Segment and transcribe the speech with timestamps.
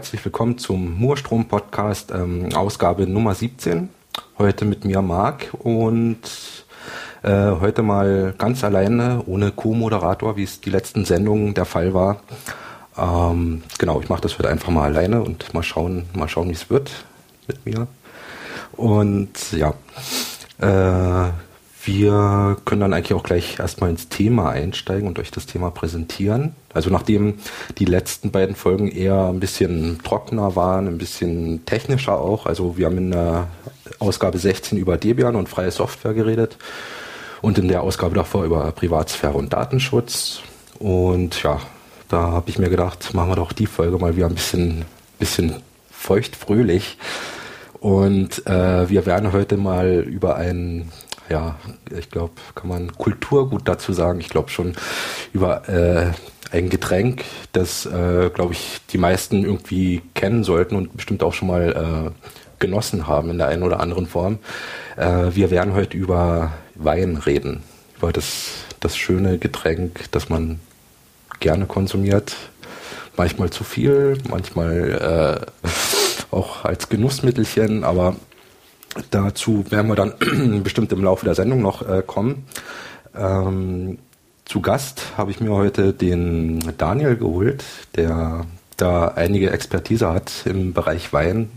[0.00, 3.90] Herzlich willkommen zum Murstrom Podcast, ähm, Ausgabe Nummer 17.
[4.38, 6.20] Heute mit mir Marc und
[7.22, 12.22] äh, heute mal ganz alleine, ohne Co-Moderator, wie es die letzten Sendungen der Fall war.
[12.96, 16.54] Ähm, genau, ich mache das heute einfach mal alleine und mal schauen, mal schauen, wie
[16.54, 16.90] es wird
[17.46, 17.86] mit mir.
[18.72, 19.74] Und ja,
[20.60, 21.30] äh,
[21.84, 26.54] wir können dann eigentlich auch gleich erstmal ins Thema einsteigen und euch das Thema präsentieren.
[26.74, 27.38] Also nachdem
[27.78, 32.46] die letzten beiden Folgen eher ein bisschen trockener waren, ein bisschen technischer auch.
[32.46, 33.48] Also wir haben in der
[33.98, 36.58] Ausgabe 16 über Debian und freie Software geredet
[37.40, 40.42] und in der Ausgabe davor über Privatsphäre und Datenschutz.
[40.78, 41.60] Und ja,
[42.08, 44.84] da habe ich mir gedacht, machen wir doch die Folge mal wieder ein bisschen,
[45.18, 45.54] bisschen
[45.90, 46.98] feucht fröhlich.
[47.80, 50.92] Und äh, wir werden heute mal über ein
[51.30, 51.56] ja,
[51.96, 54.20] ich glaube, kann man Kulturgut dazu sagen.
[54.20, 54.74] Ich glaube schon
[55.32, 56.12] über äh,
[56.50, 61.48] ein Getränk, das, äh, glaube ich, die meisten irgendwie kennen sollten und bestimmt auch schon
[61.48, 62.28] mal äh,
[62.58, 64.38] genossen haben in der einen oder anderen Form.
[64.96, 67.62] Äh, wir werden heute über Wein reden,
[67.96, 70.60] über das, das schöne Getränk, das man
[71.38, 72.34] gerne konsumiert.
[73.16, 75.68] Manchmal zu viel, manchmal äh,
[76.34, 78.16] auch als Genussmittelchen, aber
[79.10, 82.46] Dazu werden wir dann bestimmt im Laufe der Sendung noch äh, kommen.
[83.16, 83.98] Ähm,
[84.44, 88.46] zu Gast habe ich mir heute den Daniel geholt, der
[88.76, 91.50] da einige Expertise hat im Bereich Wein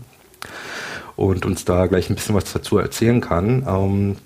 [1.16, 3.64] und uns da gleich ein bisschen was dazu erzählen kann.
[3.66, 4.16] Ähm,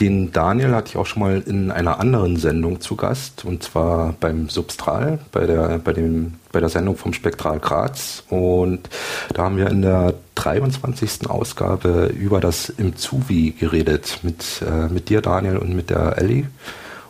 [0.00, 4.14] den Daniel hatte ich auch schon mal in einer anderen Sendung zu Gast, und zwar
[4.20, 8.22] beim Substral, bei der, bei dem, bei der Sendung vom Spektral Graz.
[8.28, 8.88] Und
[9.34, 11.28] da haben wir in der 23.
[11.28, 16.46] Ausgabe über das Imzuvi geredet, mit, äh, mit dir, Daniel, und mit der Ellie.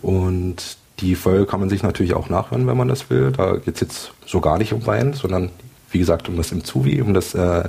[0.01, 3.33] Und die Folge kann man sich natürlich auch nachhören, wenn man das will.
[3.33, 5.51] Da geht es jetzt so gar nicht um Wein, sondern
[5.91, 7.69] wie gesagt um das Imzuvi, um das äh,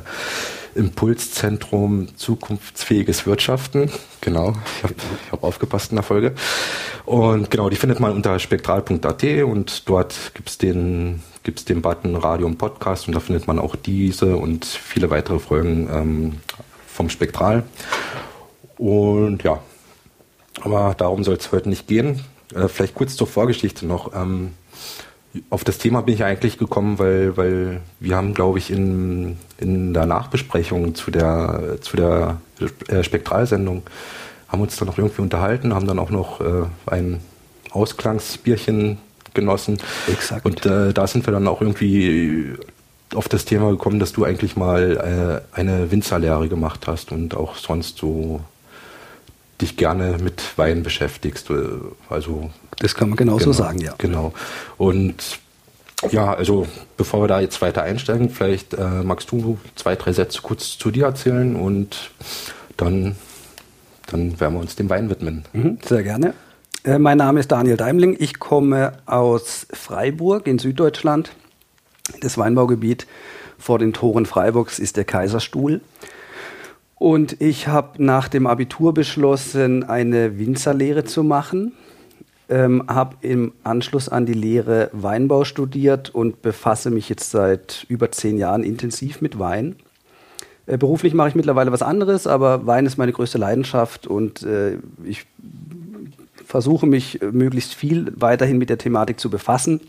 [0.75, 3.91] Impulszentrum Zukunftsfähiges Wirtschaften.
[4.21, 4.95] Genau, ich habe
[5.31, 6.33] hab aufgepasst in der Folge.
[7.05, 12.47] Und genau, die findet man unter spektral.at und dort gibt's den, gibt's den Button Radio
[12.47, 16.33] und Podcast und da findet man auch diese und viele weitere Folgen ähm,
[16.87, 17.63] vom Spektral.
[18.77, 19.59] Und ja,
[20.61, 22.23] aber darum soll es heute nicht gehen.
[22.53, 24.13] Äh, vielleicht kurz zur Vorgeschichte noch.
[24.15, 24.51] Ähm,
[25.49, 29.93] auf das Thema bin ich eigentlich gekommen, weil, weil wir haben, glaube ich, in, in
[29.93, 32.41] der Nachbesprechung zu der, zu der
[32.87, 33.83] äh, Spektralsendung
[34.47, 37.19] haben uns dann noch irgendwie unterhalten, haben dann auch noch äh, ein
[37.71, 38.97] Ausklangsbierchen
[39.33, 39.77] genossen.
[40.07, 40.45] Exakt.
[40.45, 42.55] Und äh, da sind wir dann auch irgendwie
[43.13, 47.55] auf das Thema gekommen, dass du eigentlich mal äh, eine Winzerlehre gemacht hast und auch
[47.55, 48.41] sonst so
[49.61, 51.49] dich gerne mit Wein beschäftigst.
[51.49, 51.67] Äh,
[52.09, 52.49] also
[52.79, 53.93] das kann man genauso genau, sagen, ja.
[53.97, 54.33] Genau.
[54.77, 55.39] Und
[56.11, 56.65] ja, also
[56.95, 60.91] bevor wir da jetzt weiter einsteigen, vielleicht äh, magst du zwei, drei Sätze kurz zu
[60.91, 62.11] dir erzählen und
[62.77, 63.15] dann,
[64.07, 65.43] dann werden wir uns dem Wein widmen.
[65.51, 66.33] Mhm, sehr gerne.
[66.85, 68.15] Äh, mein Name ist Daniel Daimling.
[68.17, 71.31] Ich komme aus Freiburg in Süddeutschland.
[72.21, 73.05] Das Weinbaugebiet
[73.57, 75.81] vor den Toren Freiburgs ist der Kaiserstuhl.
[76.99, 81.71] Und ich habe nach dem Abitur beschlossen, eine Winzerlehre zu machen
[82.49, 88.11] ähm, habe im Anschluss an die Lehre Weinbau studiert und befasse mich jetzt seit über
[88.11, 89.75] zehn Jahren intensiv mit Wein.
[90.65, 94.77] Äh, beruflich mache ich mittlerweile was anderes, aber Wein ist meine größte Leidenschaft und äh,
[95.05, 95.25] ich
[96.43, 99.79] versuche mich möglichst viel weiterhin mit der Thematik zu befassen.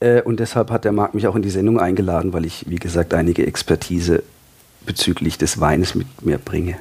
[0.00, 2.76] Äh, und deshalb hat der Marc mich auch in die Sendung eingeladen, weil ich, wie
[2.76, 4.24] gesagt, einige Expertise
[4.88, 6.76] bezüglich des Weines mit mir bringe.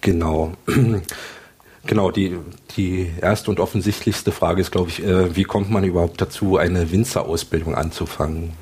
[0.00, 0.52] Genau.
[1.86, 2.36] Genau, die,
[2.76, 6.92] die erste und offensichtlichste Frage ist, glaube ich, äh, wie kommt man überhaupt dazu, eine
[6.92, 8.52] Winzerausbildung anzufangen?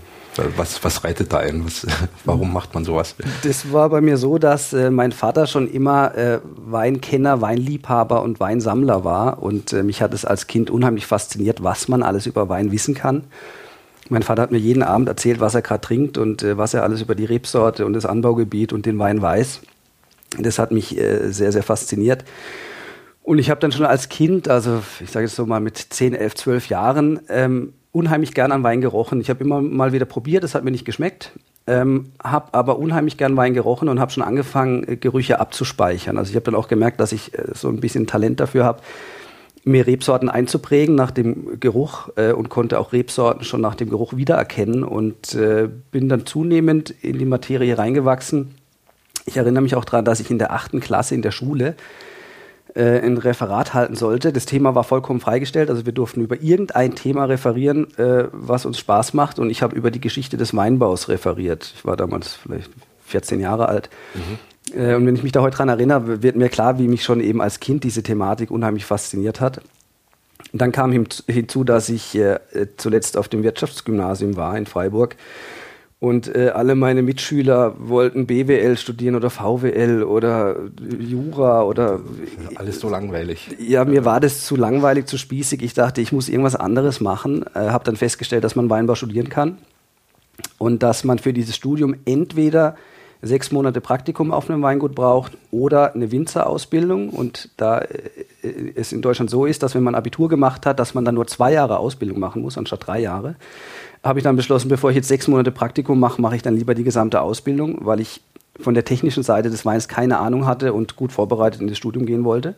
[0.57, 1.67] Was, was reitet da ein?
[1.67, 1.85] Was,
[2.25, 3.17] warum macht man sowas?
[3.43, 8.39] Das war bei mir so, dass äh, mein Vater schon immer äh, Weinkenner, Weinliebhaber und
[8.39, 9.43] Weinsammler war.
[9.43, 12.95] Und äh, mich hat es als Kind unheimlich fasziniert, was man alles über Wein wissen
[12.95, 13.25] kann.
[14.09, 16.83] Mein Vater hat mir jeden Abend erzählt, was er gerade trinkt und äh, was er
[16.83, 19.61] alles über die Rebsorte und das Anbaugebiet und den Wein weiß.
[20.39, 22.25] Das hat mich äh, sehr, sehr fasziniert.
[23.23, 26.15] Und ich habe dann schon als Kind, also ich sage es so mal mit 10,
[26.15, 29.21] 11, 12 Jahren, ähm, unheimlich gern an Wein gerochen.
[29.21, 31.33] Ich habe immer mal wieder probiert, es hat mir nicht geschmeckt,
[31.67, 36.17] ähm, habe aber unheimlich gern Wein gerochen und habe schon angefangen, äh, Gerüche abzuspeichern.
[36.17, 38.81] Also ich habe dann auch gemerkt, dass ich äh, so ein bisschen Talent dafür habe,
[39.69, 44.17] mir Rebsorten einzuprägen nach dem Geruch äh, und konnte auch Rebsorten schon nach dem Geruch
[44.17, 48.55] wiedererkennen und äh, bin dann zunehmend in die Materie reingewachsen.
[49.27, 51.77] Ich erinnere mich auch daran, dass ich in der achten Klasse in der Schule
[52.75, 54.33] äh, ein Referat halten sollte.
[54.33, 58.79] Das Thema war vollkommen freigestellt, also wir durften über irgendein Thema referieren, äh, was uns
[58.79, 59.39] Spaß macht.
[59.39, 61.73] Und ich habe über die Geschichte des Weinbaus referiert.
[61.77, 62.71] Ich war damals vielleicht
[63.07, 63.91] 14 Jahre alt.
[64.15, 64.39] Mhm.
[64.75, 67.21] Äh, und wenn ich mich da heute dran erinnere, wird mir klar, wie mich schon
[67.21, 69.61] eben als Kind diese Thematik unheimlich fasziniert hat.
[70.53, 72.39] Dann kam hinzu, dass ich äh,
[72.77, 75.17] zuletzt auf dem Wirtschaftsgymnasium war in Freiburg
[76.01, 80.57] und äh, alle meine Mitschüler wollten BWL studieren oder VWL oder
[80.97, 82.01] Jura oder.
[82.55, 83.57] Alles so langweilig.
[83.59, 85.61] Ja, mir war das zu langweilig, zu spießig.
[85.63, 87.45] Ich dachte, ich muss irgendwas anderes machen.
[87.55, 89.59] Äh, habe dann festgestellt, dass man Weinbau studieren kann
[90.59, 92.77] und dass man für dieses Studium entweder
[93.23, 97.11] sechs Monate Praktikum auf einem Weingut braucht oder eine Winzerausbildung.
[97.11, 100.95] Und da äh, es in Deutschland so ist, dass wenn man Abitur gemacht hat, dass
[100.95, 103.37] man dann nur zwei Jahre Ausbildung machen muss, anstatt drei Jahre,
[104.05, 106.75] habe ich dann beschlossen, bevor ich jetzt sechs Monate Praktikum mache, mache ich dann lieber
[106.75, 108.21] die gesamte Ausbildung, weil ich
[108.61, 112.07] von der technischen Seite des Weins keine Ahnung hatte und gut vorbereitet in das Studium
[112.07, 112.55] gehen wollte.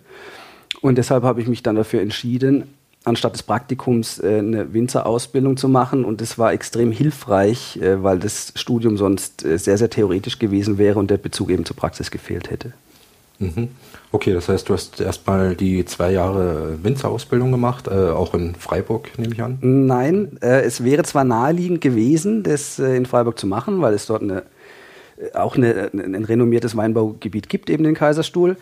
[0.81, 2.75] Und deshalb habe ich mich dann dafür entschieden,
[3.05, 6.05] anstatt des Praktikums äh, eine Winzerausbildung zu machen.
[6.05, 10.79] Und das war extrem hilfreich, äh, weil das Studium sonst äh, sehr, sehr theoretisch gewesen
[10.79, 12.73] wäre und der Bezug eben zur Praxis gefehlt hätte.
[13.38, 13.69] Mhm.
[14.12, 19.08] Okay, das heißt, du hast erstmal die zwei Jahre Winzerausbildung gemacht, äh, auch in Freiburg,
[19.19, 19.58] nehme ich an?
[19.62, 24.06] Nein, äh, es wäre zwar naheliegend gewesen, das äh, in Freiburg zu machen, weil es
[24.06, 24.43] dort eine,
[25.32, 28.56] auch eine, ein renommiertes Weinbaugebiet gibt, eben den Kaiserstuhl.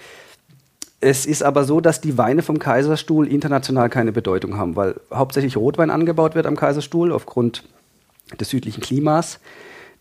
[1.01, 5.57] Es ist aber so, dass die Weine vom Kaiserstuhl international keine Bedeutung haben, weil hauptsächlich
[5.57, 7.63] Rotwein angebaut wird am Kaiserstuhl aufgrund
[8.41, 9.39] des südlichen Klimas.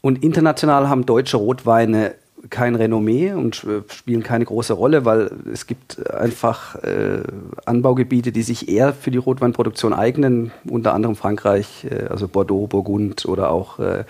[0.01, 2.15] Und international haben deutsche Rotweine
[2.49, 7.21] kein Renommee und spielen keine große Rolle, weil es gibt einfach äh,
[7.65, 13.25] Anbaugebiete, die sich eher für die Rotweinproduktion eignen, unter anderem Frankreich, äh, also Bordeaux, Burgund
[13.25, 14.03] oder auch äh,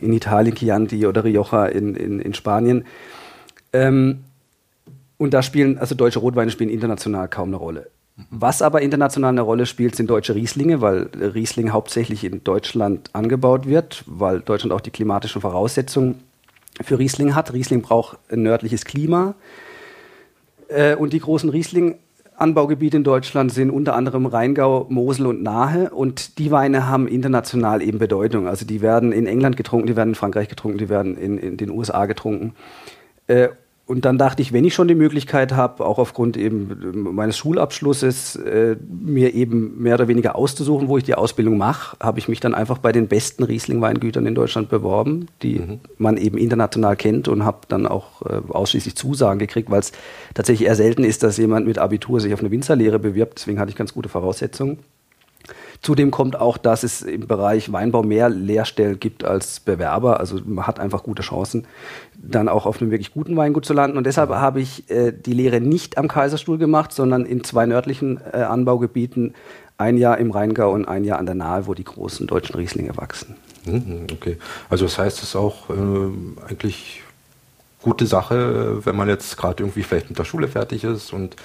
[0.00, 2.84] in Italien Chianti oder Rioja in, in, in Spanien.
[3.72, 4.24] Ähm,
[5.22, 7.90] und da spielen, also deutsche Rotweine spielen international kaum eine Rolle.
[8.30, 13.68] Was aber international eine Rolle spielt, sind deutsche Rieslinge, weil Riesling hauptsächlich in Deutschland angebaut
[13.68, 16.24] wird, weil Deutschland auch die klimatischen Voraussetzungen
[16.82, 17.52] für Riesling hat.
[17.52, 19.36] Riesling braucht ein nördliches Klima.
[20.66, 25.90] Äh, und die großen Riesling-Anbaugebiete in Deutschland sind unter anderem Rheingau, Mosel und Nahe.
[25.90, 28.48] Und die Weine haben international eben Bedeutung.
[28.48, 31.56] Also die werden in England getrunken, die werden in Frankreich getrunken, die werden in, in
[31.58, 32.54] den USA getrunken.
[33.28, 33.50] Äh,
[33.92, 38.36] und dann dachte ich, wenn ich schon die Möglichkeit habe, auch aufgrund eben meines Schulabschlusses,
[38.36, 42.40] äh, mir eben mehr oder weniger auszusuchen, wo ich die Ausbildung mache, habe ich mich
[42.40, 45.80] dann einfach bei den besten Riesling-Weingütern in Deutschland beworben, die mhm.
[45.98, 49.92] man eben international kennt und habe dann auch äh, ausschließlich Zusagen gekriegt, weil es
[50.32, 53.40] tatsächlich eher selten ist, dass jemand mit Abitur sich auf eine Winzerlehre bewirbt.
[53.40, 54.78] Deswegen hatte ich ganz gute Voraussetzungen.
[55.82, 60.20] Zudem kommt auch, dass es im Bereich Weinbau mehr Lehrstellen gibt als Bewerber.
[60.20, 61.66] Also man hat einfach gute Chancen,
[62.14, 63.98] dann auch auf einem wirklich guten Weingut zu landen.
[63.98, 68.20] Und deshalb habe ich äh, die Lehre nicht am Kaiserstuhl gemacht, sondern in zwei nördlichen
[68.32, 69.34] äh, Anbaugebieten.
[69.76, 72.96] Ein Jahr im Rheingau und ein Jahr an der Nahe, wo die großen deutschen Rieslinge
[72.96, 73.34] wachsen.
[73.64, 74.38] Mhm, okay,
[74.70, 77.01] also das heißt, es ist auch äh, eigentlich
[77.82, 81.36] gute Sache, wenn man jetzt gerade irgendwie vielleicht mit der Schule fertig ist und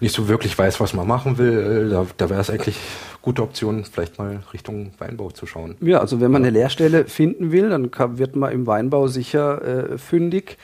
[0.00, 1.90] nicht so wirklich weiß, was man machen will.
[1.90, 2.78] Da, da wäre es eigentlich
[3.20, 5.76] gute Option, vielleicht mal Richtung Weinbau zu schauen.
[5.80, 9.92] Ja, also wenn man eine Lehrstelle finden will, dann kann, wird man im Weinbau sicher
[9.92, 10.58] äh, fündig.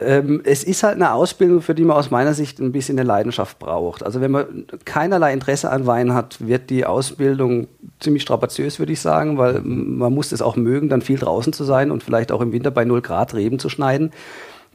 [0.00, 3.06] Ähm, es ist halt eine Ausbildung, für die man aus meiner Sicht ein bisschen eine
[3.06, 4.02] Leidenschaft braucht.
[4.02, 7.68] Also wenn man keinerlei Interesse an Wein hat, wird die Ausbildung
[8.00, 11.62] ziemlich strapaziös, würde ich sagen, weil man muss es auch mögen, dann viel draußen zu
[11.62, 14.10] sein und vielleicht auch im Winter bei 0 Grad Reben zu schneiden.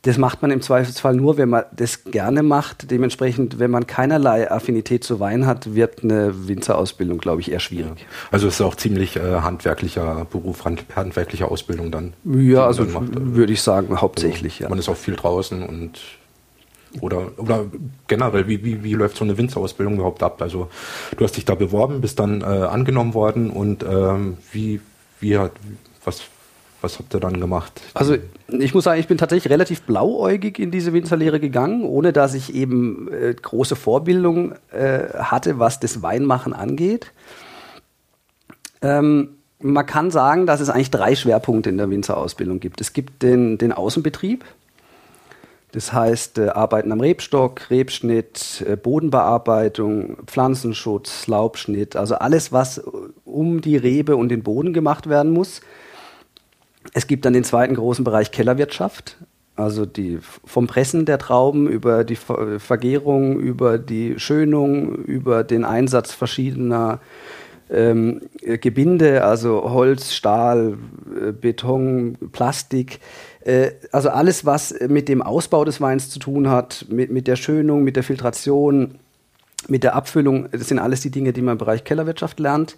[0.04, 2.90] Das macht man im Zweifelsfall nur, wenn man das gerne macht.
[2.90, 8.06] Dementsprechend, wenn man keinerlei Affinität zu Wein hat, wird eine Winzerausbildung, glaube ich, eher schwierig.
[8.32, 12.14] Also es ist auch ziemlich äh, handwerklicher Beruf, handwerkliche Ausbildung dann.
[12.24, 14.54] Ja, also würde ich sagen, hauptsächlich.
[14.54, 14.70] Also, ja.
[14.70, 16.00] Man ist auch viel draußen und
[17.02, 17.66] oder, oder
[18.08, 20.42] generell, wie, wie, wie läuft so eine Winzerausbildung überhaupt ab?
[20.42, 20.70] Also
[21.16, 24.82] du hast dich da beworben, bist dann äh, angenommen worden und ähm, wie,
[25.20, 25.52] wie hat,
[26.04, 26.24] was,
[26.82, 27.82] was habt ihr dann gemacht?
[27.94, 28.16] Also
[28.48, 32.54] ich muss sagen, ich bin tatsächlich relativ blauäugig in diese Winzerlehre gegangen, ohne dass ich
[32.54, 37.12] eben äh, große Vorbildung äh, hatte, was das Weinmachen angeht.
[38.82, 42.80] Ähm, man kann sagen, dass es eigentlich drei Schwerpunkte in der Winzerausbildung gibt.
[42.80, 44.46] Es gibt den, den Außenbetrieb,
[45.74, 52.82] das heißt äh, Arbeiten am Rebstock, Rebschnitt, äh, Bodenbearbeitung, Pflanzenschutz, Laubschnitt, also alles, was
[53.26, 55.62] um die Rebe und den Boden gemacht werden muss.
[56.94, 59.18] Es gibt dann den zweiten großen Bereich Kellerwirtschaft,
[59.56, 66.14] also die, vom Pressen der Trauben über die Vergärung, über die Schönung, über den Einsatz
[66.14, 67.00] verschiedener
[67.70, 70.78] ähm, Gebinde, also Holz, Stahl,
[71.16, 73.00] äh, Beton, Plastik,
[73.42, 77.36] äh, also alles, was mit dem Ausbau des Weins zu tun hat, mit, mit der
[77.36, 78.96] Schönung, mit der Filtration,
[79.68, 82.76] mit der Abfüllung, das sind alles die Dinge, die man im Bereich Kellerwirtschaft lernt.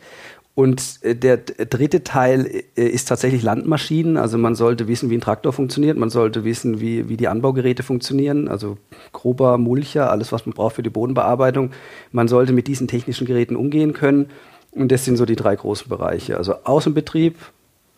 [0.53, 4.17] Und äh, der dritte Teil äh, ist tatsächlich Landmaschinen.
[4.17, 5.97] Also man sollte wissen, wie ein Traktor funktioniert.
[5.97, 8.47] Man sollte wissen, wie, wie die Anbaugeräte funktionieren.
[8.47, 8.77] Also
[9.13, 11.71] grober Mulcher, alles, was man braucht für die Bodenbearbeitung.
[12.11, 14.29] Man sollte mit diesen technischen Geräten umgehen können.
[14.71, 16.37] Und das sind so die drei großen Bereiche.
[16.37, 17.35] Also Außenbetrieb,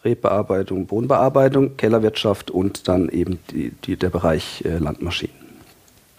[0.04, 5.43] Rebbearbeitung, Bodenbearbeitung, Kellerwirtschaft und dann eben die, die, der Bereich äh, Landmaschinen.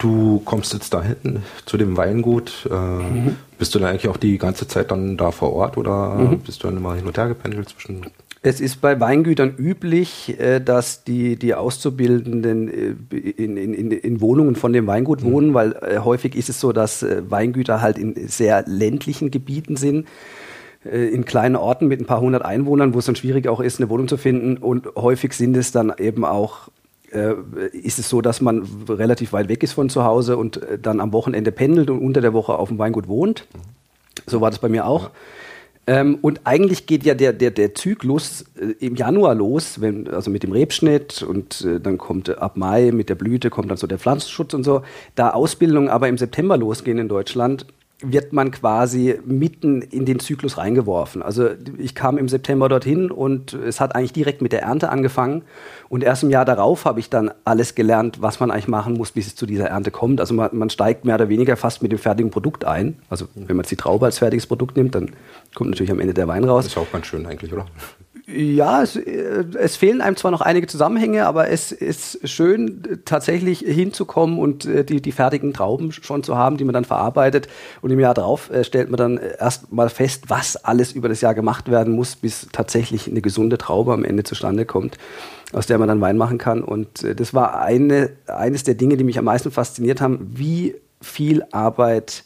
[0.04, 2.68] Du kommst jetzt da hinten zu dem Weingut.
[2.70, 3.36] Äh, mhm.
[3.58, 6.40] Bist du dann eigentlich auch die ganze Zeit dann da vor Ort oder mhm.
[6.40, 8.04] bist du dann immer hin und her gependelt zwischen?
[8.42, 14.56] Es ist bei Weingütern üblich, äh, dass die, die Auszubildenden äh, in, in, in Wohnungen
[14.56, 15.32] von dem Weingut mhm.
[15.32, 20.06] wohnen, weil äh, häufig ist es so, dass Weingüter halt in sehr ländlichen Gebieten sind
[20.84, 23.88] in kleinen Orten mit ein paar hundert Einwohnern, wo es dann schwierig auch ist, eine
[23.88, 24.58] Wohnung zu finden.
[24.58, 26.68] Und häufig sind es dann eben auch
[27.14, 27.34] äh,
[27.72, 31.00] ist es so, dass man relativ weit weg ist von zu Hause und äh, dann
[31.00, 33.46] am Wochenende pendelt und unter der Woche auf dem Weingut wohnt.
[34.26, 35.04] So war das bei mir auch.
[35.04, 35.10] Ja.
[35.86, 40.30] Ähm, und eigentlich geht ja der, der, der Zyklus äh, im Januar los, wenn, also
[40.30, 43.76] mit dem Rebschnitt und äh, dann kommt äh, ab Mai mit der Blüte kommt dann
[43.76, 44.82] so der Pflanzenschutz und so.
[45.14, 47.66] Da Ausbildungen aber im September losgehen in Deutschland,
[48.00, 51.22] wird man quasi mitten in den Zyklus reingeworfen.
[51.22, 55.42] Also ich kam im September dorthin und es hat eigentlich direkt mit der Ernte angefangen.
[55.88, 59.12] Und erst im Jahr darauf habe ich dann alles gelernt, was man eigentlich machen muss,
[59.12, 60.20] bis es zu dieser Ernte kommt.
[60.20, 62.98] Also man, man steigt mehr oder weniger fast mit dem fertigen Produkt ein.
[63.08, 65.12] Also wenn man jetzt die Traube als fertiges Produkt nimmt, dann
[65.54, 66.64] kommt natürlich am Ende der Wein raus.
[66.64, 67.66] Das ist auch ganz schön eigentlich, oder?
[68.26, 73.58] Ja, es, äh, es, fehlen einem zwar noch einige Zusammenhänge, aber es ist schön, tatsächlich
[73.58, 77.48] hinzukommen und äh, die, die fertigen Trauben schon zu haben, die man dann verarbeitet.
[77.82, 81.20] Und im Jahr darauf äh, stellt man dann erst mal fest, was alles über das
[81.20, 84.96] Jahr gemacht werden muss, bis tatsächlich eine gesunde Traube am Ende zustande kommt,
[85.52, 86.62] aus der man dann Wein machen kann.
[86.62, 91.44] Und das war eine, eines der Dinge, die mich am meisten fasziniert haben, wie viel
[91.50, 92.23] Arbeit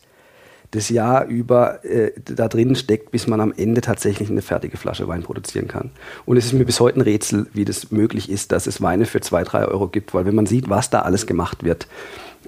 [0.71, 5.09] das Jahr über äh, da drin steckt, bis man am Ende tatsächlich eine fertige Flasche
[5.09, 5.91] Wein produzieren kann.
[6.27, 9.07] Und es ist mir bis heute ein Rätsel, wie das möglich ist, dass es Weine
[9.07, 11.87] für zwei, drei Euro gibt, weil wenn man sieht, was da alles gemacht wird,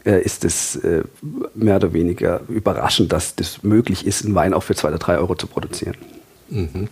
[0.05, 1.03] äh, ist es äh,
[1.55, 5.19] mehr oder weniger überraschend, dass das möglich ist, einen Wein auch für zwei oder drei
[5.19, 5.97] Euro zu produzieren.
[6.51, 6.89] Mhm.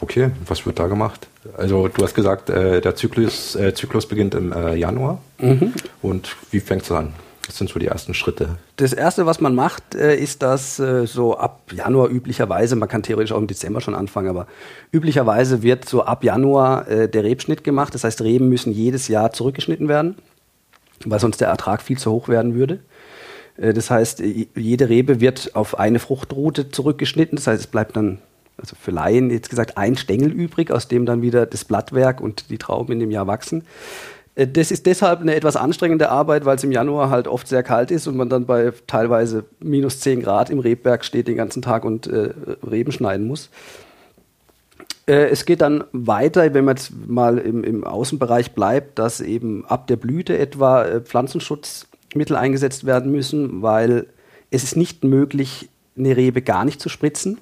[0.00, 1.28] Okay, was wird da gemacht?
[1.56, 5.20] Also du hast gesagt, äh, der Zyklus, äh, Zyklus beginnt im äh, Januar.
[5.38, 5.74] Mhm.
[6.00, 7.12] Und wie fängt es an?
[7.46, 8.56] Was sind so die ersten Schritte?
[8.76, 13.02] Das erste, was man macht, äh, ist, dass äh, so ab Januar üblicherweise, man kann
[13.02, 14.46] theoretisch auch im Dezember schon anfangen, aber
[14.92, 17.94] üblicherweise wird so ab Januar äh, der Rebschnitt gemacht.
[17.94, 20.16] Das heißt, Reben müssen jedes Jahr zurückgeschnitten werden,
[21.04, 22.80] weil sonst der Ertrag viel zu hoch werden würde.
[23.58, 27.36] Das heißt, jede Rebe wird auf eine Fruchtroute zurückgeschnitten.
[27.36, 28.18] Das heißt, es bleibt dann,
[28.56, 32.48] also für Laien jetzt gesagt, ein Stängel übrig, aus dem dann wieder das Blattwerk und
[32.48, 33.64] die Trauben in dem Jahr wachsen.
[34.34, 37.62] Äh, das ist deshalb eine etwas anstrengende Arbeit, weil es im Januar halt oft sehr
[37.62, 41.62] kalt ist und man dann bei teilweise minus 10 Grad im Rebberg steht den ganzen
[41.62, 42.30] Tag und äh,
[42.68, 43.50] Reben schneiden muss.
[45.06, 49.64] Äh, es geht dann weiter, wenn man jetzt mal im, im, Außenbereich bleibt, dass eben
[49.66, 54.06] ab der Blüte etwa äh, Pflanzenschutzmittel eingesetzt werden müssen, weil
[54.50, 57.38] es ist nicht möglich, eine Rebe gar nicht zu spritzen.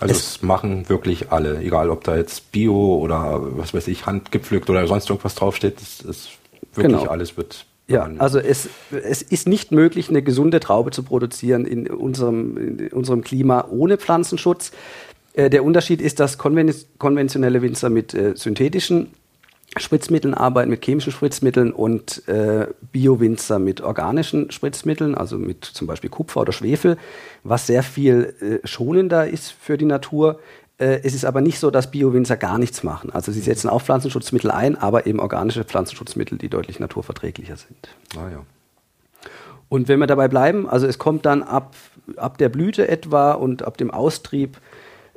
[0.00, 4.06] Also es, es, machen wirklich alle, egal ob da jetzt Bio oder was weiß ich,
[4.06, 6.30] handgepflückt oder sonst irgendwas draufsteht, es ist
[6.74, 7.10] wirklich genau.
[7.10, 7.66] alles wird.
[7.86, 12.88] Ja, also es, es ist nicht möglich, eine gesunde Traube zu produzieren in unserem, in
[12.92, 14.70] unserem Klima ohne Pflanzenschutz.
[15.34, 19.08] Äh, der Unterschied ist, dass konventionelle Winzer mit äh, synthetischen
[19.76, 26.10] Spritzmitteln arbeiten, mit chemischen Spritzmitteln und äh, Bio-Winzer mit organischen Spritzmitteln, also mit zum Beispiel
[26.10, 26.96] Kupfer oder Schwefel,
[27.44, 30.40] was sehr viel äh, schonender ist für die Natur.
[30.78, 33.10] Äh, es ist aber nicht so, dass Bio-Winzer gar nichts machen.
[33.12, 37.88] Also sie setzen auch Pflanzenschutzmittel ein, aber eben organische Pflanzenschutzmittel, die deutlich naturverträglicher sind.
[38.16, 38.42] Ah ja.
[39.68, 41.76] Und wenn wir dabei bleiben, also es kommt dann ab,
[42.16, 44.58] ab der Blüte etwa und ab dem Austrieb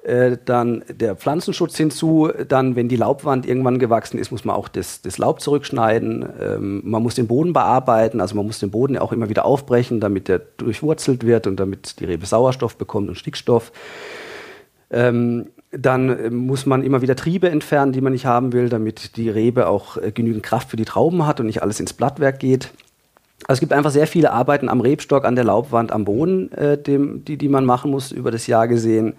[0.04, 2.30] äh, dann der Pflanzenschutz hinzu.
[2.48, 6.26] Dann, wenn die Laubwand irgendwann gewachsen ist, muss man auch das, das Laub zurückschneiden.
[6.42, 10.00] Ähm, man muss den Boden bearbeiten, also man muss den Boden auch immer wieder aufbrechen,
[10.02, 13.72] damit der durchwurzelt wird und damit die Rebe Sauerstoff bekommt und Stickstoff.
[14.92, 19.16] Ähm, dann äh, muss man immer wieder Triebe entfernen, die man nicht haben will, damit
[19.16, 22.40] die Rebe auch äh, genügend Kraft für die Trauben hat und nicht alles ins Blattwerk
[22.40, 22.72] geht.
[23.48, 26.78] Also es gibt einfach sehr viele Arbeiten am Rebstock, an der Laubwand, am Boden, äh,
[26.78, 29.14] dem, die, die man machen muss über das Jahr gesehen.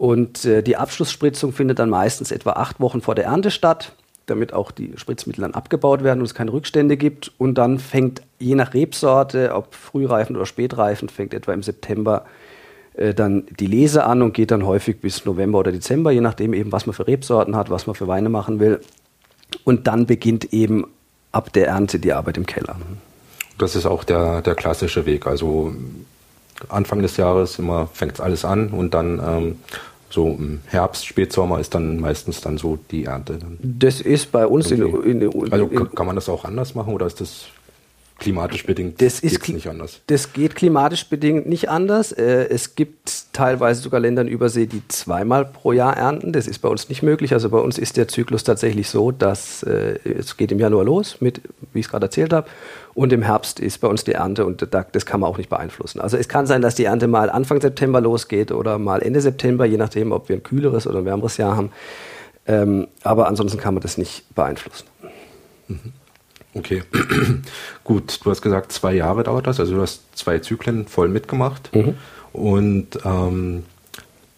[0.00, 3.92] Und äh, die Abschlussspritzung findet dann meistens etwa acht Wochen vor der Ernte statt,
[4.24, 7.32] damit auch die Spritzmittel dann abgebaut werden und es keine Rückstände gibt.
[7.36, 12.24] Und dann fängt je nach Rebsorte, ob frühreifen oder spätreifen, fängt etwa im September
[12.94, 16.54] äh, dann die Lese an und geht dann häufig bis November oder Dezember, je nachdem
[16.54, 18.80] eben, was man für Rebsorten hat, was man für Weine machen will.
[19.64, 20.86] Und dann beginnt eben
[21.30, 22.76] ab der Ernte die Arbeit im Keller.
[23.58, 25.26] Das ist auch der, der klassische Weg.
[25.26, 25.74] Also
[26.70, 29.56] Anfang des Jahres immer fängt alles an und dann ähm,
[30.10, 33.38] so im Herbst, Spätsommer ist dann meistens dann so die Ernte.
[33.62, 34.82] Das ist bei uns okay.
[35.04, 37.46] in, in, in, Also kann man das auch anders machen oder ist das
[38.20, 40.02] klimatisch bedingt das ist nicht anders.
[40.06, 42.12] Das geht klimatisch bedingt nicht anders.
[42.12, 46.32] Äh, es gibt teilweise sogar Länder in Übersee, die zweimal pro Jahr ernten.
[46.32, 47.32] Das ist bei uns nicht möglich.
[47.32, 51.16] Also bei uns ist der Zyklus tatsächlich so, dass äh, es geht im Januar los,
[51.20, 51.40] mit,
[51.72, 52.46] wie ich es gerade erzählt habe,
[52.94, 56.00] und im Herbst ist bei uns die Ernte und das kann man auch nicht beeinflussen.
[56.00, 59.64] Also es kann sein, dass die Ernte mal Anfang September losgeht oder mal Ende September,
[59.64, 61.72] je nachdem, ob wir ein kühleres oder ein wärmeres Jahr haben.
[62.46, 64.86] Ähm, aber ansonsten kann man das nicht beeinflussen.
[65.68, 65.92] Mhm.
[66.54, 66.82] Okay,
[67.84, 68.20] gut.
[68.24, 69.60] Du hast gesagt, zwei Jahre dauert das.
[69.60, 71.74] Also du hast zwei Zyklen voll mitgemacht.
[71.74, 71.94] Mhm.
[72.32, 73.64] Und ähm,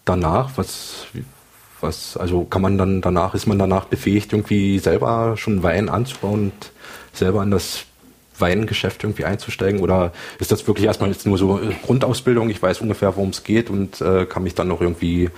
[0.05, 1.05] danach, was,
[1.81, 6.51] was, also kann man dann danach, ist man danach befähigt, irgendwie selber schon Wein anzubauen
[6.51, 6.71] und
[7.13, 7.85] selber an das
[8.37, 9.81] Weingeschäft irgendwie einzusteigen?
[9.81, 12.49] Oder ist das wirklich erstmal jetzt nur so Grundausbildung?
[12.49, 15.29] Ich weiß ungefähr, worum es geht und äh, kann mich dann noch irgendwie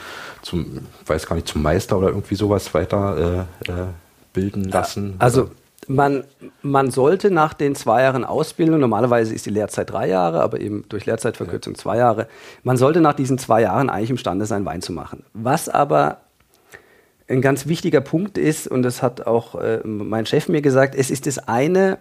[0.41, 3.85] zum, weiß gar nicht, zum Meister oder irgendwie sowas weiter äh, äh,
[4.33, 5.15] bilden lassen?
[5.19, 5.51] Also oder?
[5.87, 6.23] Man,
[6.61, 10.85] man sollte nach den zwei Jahren Ausbildung, normalerweise ist die Lehrzeit drei Jahre, aber eben
[10.89, 12.27] durch Lehrzeitverkürzung zwei Jahre,
[12.63, 15.23] man sollte nach diesen zwei Jahren eigentlich imstande sein, Wein zu machen.
[15.33, 16.21] Was aber
[17.27, 21.09] ein ganz wichtiger Punkt ist, und das hat auch äh, mein Chef mir gesagt, es
[21.09, 21.97] ist das eine,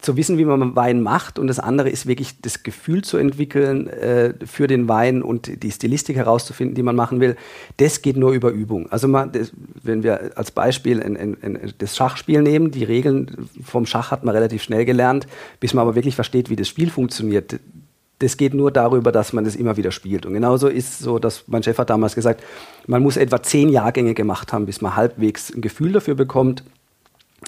[0.00, 3.86] zu wissen, wie man Wein macht und das andere ist wirklich das Gefühl zu entwickeln
[3.88, 7.36] äh, für den Wein und die Stilistik herauszufinden, die man machen will.
[7.76, 8.90] Das geht nur über Übung.
[8.90, 9.52] Also man, das,
[9.82, 14.24] wenn wir als Beispiel ein, ein, ein, das Schachspiel nehmen, die Regeln vom Schach hat
[14.24, 15.26] man relativ schnell gelernt,
[15.60, 17.60] bis man aber wirklich versteht, wie das Spiel funktioniert.
[18.20, 20.26] Das geht nur darüber, dass man das immer wieder spielt.
[20.26, 22.42] Und genauso ist so, dass mein Chef hat damals gesagt,
[22.86, 26.62] man muss etwa zehn Jahrgänge gemacht haben, bis man halbwegs ein Gefühl dafür bekommt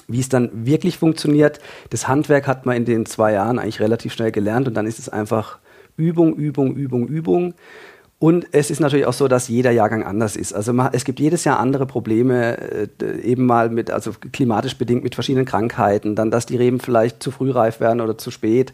[0.07, 4.13] wie es dann wirklich funktioniert, das Handwerk hat man in den zwei Jahren eigentlich relativ
[4.13, 5.59] schnell gelernt und dann ist es einfach
[5.97, 7.53] Übung, Übung, Übung, Übung.
[8.19, 10.53] Und es ist natürlich auch so, dass jeder Jahrgang anders ist.
[10.53, 15.03] Also man, es gibt jedes Jahr andere Probleme, äh, eben mal mit, also klimatisch bedingt
[15.03, 18.71] mit verschiedenen Krankheiten, dann, dass die Reben vielleicht zu früh reif werden oder zu spät,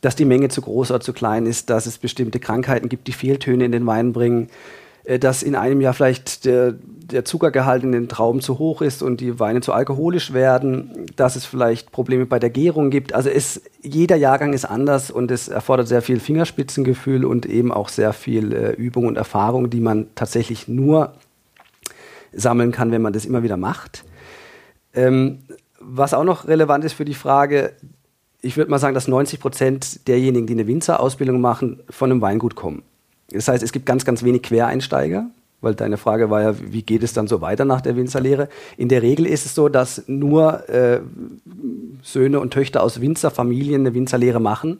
[0.00, 3.12] dass die Menge zu groß oder zu klein ist, dass es bestimmte Krankheiten gibt, die
[3.12, 4.48] Fehltöne in den Wein bringen.
[5.08, 6.74] Äh, dass in einem Jahr vielleicht der,
[7.10, 11.36] der Zuckergehalt in den Trauben zu hoch ist und die Weine zu alkoholisch werden, dass
[11.36, 13.14] es vielleicht Probleme bei der Gärung gibt.
[13.14, 17.88] Also es, jeder Jahrgang ist anders und es erfordert sehr viel Fingerspitzengefühl und eben auch
[17.88, 21.14] sehr viel äh, Übung und Erfahrung, die man tatsächlich nur
[22.32, 24.04] sammeln kann, wenn man das immer wieder macht.
[24.94, 25.38] Ähm,
[25.80, 27.72] was auch noch relevant ist für die Frage,
[28.40, 32.54] ich würde mal sagen, dass 90 Prozent derjenigen, die eine Winzerausbildung machen, von einem Weingut
[32.54, 32.82] kommen.
[33.30, 37.02] Das heißt, es gibt ganz, ganz wenig Quereinsteiger, weil deine Frage war ja, wie geht
[37.02, 38.48] es dann so weiter nach der Winzerlehre?
[38.76, 41.00] In der Regel ist es so, dass nur äh,
[42.02, 44.78] Söhne und Töchter aus Winzerfamilien eine Winzerlehre machen,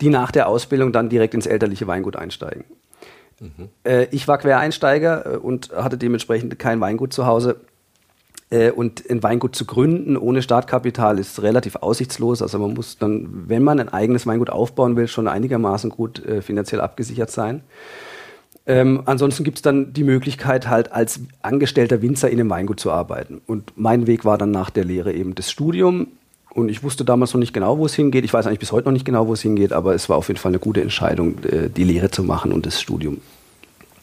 [0.00, 2.64] die nach der Ausbildung dann direkt ins elterliche Weingut einsteigen.
[3.40, 3.68] Mhm.
[3.84, 7.60] Äh, ich war Quereinsteiger äh, und hatte dementsprechend kein Weingut zu Hause.
[8.50, 12.42] Äh, und ein Weingut zu gründen ohne Startkapital ist relativ aussichtslos.
[12.42, 16.42] Also man muss dann, wenn man ein eigenes Weingut aufbauen will, schon einigermaßen gut äh,
[16.42, 17.62] finanziell abgesichert sein.
[18.68, 22.92] Ähm, ansonsten gibt es dann die Möglichkeit, halt als angestellter Winzer in einem Weingut zu
[22.92, 23.40] arbeiten.
[23.46, 26.08] Und mein Weg war dann nach der Lehre eben das Studium.
[26.50, 28.24] Und ich wusste damals noch nicht genau, wo es hingeht.
[28.24, 30.28] Ich weiß eigentlich bis heute noch nicht genau, wo es hingeht, aber es war auf
[30.28, 33.22] jeden Fall eine gute Entscheidung, äh, die Lehre zu machen und das Studium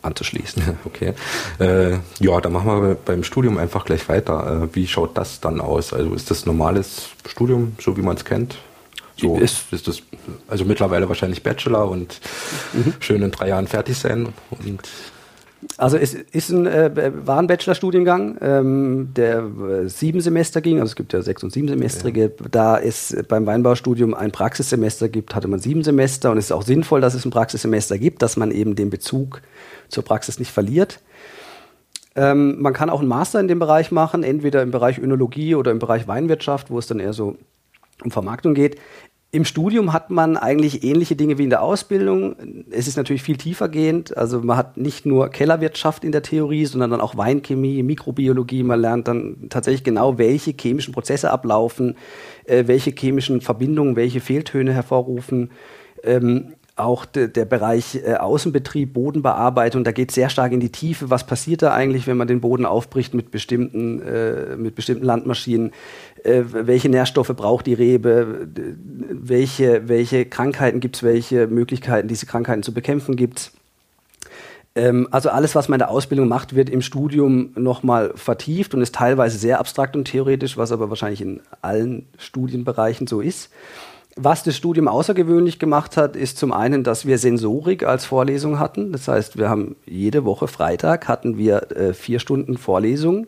[0.02, 0.64] anzuschließen.
[0.86, 1.14] Okay.
[1.60, 4.64] Äh, ja, dann machen wir beim Studium einfach gleich weiter.
[4.64, 5.94] Äh, wie schaut das dann aus?
[5.94, 8.58] Also ist das normales Studium, so wie man es kennt?
[9.18, 10.02] So ist, ist das
[10.48, 12.20] also mittlerweile wahrscheinlich Bachelor und
[12.74, 12.94] mhm.
[13.00, 14.82] schön in drei Jahren fertig sein und
[15.78, 20.92] also es ist ein, äh, war ein Bachelorstudiengang, ähm, der äh, sieben Semester ging, also
[20.92, 22.24] es gibt ja sechs und sieben Semestrige.
[22.24, 22.48] Ja.
[22.52, 26.64] Da es beim Weinbaustudium ein Praxissemester gibt, hatte man sieben Semester und es ist auch
[26.64, 29.42] sinnvoll, dass es ein Praxissemester gibt, dass man eben den Bezug
[29.90, 31.00] zur Praxis nicht verliert.
[32.16, 35.72] Ähm, man kann auch einen Master in dem Bereich machen, entweder im Bereich Önologie oder
[35.72, 37.38] im Bereich Weinwirtschaft, wo es dann eher so
[38.04, 38.78] um Vermarktung geht.
[39.36, 42.38] Im Studium hat man eigentlich ähnliche Dinge wie in der Ausbildung.
[42.72, 44.16] Es ist natürlich viel tiefergehend.
[44.16, 48.64] Also man hat nicht nur Kellerwirtschaft in der Theorie, sondern dann auch Weinchemie, Mikrobiologie.
[48.64, 51.98] Man lernt dann tatsächlich genau, welche chemischen Prozesse ablaufen,
[52.46, 55.52] äh, welche chemischen Verbindungen, welche Fehltöne hervorrufen.
[56.78, 61.10] Auch de, der Bereich äh, Außenbetrieb, Bodenbearbeitung, da geht sehr stark in die Tiefe.
[61.10, 65.72] Was passiert da eigentlich, wenn man den Boden aufbricht mit bestimmten, äh, mit bestimmten Landmaschinen?
[66.24, 68.50] Äh, welche Nährstoffe braucht die Rebe?
[69.10, 71.04] Welche, welche Krankheiten gibt es?
[71.04, 73.52] Welche Möglichkeiten, diese Krankheiten zu bekämpfen gibt es?
[74.76, 78.82] Ähm, also alles, was man in der Ausbildung macht, wird im Studium nochmal vertieft und
[78.82, 83.50] ist teilweise sehr abstrakt und theoretisch, was aber wahrscheinlich in allen Studienbereichen so ist.
[84.18, 88.94] Was das Studium außergewöhnlich gemacht hat, ist zum einen, dass wir Sensorik als Vorlesung hatten.
[88.94, 93.28] Das heißt, wir haben jede Woche Freitag hatten wir äh, vier Stunden Vorlesung,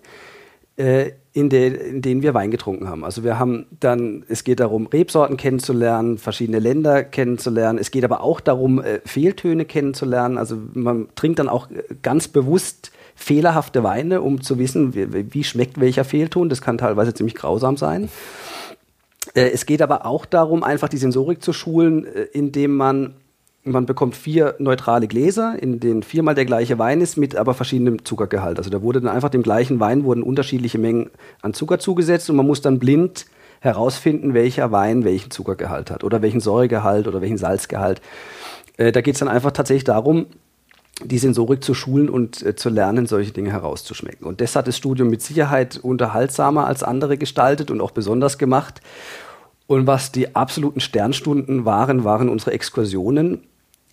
[0.77, 3.03] äh, in, de, in, denen wir Wein getrunken haben.
[3.03, 7.79] Also wir haben dann, es geht darum, Rebsorten kennenzulernen, verschiedene Länder kennenzulernen.
[7.79, 10.37] Es geht aber auch darum, äh, Fehltöne kennenzulernen.
[10.37, 15.43] Also man trinkt dann auch äh, ganz bewusst fehlerhafte Weine, um zu wissen, wie, wie
[15.43, 16.47] schmeckt welcher Fehlton.
[16.47, 18.07] Das kann teilweise ziemlich grausam sein.
[19.37, 23.13] Äh, es geht aber auch darum, einfach die Sensorik zu schulen, äh, indem man
[23.63, 28.05] man bekommt vier neutrale Gläser, in denen viermal der gleiche Wein ist, mit aber verschiedenem
[28.05, 28.59] Zuckergehalt.
[28.59, 31.09] Also da wurde dann einfach dem gleichen Wein wurden unterschiedliche Mengen
[31.41, 33.25] an Zucker zugesetzt und man muss dann blind
[33.59, 38.01] herausfinden, welcher Wein welchen Zuckergehalt hat oder welchen Säuregehalt oder welchen Salzgehalt.
[38.77, 40.27] Äh, da geht es dann einfach tatsächlich darum,
[41.03, 44.25] die Sensorik zu schulen und äh, zu lernen, solche Dinge herauszuschmecken.
[44.25, 48.81] Und das hat das Studium mit Sicherheit unterhaltsamer als andere gestaltet und auch besonders gemacht.
[49.67, 53.43] Und was die absoluten Sternstunden waren, waren unsere Exkursionen.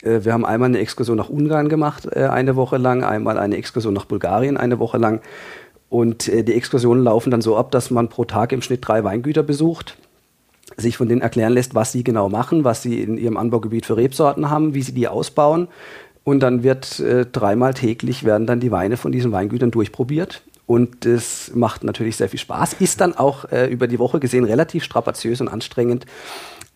[0.02, 3.56] Äh, wir haben einmal eine Exkursion nach Ungarn gemacht, äh, eine Woche lang, einmal eine
[3.56, 5.20] Exkursion nach Bulgarien, eine Woche lang.
[5.90, 9.02] Und äh, die Exkursionen laufen dann so ab, dass man pro Tag im Schnitt drei
[9.02, 9.98] Weingüter besucht,
[10.76, 13.96] sich von denen erklären lässt, was sie genau machen, was sie in ihrem Anbaugebiet für
[13.96, 15.68] Rebsorten haben, wie sie die ausbauen
[16.24, 20.42] und dann wird dreimal täglich werden dann die Weine von diesen Weingütern durchprobiert.
[20.66, 22.74] Und das macht natürlich sehr viel Spaß.
[22.74, 26.06] Ist dann auch äh, über die Woche gesehen relativ strapaziös und anstrengend.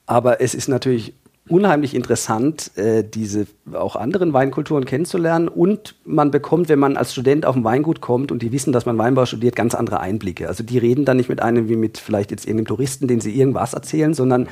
[0.06, 1.14] Aber es ist natürlich
[1.48, 5.48] unheimlich interessant, äh, diese auch anderen Weinkulturen kennenzulernen.
[5.48, 8.86] Und man bekommt, wenn man als Student auf ein Weingut kommt und die wissen, dass
[8.86, 10.48] man Weinbau studiert, ganz andere Einblicke.
[10.48, 13.34] Also die reden dann nicht mit einem wie mit vielleicht jetzt irgendeinem Touristen, den sie
[13.34, 14.48] irgendwas erzählen, sondern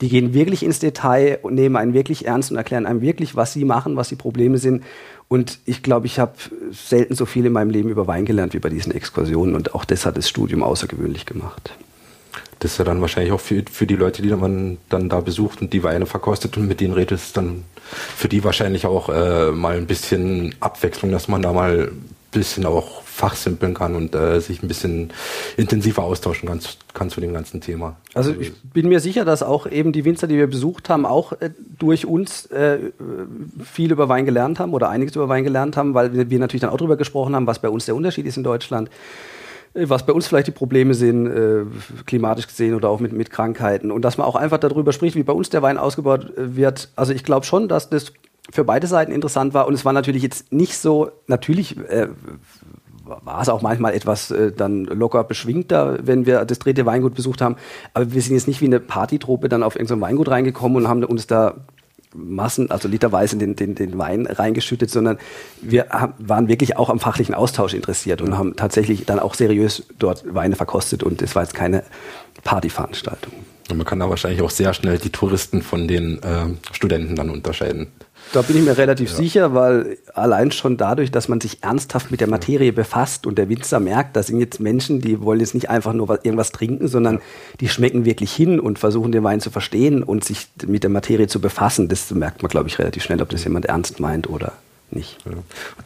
[0.00, 3.52] die gehen wirklich ins Detail und nehmen einen wirklich ernst und erklären einem wirklich, was
[3.52, 4.82] sie machen, was die Probleme sind.
[5.28, 6.32] Und ich glaube, ich habe
[6.72, 9.54] selten so viel in meinem Leben über Wein gelernt wie bei diesen Exkursionen.
[9.54, 11.72] Und auch das hat das Studium außergewöhnlich gemacht.
[12.58, 15.62] Das ist ja dann wahrscheinlich auch für, für die Leute, die man dann da besucht
[15.62, 19.50] und die Weine verkostet und mit denen redet, ist dann für die wahrscheinlich auch äh,
[19.50, 24.40] mal ein bisschen Abwechslung, dass man da mal ein bisschen auch fachsimpeln kann und äh,
[24.40, 25.10] sich ein bisschen
[25.58, 26.60] intensiver austauschen kann,
[26.94, 27.96] kann zu dem ganzen Thema.
[28.14, 31.32] Also ich bin mir sicher, dass auch eben die Winzer, die wir besucht haben, auch
[31.32, 32.78] äh, durch uns äh,
[33.62, 36.70] viel über Wein gelernt haben oder einiges über Wein gelernt haben, weil wir, natürlich dann
[36.70, 38.88] auch darüber gesprochen haben, was bei uns der Unterschied ist in Deutschland
[39.74, 41.64] äh, was bei uns vielleicht die Probleme sind, äh,
[42.06, 43.90] klimatisch gesehen oder auch mit, mit Krankheiten.
[43.90, 46.88] Und dass man auch einfach darüber spricht, wie bei uns der Wein ausgebaut äh, wird.
[46.96, 48.12] Also ich glaube schon, dass das
[48.50, 49.66] für beide Seiten interessant war.
[49.66, 52.08] Und es war natürlich jetzt nicht so, natürlich äh,
[53.22, 57.40] war es auch manchmal etwas äh, dann locker beschwingter, wenn wir das dritte Weingut besucht
[57.40, 57.56] haben.
[57.94, 61.04] Aber wir sind jetzt nicht wie eine Partytruppe dann auf irgendein Weingut reingekommen und haben
[61.04, 61.54] uns da
[62.14, 65.18] Massen, also literweise den, den, den Wein reingeschüttet, sondern
[65.60, 69.84] wir haben, waren wirklich auch am fachlichen Austausch interessiert und haben tatsächlich dann auch seriös
[69.98, 71.84] dort Weine verkostet und es war jetzt keine
[72.42, 73.32] Partyveranstaltung.
[73.70, 77.30] Und man kann da wahrscheinlich auch sehr schnell die Touristen von den äh, Studenten dann
[77.30, 77.86] unterscheiden.
[78.32, 79.16] Da bin ich mir relativ ja.
[79.16, 83.48] sicher, weil allein schon dadurch, dass man sich ernsthaft mit der Materie befasst und der
[83.48, 86.86] Winzer merkt, das sind jetzt Menschen, die wollen jetzt nicht einfach nur was, irgendwas trinken,
[86.86, 87.20] sondern ja.
[87.60, 91.26] die schmecken wirklich hin und versuchen den Wein zu verstehen und sich mit der Materie
[91.26, 91.88] zu befassen.
[91.88, 94.52] Das merkt man, glaube ich, relativ schnell, ob das jemand ernst meint oder
[94.92, 95.18] nicht.
[95.24, 95.32] Ja.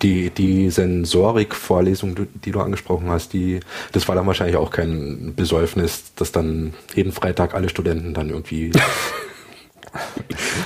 [0.02, 3.60] Die, die Sensorik-Vorlesung, die du angesprochen hast, die,
[3.92, 8.72] das war dann wahrscheinlich auch kein Besäufnis, dass dann jeden Freitag alle Studenten dann irgendwie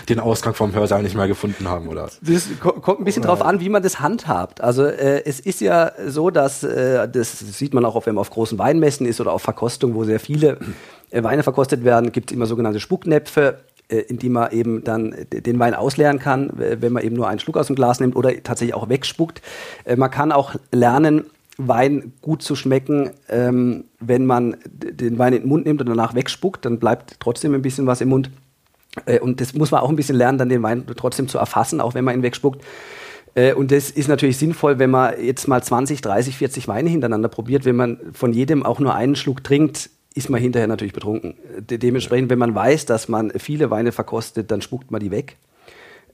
[0.09, 2.09] den Ausgang vom Hörsaal nicht mehr gefunden haben, oder?
[2.23, 4.61] Das kommt ein bisschen drauf an, wie man das handhabt.
[4.61, 8.31] Also äh, es ist ja so, dass äh, das sieht man auch, wenn man auf
[8.31, 10.59] großen Weinmessen ist oder auf Verkostungen, wo sehr viele
[11.11, 15.15] äh, Weine verkostet werden, gibt es immer sogenannte Spucknäpfe äh, in die man eben dann
[15.33, 18.31] den Wein ausleeren kann, wenn man eben nur einen Schluck aus dem Glas nimmt oder
[18.43, 19.41] tatsächlich auch wegspuckt.
[19.85, 21.25] Äh, man kann auch lernen,
[21.61, 26.15] Wein gut zu schmecken, ähm, wenn man den Wein in den Mund nimmt und danach
[26.15, 28.31] wegspuckt, dann bleibt trotzdem ein bisschen was im Mund.
[29.07, 31.81] Äh, und das muss man auch ein bisschen lernen, dann den Wein trotzdem zu erfassen,
[31.81, 32.65] auch wenn man ihn wegspuckt.
[33.35, 37.29] Äh, und das ist natürlich sinnvoll, wenn man jetzt mal 20, 30, 40 Weine hintereinander
[37.29, 37.65] probiert.
[37.65, 41.35] Wenn man von jedem auch nur einen Schluck trinkt, ist man hinterher natürlich betrunken.
[41.61, 45.37] dementsprechend, wenn man weiß, dass man viele Weine verkostet, dann spuckt man die weg.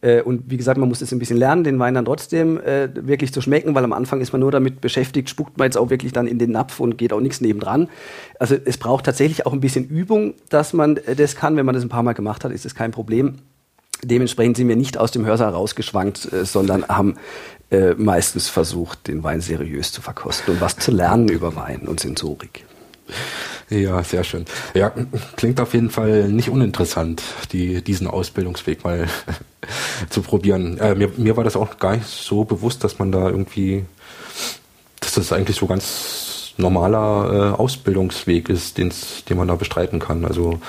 [0.05, 2.89] Äh, und wie gesagt, man muss es ein bisschen lernen, den Wein dann trotzdem äh,
[2.95, 5.89] wirklich zu schmecken, weil am Anfang ist man nur damit beschäftigt, spuckt man jetzt auch
[5.89, 7.89] wirklich dann in den Napf und geht auch nichts nebendran.
[8.39, 11.57] Also es braucht tatsächlich auch ein bisschen Übung, dass man äh, das kann.
[11.57, 13.37] Wenn man das ein paar Mal gemacht hat, ist das kein Problem.
[14.03, 17.17] Dementsprechend sind wir nicht aus dem Hörsaal rausgeschwankt, äh, sondern haben
[17.71, 22.01] äh, meistens versucht, den Wein seriös zu verkosten und was zu lernen über Wein und
[22.01, 22.65] Sensorik.
[23.71, 24.45] Ja, sehr schön.
[24.75, 24.93] Ja,
[25.37, 27.23] klingt auf jeden Fall nicht uninteressant,
[27.53, 29.09] die, diesen Ausbildungsweg mal
[30.11, 30.79] zu probieren.
[30.79, 33.85] Äh, mir, mir war das auch gar nicht so bewusst, dass man da irgendwie,
[35.01, 38.93] dass das eigentlich so ganz normaler äh, Ausbildungsweg ist, den
[39.37, 40.25] man da bestreiten kann.
[40.25, 40.61] Also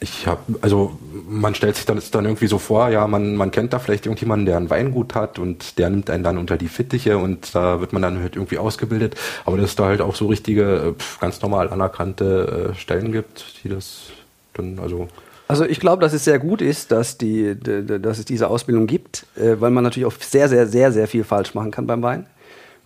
[0.00, 0.96] ich habe, also
[1.28, 4.46] man stellt sich dann, dann irgendwie so vor, ja, man, man kennt da vielleicht irgendjemanden,
[4.46, 7.92] der ein Weingut hat und der nimmt einen dann unter die Fittiche und da wird
[7.92, 9.16] man dann halt irgendwie ausgebildet.
[9.44, 13.44] Aber dass es da halt auch so richtige, äh, ganz normal anerkannte äh, Stellen gibt,
[13.64, 14.10] die das
[14.54, 15.08] dann, also
[15.48, 19.24] also ich glaube, dass es sehr gut ist, dass, die, dass es diese Ausbildung gibt,
[19.34, 22.26] äh, weil man natürlich auch sehr, sehr, sehr, sehr viel falsch machen kann beim Wein.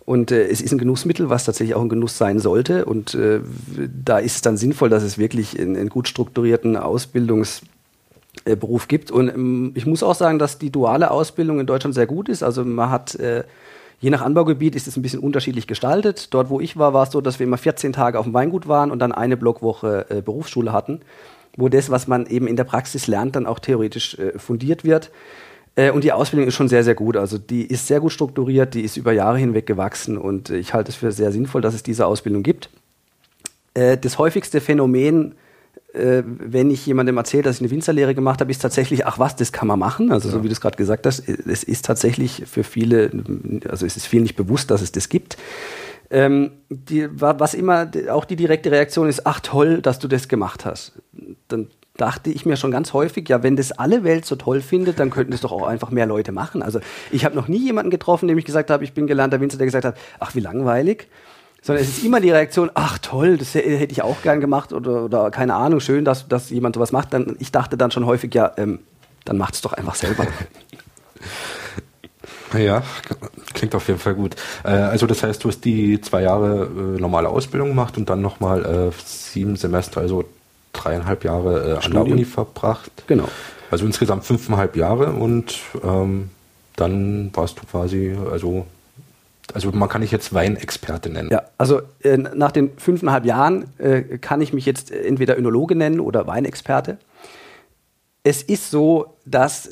[0.05, 2.85] Und äh, es ist ein Genussmittel, was tatsächlich auch ein Genuss sein sollte.
[2.85, 3.39] Und äh,
[4.03, 9.11] da ist es dann sinnvoll, dass es wirklich einen gut strukturierten Ausbildungsberuf äh, gibt.
[9.11, 12.43] Und ähm, ich muss auch sagen, dass die duale Ausbildung in Deutschland sehr gut ist.
[12.43, 13.43] Also man hat äh,
[14.03, 16.33] Je nach Anbaugebiet ist es ein bisschen unterschiedlich gestaltet.
[16.33, 18.67] Dort, wo ich war, war es so, dass wir immer 14 Tage auf dem Weingut
[18.67, 20.99] waren und dann eine Blockwoche äh, Berufsschule hatten,
[21.55, 25.09] wo das, was man eben in der Praxis lernt, dann auch theoretisch äh, fundiert wird.
[25.75, 27.17] Äh, und die Ausbildung ist schon sehr, sehr gut.
[27.17, 30.91] Also die ist sehr gut strukturiert, die ist über Jahre hinweg gewachsen und ich halte
[30.91, 32.69] es für sehr sinnvoll, dass es diese Ausbildung gibt.
[33.73, 35.35] Äh, das häufigste Phänomen,
[35.93, 39.35] äh, wenn ich jemandem erzähle, dass ich eine Winzerlehre gemacht habe, ist tatsächlich, ach was,
[39.35, 40.11] das kann man machen.
[40.11, 40.35] Also ja.
[40.35, 43.11] so wie du es gerade gesagt hast, es ist tatsächlich für viele,
[43.67, 45.37] also es ist vielen nicht bewusst, dass es das gibt.
[46.09, 50.65] Ähm, die, was immer auch die direkte Reaktion ist, ach toll, dass du das gemacht
[50.65, 50.93] hast.
[51.47, 54.99] Dann dachte ich mir schon ganz häufig, ja, wenn das alle Welt so toll findet,
[54.99, 56.63] dann könnten das doch auch einfach mehr Leute machen.
[56.63, 56.79] Also
[57.11, 59.67] ich habe noch nie jemanden getroffen, dem ich gesagt habe, ich bin gelernter Winzer, der
[59.67, 61.07] gesagt hat, ach, wie langweilig.
[61.61, 65.05] Sondern es ist immer die Reaktion, ach toll, das hätte ich auch gern gemacht oder,
[65.05, 67.13] oder keine Ahnung, schön, dass, dass jemand sowas macht.
[67.13, 68.79] Dann, ich dachte dann schon häufig, ja, ähm,
[69.23, 70.27] dann macht es doch einfach selber.
[72.55, 72.83] Ja,
[73.55, 74.35] klingt auf jeden Fall gut.
[74.63, 78.21] Äh, also das heißt, du hast die zwei Jahre äh, normale Ausbildung gemacht und dann
[78.21, 80.25] nochmal äh, sieben Semester, also
[80.73, 82.91] dreieinhalb Jahre äh, an der Uni verbracht.
[83.07, 83.27] Genau.
[83.71, 86.29] Also insgesamt fünfeinhalb Jahre und ähm,
[86.75, 88.65] dann warst du quasi, also,
[89.53, 91.29] also man kann dich jetzt Weinexperte nennen.
[91.31, 95.99] Ja, also äh, nach den fünfeinhalb Jahren äh, kann ich mich jetzt entweder Önologe nennen
[95.99, 96.97] oder Weinexperte.
[98.23, 99.69] Es ist so, dass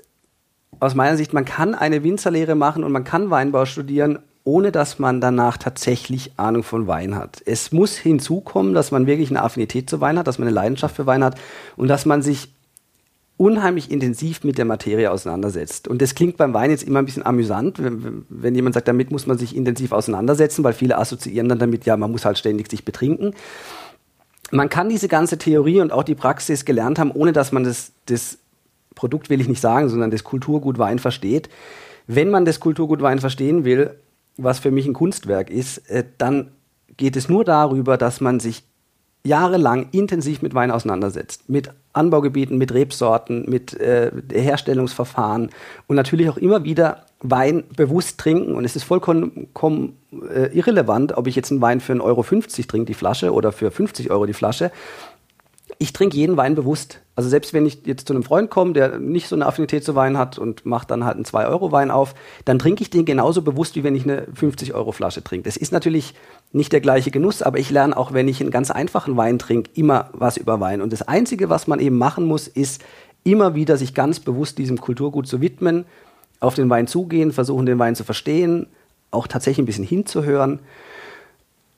[0.79, 4.97] aus meiner Sicht, man kann eine Winzerlehre machen und man kann Weinbau studieren, ohne dass
[4.97, 7.41] man danach tatsächlich Ahnung von Wein hat.
[7.45, 10.95] Es muss hinzukommen, dass man wirklich eine Affinität zu Wein hat, dass man eine Leidenschaft
[10.95, 11.39] für Wein hat
[11.75, 12.49] und dass man sich
[13.37, 15.87] unheimlich intensiv mit der Materie auseinandersetzt.
[15.87, 19.11] Und das klingt beim Wein jetzt immer ein bisschen amüsant, wenn, wenn, jemand sagt, damit
[19.11, 22.69] muss man sich intensiv auseinandersetzen, weil viele assoziieren dann damit, ja, man muss halt ständig
[22.69, 23.33] sich betrinken.
[24.51, 27.93] Man kann diese ganze Theorie und auch die Praxis gelernt haben, ohne dass man das,
[28.05, 28.37] das
[28.93, 31.49] Produkt will ich nicht sagen, sondern das Kulturgut Wein versteht.
[32.05, 33.95] Wenn man das Kulturgut Wein verstehen will,
[34.43, 36.51] was für mich ein Kunstwerk ist, äh, dann
[36.97, 38.63] geht es nur darüber, dass man sich
[39.23, 41.47] jahrelang intensiv mit Wein auseinandersetzt.
[41.49, 45.49] Mit Anbaugebieten, mit Rebsorten, mit äh, Herstellungsverfahren
[45.87, 48.55] und natürlich auch immer wieder Wein bewusst trinken.
[48.55, 49.47] Und es ist vollkommen
[50.33, 52.23] äh, irrelevant, ob ich jetzt einen Wein für 1,50 Euro
[52.67, 54.71] trinke, die Flasche, oder für 50 Euro die Flasche
[55.81, 56.99] ich trinke jeden Wein bewusst.
[57.15, 59.95] Also selbst wenn ich jetzt zu einem Freund komme, der nicht so eine Affinität zu
[59.95, 62.13] Wein hat und macht dann halt einen 2-Euro-Wein auf,
[62.45, 65.45] dann trinke ich den genauso bewusst, wie wenn ich eine 50-Euro-Flasche trinke.
[65.45, 66.13] Das ist natürlich
[66.51, 69.71] nicht der gleiche Genuss, aber ich lerne auch, wenn ich einen ganz einfachen Wein trinke,
[69.73, 70.81] immer was über Wein.
[70.81, 72.83] Und das Einzige, was man eben machen muss, ist
[73.23, 75.85] immer wieder sich ganz bewusst diesem Kulturgut zu widmen,
[76.39, 78.67] auf den Wein zugehen, versuchen, den Wein zu verstehen,
[79.09, 80.59] auch tatsächlich ein bisschen hinzuhören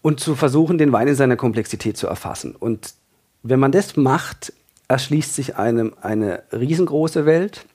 [0.02, 2.54] und zu versuchen, den Wein in seiner Komplexität zu erfassen.
[2.54, 2.96] Und
[3.43, 4.53] wenn man das macht,
[4.88, 7.65] erschließt sich einem eine riesengroße Welt.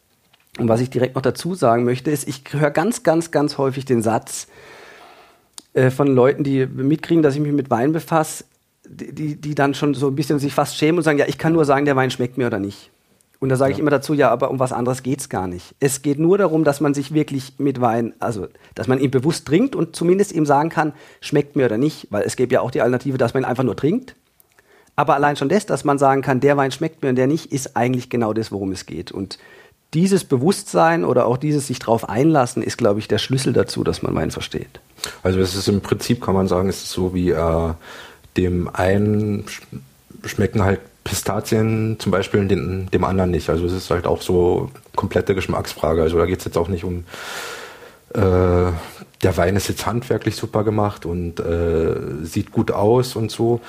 [0.58, 3.84] Und was ich direkt noch dazu sagen möchte, ist, ich höre ganz, ganz, ganz häufig
[3.84, 4.48] den Satz
[5.74, 8.44] äh, von Leuten, die mitkriegen, dass ich mich mit Wein befasse,
[8.86, 11.52] die, die dann schon so ein bisschen sich fast schämen und sagen, ja, ich kann
[11.52, 12.90] nur sagen, der Wein schmeckt mir oder nicht.
[13.40, 13.76] Und da sage ja.
[13.76, 15.76] ich immer dazu, ja, aber um was anderes geht es gar nicht.
[15.78, 19.46] Es geht nur darum, dass man sich wirklich mit Wein, also dass man ihn bewusst
[19.46, 22.72] trinkt und zumindest ihm sagen kann, schmeckt mir oder nicht, weil es gäbe ja auch
[22.72, 24.16] die Alternative, dass man ihn einfach nur trinkt
[24.98, 27.52] aber allein schon das, dass man sagen kann, der Wein schmeckt mir und der nicht,
[27.52, 29.12] ist eigentlich genau das, worum es geht.
[29.12, 29.38] Und
[29.94, 34.02] dieses Bewusstsein oder auch dieses sich drauf einlassen, ist, glaube ich, der Schlüssel dazu, dass
[34.02, 34.80] man Wein versteht.
[35.22, 37.74] Also es ist im Prinzip, kann man sagen, es ist so wie äh,
[38.36, 39.44] dem einen
[40.24, 43.48] schmecken halt Pistazien zum Beispiel und dem, dem anderen nicht.
[43.50, 46.02] Also es ist halt auch so komplette Geschmacksfrage.
[46.02, 47.04] Also da geht es jetzt auch nicht um
[48.14, 48.72] äh,
[49.22, 53.60] der Wein ist jetzt handwerklich super gemacht und äh, sieht gut aus und so,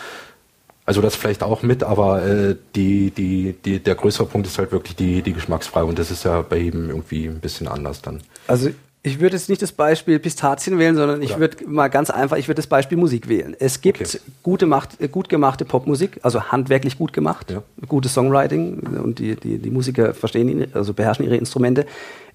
[0.90, 4.72] also das vielleicht auch mit, aber äh, die, die, die, der größere Punkt ist halt
[4.72, 8.22] wirklich die, die Geschmacksfrage und das ist ja bei jedem irgendwie ein bisschen anders dann.
[8.48, 8.72] Also
[9.04, 12.48] Ich würde jetzt nicht das Beispiel Pistazien wählen, sondern ich würde mal ganz einfach, ich
[12.48, 13.56] würde das Beispiel Musik wählen.
[13.60, 14.18] Es gibt okay.
[14.42, 17.62] gute Macht, äh, gut gemachte Popmusik, also handwerklich gut gemacht, ja.
[17.88, 21.86] gutes Songwriting und die, die, die Musiker verstehen, also beherrschen ihre Instrumente.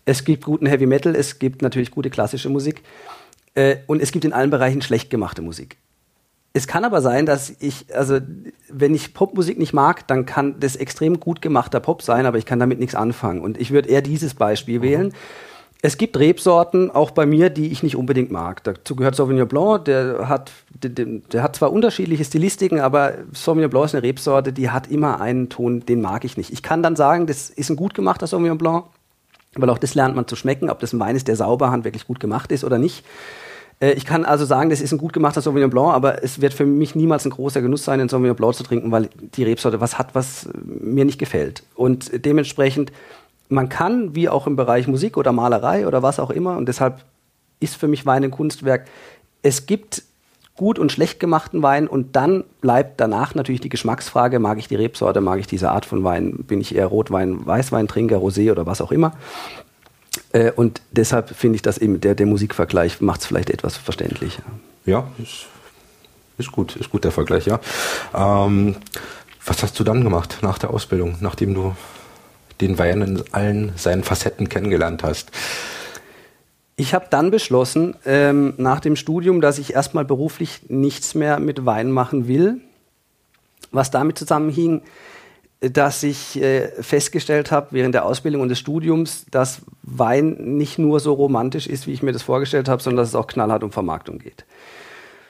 [0.05, 2.83] Es gibt guten Heavy Metal, es gibt natürlich gute klassische Musik
[3.57, 5.77] äh, und es gibt in allen Bereichen schlecht gemachte Musik.
[6.57, 8.21] Es kann aber sein, dass ich, also
[8.69, 12.47] wenn ich Popmusik nicht mag, dann kann das extrem gut gemachter Pop sein, aber ich
[12.47, 13.40] kann damit nichts anfangen.
[13.40, 14.83] Und ich würde eher dieses Beispiel mhm.
[14.83, 15.14] wählen.
[15.83, 18.62] Es gibt Rebsorten, auch bei mir, die ich nicht unbedingt mag.
[18.62, 23.87] Dazu gehört Sauvignon Blanc, der hat, der, der, hat zwar unterschiedliche Stilistiken, aber Sauvignon Blanc
[23.87, 26.53] ist eine Rebsorte, die hat immer einen Ton, den mag ich nicht.
[26.53, 28.85] Ich kann dann sagen, das ist ein gut gemachter Sauvignon Blanc,
[29.57, 32.07] weil auch das lernt man zu schmecken, ob das ein Wein ist, der sauber handwerklich
[32.07, 33.05] gut gemacht ist oder nicht.
[33.81, 36.55] Äh, ich kann also sagen, das ist ein gut gemachter Sauvignon Blanc, aber es wird
[36.55, 39.81] für mich niemals ein großer Genuss sein, einen Sauvignon Blanc zu trinken, weil die Rebsorte
[39.81, 41.63] was hat, was mir nicht gefällt.
[41.75, 42.93] Und dementsprechend,
[43.49, 47.05] man kann, wie auch im Bereich Musik oder Malerei oder was auch immer, und deshalb
[47.61, 48.87] ist für mich Wein ein Kunstwerk,
[49.43, 50.03] es gibt
[50.57, 54.77] gut und schlecht gemachten Wein und dann bleibt danach natürlich die Geschmacksfrage, mag ich die
[54.77, 58.81] Rebsorte, mag ich diese Art von Wein, bin ich eher Rotwein, Weißweintrinker, Rosé oder was
[58.81, 59.13] auch immer.
[60.35, 64.42] Äh, und deshalb finde ich, dass eben der, der Musikvergleich macht es vielleicht etwas verständlicher.
[64.85, 65.47] Ja, ist,
[66.37, 67.61] ist gut, ist gut der Vergleich, ja.
[68.14, 68.77] Ähm,
[69.47, 71.77] was hast du dann gemacht nach der Ausbildung, nachdem du
[72.61, 75.31] den Wein in allen seinen Facetten kennengelernt hast?
[76.77, 81.64] Ich habe dann beschlossen, ähm, nach dem Studium, dass ich erstmal beruflich nichts mehr mit
[81.64, 82.61] Wein machen will.
[83.70, 84.83] Was damit zusammenhing,
[85.70, 91.00] dass ich äh, festgestellt habe während der Ausbildung und des Studiums, dass Wein nicht nur
[91.00, 93.72] so romantisch ist, wie ich mir das vorgestellt habe, sondern dass es auch knallhart um
[93.72, 94.44] Vermarktung geht.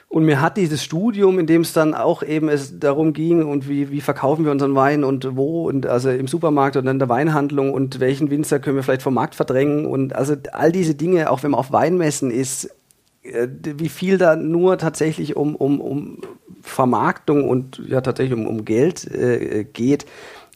[0.07, 3.67] Und mir hat dieses Studium, in dem es dann auch eben es darum ging, und
[3.67, 7.09] wie, wie verkaufen wir unseren Wein und wo, und also im Supermarkt und in der
[7.09, 11.29] Weinhandlung und welchen Winzer können wir vielleicht vom Markt verdrängen und also all diese Dinge,
[11.29, 12.69] auch wenn man auf Weinmessen ist,
[13.63, 16.21] wie viel da nur tatsächlich um, um, um
[16.61, 20.05] Vermarktung und ja tatsächlich um, um Geld äh, geht,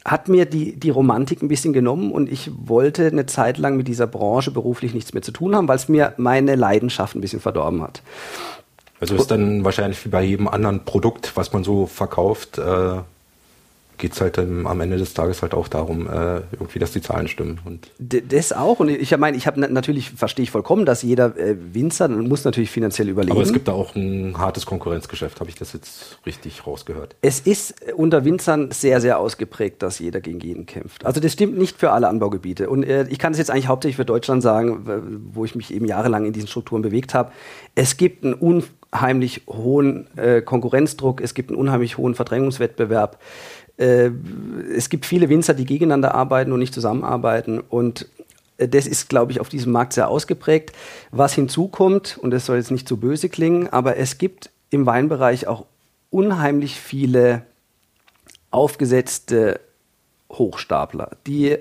[0.06, 3.88] hat mir die, die Romantik ein bisschen genommen und ich wollte eine Zeit lang mit
[3.88, 7.42] dieser Branche beruflich nichts mehr zu tun haben, weil es mir meine Leidenschaft ein bisschen
[7.42, 8.02] verdorben hat.
[9.00, 12.98] Also ist dann wahrscheinlich wie bei jedem anderen Produkt, was man so verkauft, äh,
[14.00, 17.02] geht es halt ähm, am Ende des Tages halt auch darum, äh, irgendwie, dass die
[17.02, 17.60] Zahlen stimmen.
[17.66, 18.80] Und das auch.
[18.80, 22.72] Und ich meine, ich habe natürlich, verstehe ich vollkommen, dass jeder äh, Winzer muss natürlich
[22.72, 23.34] finanziell überlegen.
[23.34, 27.16] Aber es gibt da auch ein hartes Konkurrenzgeschäft, habe ich das jetzt richtig rausgehört.
[27.22, 31.06] Es ist unter Winzern sehr, sehr ausgeprägt, dass jeder gegen jeden kämpft.
[31.06, 32.70] Also das stimmt nicht für alle Anbaugebiete.
[32.70, 35.86] Und äh, ich kann es jetzt eigentlich hauptsächlich für Deutschland sagen, wo ich mich eben
[35.86, 37.32] jahrelang in diesen Strukturen bewegt habe.
[37.76, 43.20] Es gibt einen unheimlich hohen äh, Konkurrenzdruck, es gibt einen unheimlich hohen Verdrängungswettbewerb
[43.80, 44.12] äh,
[44.76, 47.60] es gibt viele Winzer, die gegeneinander arbeiten und nicht zusammenarbeiten.
[47.60, 48.08] Und
[48.58, 50.76] äh, das ist, glaube ich, auf diesem Markt sehr ausgeprägt.
[51.12, 55.48] Was hinzukommt, und das soll jetzt nicht zu böse klingen, aber es gibt im Weinbereich
[55.48, 55.66] auch
[56.12, 57.44] unheimlich viele
[58.52, 59.60] aufgesetzte
[60.32, 61.58] Hochstapler, die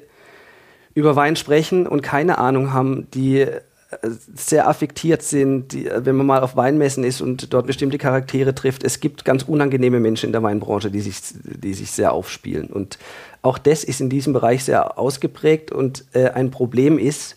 [0.95, 3.47] über Wein sprechen und keine Ahnung haben, die
[4.35, 8.85] sehr affektiert sind, die, wenn man mal auf Weinmessen ist und dort bestimmte Charaktere trifft.
[8.85, 12.69] Es gibt ganz unangenehme Menschen in der Weinbranche, die sich, die sich sehr aufspielen.
[12.69, 12.99] Und
[13.41, 17.37] auch das ist in diesem Bereich sehr ausgeprägt und äh, ein Problem ist,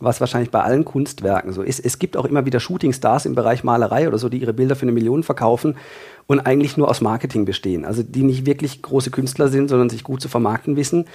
[0.00, 1.78] was wahrscheinlich bei allen Kunstwerken so ist.
[1.78, 4.82] Es gibt auch immer wieder Shootingstars im Bereich Malerei oder so, die ihre Bilder für
[4.82, 5.76] eine Million verkaufen
[6.26, 7.84] und eigentlich nur aus Marketing bestehen.
[7.84, 11.06] Also die nicht wirklich große Künstler sind, sondern sich gut zu vermarkten wissen.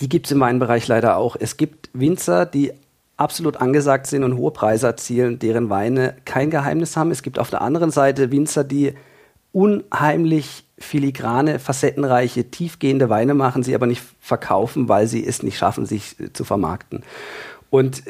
[0.00, 1.36] Die gibt es im Weinbereich leider auch.
[1.38, 2.72] Es gibt Winzer, die
[3.16, 7.10] absolut angesagt sind und hohe Preise erzielen, deren Weine kein Geheimnis haben.
[7.10, 8.94] Es gibt auf der anderen Seite Winzer, die
[9.52, 15.86] unheimlich filigrane, facettenreiche, tiefgehende Weine machen, sie aber nicht verkaufen, weil sie es nicht schaffen,
[15.86, 17.04] sich äh, zu vermarkten.
[17.70, 18.02] Und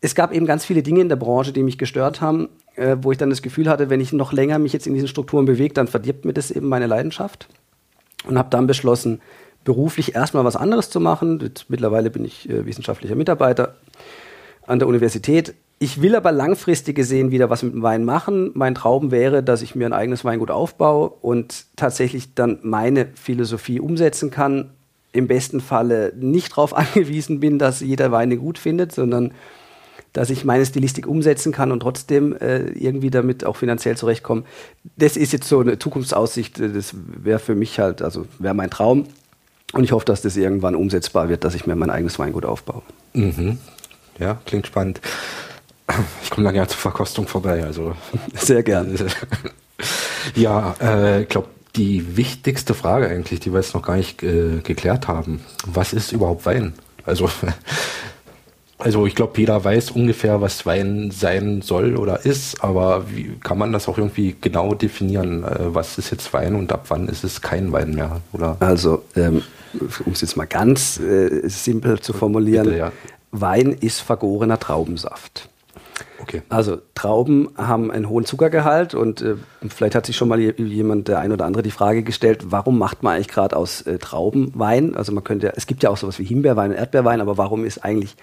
[0.00, 3.12] es gab eben ganz viele Dinge in der Branche, die mich gestört haben, äh, wo
[3.12, 5.74] ich dann das Gefühl hatte, wenn ich noch länger mich jetzt in diesen Strukturen bewege,
[5.74, 7.48] dann verdirbt mir das eben meine Leidenschaft.
[8.26, 9.20] Und habe dann beschlossen,
[9.62, 11.38] beruflich erstmal was anderes zu machen.
[11.40, 13.76] Jetzt, mittlerweile bin ich äh, wissenschaftlicher Mitarbeiter
[14.68, 15.54] an der Universität.
[15.80, 18.50] Ich will aber langfristig gesehen wieder was mit dem Wein machen.
[18.54, 23.78] Mein Traum wäre, dass ich mir ein eigenes Weingut aufbaue und tatsächlich dann meine Philosophie
[23.80, 24.70] umsetzen kann.
[25.12, 29.32] Im besten Falle nicht darauf angewiesen bin, dass jeder Weine gut findet, sondern
[30.12, 34.44] dass ich meine Stilistik umsetzen kann und trotzdem äh, irgendwie damit auch finanziell zurechtkommen.
[34.96, 39.04] Das ist jetzt so eine Zukunftsaussicht, das wäre für mich halt, also wäre mein Traum.
[39.74, 42.82] Und ich hoffe, dass das irgendwann umsetzbar wird, dass ich mir mein eigenes Weingut aufbaue.
[43.12, 43.58] Mhm.
[44.18, 45.00] Ja, klingt spannend.
[46.22, 47.94] Ich komme dann ja zur Verkostung vorbei, also.
[48.34, 48.96] Sehr gern.
[50.34, 54.60] ja, äh, ich glaube, die wichtigste Frage eigentlich, die wir jetzt noch gar nicht äh,
[54.62, 55.40] geklärt haben.
[55.64, 56.74] Was ist überhaupt Wein?
[57.04, 57.30] Also,
[58.78, 63.58] also ich glaube, jeder weiß ungefähr, was Wein sein soll oder ist, aber wie kann
[63.58, 65.44] man das auch irgendwie genau definieren?
[65.44, 68.20] Äh, was ist jetzt Wein und ab wann ist es kein Wein mehr?
[68.32, 68.56] Oder?
[68.60, 69.42] Also, ähm,
[70.04, 72.92] um es jetzt mal ganz äh, simpel zu formulieren, Bitte, ja.
[73.30, 75.48] Wein ist vergorener Traubensaft.
[76.20, 76.42] Okay.
[76.48, 79.36] Also Trauben haben einen hohen Zuckergehalt und äh,
[79.68, 83.02] vielleicht hat sich schon mal jemand, der ein oder andere, die Frage gestellt, warum macht
[83.02, 84.96] man eigentlich gerade aus äh, Trauben Wein?
[84.96, 87.84] Also man könnte, es gibt ja auch sowas wie Himbeerwein und Erdbeerwein, aber warum ist
[87.84, 88.16] eigentlich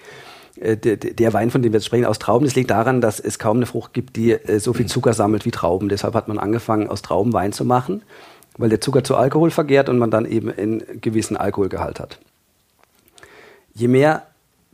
[0.60, 3.20] äh, der, der, Wein, von dem wir jetzt sprechen, aus Trauben, das liegt daran, dass
[3.20, 5.88] es kaum eine Frucht gibt, die äh, so viel Zucker sammelt wie Trauben.
[5.88, 8.02] Deshalb hat man angefangen, aus Trauben Wein zu machen,
[8.58, 12.18] weil der Zucker zu Alkohol vergärt und man dann eben einen gewissen Alkoholgehalt hat.
[13.74, 14.26] Je mehr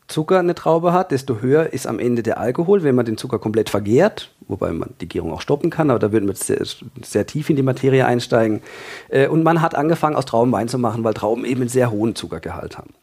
[0.08, 3.38] Zucker eine Traube hat, desto höher ist am Ende der Alkohol, wenn man den Zucker
[3.38, 6.62] komplett vergärt, wobei man die Gärung auch stoppen kann, aber da würden wir sehr,
[7.02, 8.62] sehr tief in die Materie einsteigen.
[9.08, 11.90] Äh, und man hat angefangen, aus Trauben Wein zu machen, weil Trauben eben einen sehr
[11.90, 12.94] hohen Zuckergehalt haben.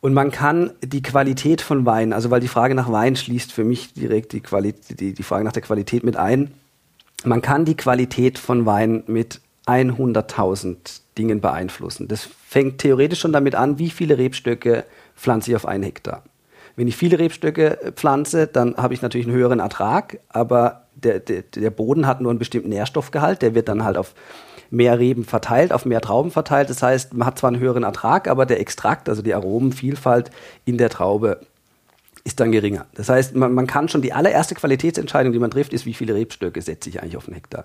[0.00, 3.64] Und man kann die Qualität von Wein, also weil die Frage nach Wein schließt für
[3.64, 6.52] mich direkt die, Qualität, die, die Frage nach der Qualität mit ein.
[7.24, 10.76] Man kann die Qualität von Wein mit 100.000
[11.18, 12.06] Dingen beeinflussen.
[12.06, 14.84] Das fängt theoretisch schon damit an, wie viele Rebstöcke
[15.18, 16.22] pflanze ich auf einen Hektar.
[16.76, 21.42] Wenn ich viele Rebstöcke pflanze, dann habe ich natürlich einen höheren Ertrag, aber der, der,
[21.42, 24.14] der Boden hat nur einen bestimmten Nährstoffgehalt, der wird dann halt auf
[24.70, 26.70] mehr Reben verteilt, auf mehr Trauben verteilt.
[26.70, 30.30] Das heißt, man hat zwar einen höheren Ertrag, aber der Extrakt, also die Aromenvielfalt
[30.66, 31.40] in der Traube
[32.24, 32.86] ist dann geringer.
[32.94, 36.14] Das heißt, man, man kann schon die allererste Qualitätsentscheidung, die man trifft, ist, wie viele
[36.14, 37.64] Rebstöcke setze ich eigentlich auf einen Hektar.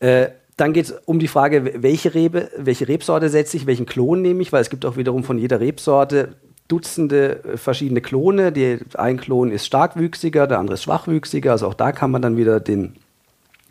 [0.00, 4.20] Äh, dann geht es um die Frage, welche Rebe, welche Rebsorte setze ich, welchen Klon
[4.20, 6.34] nehme ich, weil es gibt auch wiederum von jeder Rebsorte
[6.68, 8.52] Dutzende äh, verschiedene Klone.
[8.52, 11.52] Die, ein Klon ist starkwüchsiger, der andere ist schwachwüchsiger.
[11.52, 12.96] Also auch da kann man dann wieder den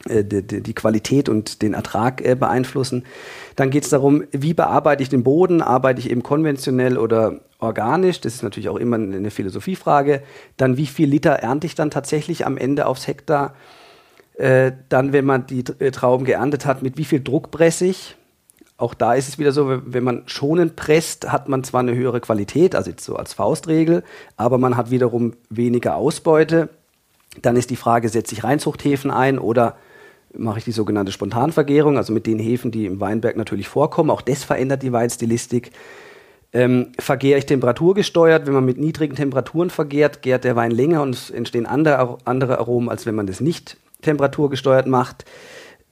[0.09, 3.03] äh, die, die, Qualität und den Ertrag äh, beeinflussen.
[3.55, 5.61] Dann geht es darum, wie bearbeite ich den Boden?
[5.61, 8.21] Arbeite ich eben konventionell oder organisch?
[8.21, 10.21] Das ist natürlich auch immer eine Philosophiefrage.
[10.57, 13.55] Dann, wie viel Liter ernte ich dann tatsächlich am Ende aufs Hektar?
[14.35, 18.15] Äh, dann, wenn man die äh, Trauben geerntet hat, mit wie viel Druck presse ich?
[18.77, 22.21] Auch da ist es wieder so, wenn man schonend presst, hat man zwar eine höhere
[22.21, 24.03] Qualität, also jetzt so als Faustregel,
[24.35, 26.69] aber man hat wiederum weniger Ausbeute.
[27.41, 29.77] Dann ist die Frage, setze ich Reinzuchthäfen ein oder
[30.33, 34.11] mache ich die sogenannte Spontanvergärung, also mit den Hefen, die im Weinberg natürlich vorkommen.
[34.11, 35.71] Auch das verändert die Weinstilistik.
[36.53, 38.45] Ähm, vergehre ich temperaturgesteuert.
[38.45, 42.59] Wenn man mit niedrigen Temperaturen vergärt, gärt der Wein länger und es entstehen andere, andere
[42.59, 45.25] Aromen, als wenn man das nicht temperaturgesteuert macht.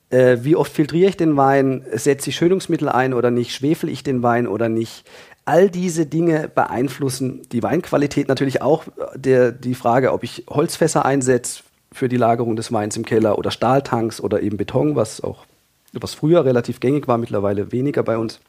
[0.10, 1.86] Äh, wie oft filtriere ich den Wein?
[1.94, 3.54] Setze ich Schönungsmittel ein oder nicht?
[3.54, 5.06] Schwefel ich den Wein oder nicht?
[5.46, 8.28] All diese Dinge beeinflussen die Weinqualität.
[8.28, 8.84] Natürlich auch
[9.16, 11.64] der, die Frage, ob ich Holzfässer einsetze,
[11.96, 15.46] für die Lagerung des Weins im Keller oder Stahltanks oder eben Beton, was auch
[15.94, 18.42] was früher relativ gängig war, mittlerweile weniger bei uns.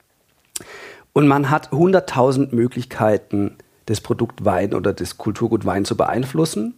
[1.13, 6.75] Und man hat 100.000 Möglichkeiten, das Produkt Wein oder das Kulturgut Wein zu beeinflussen.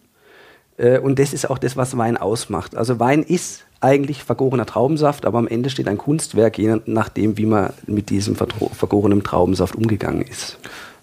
[0.77, 2.77] Äh, und das ist auch das, was Wein ausmacht.
[2.77, 7.45] Also Wein ist eigentlich vergorener Traubensaft, aber am Ende steht ein Kunstwerk, je nachdem, wie
[7.45, 10.57] man mit diesem vergorenen Traubensaft umgegangen ist.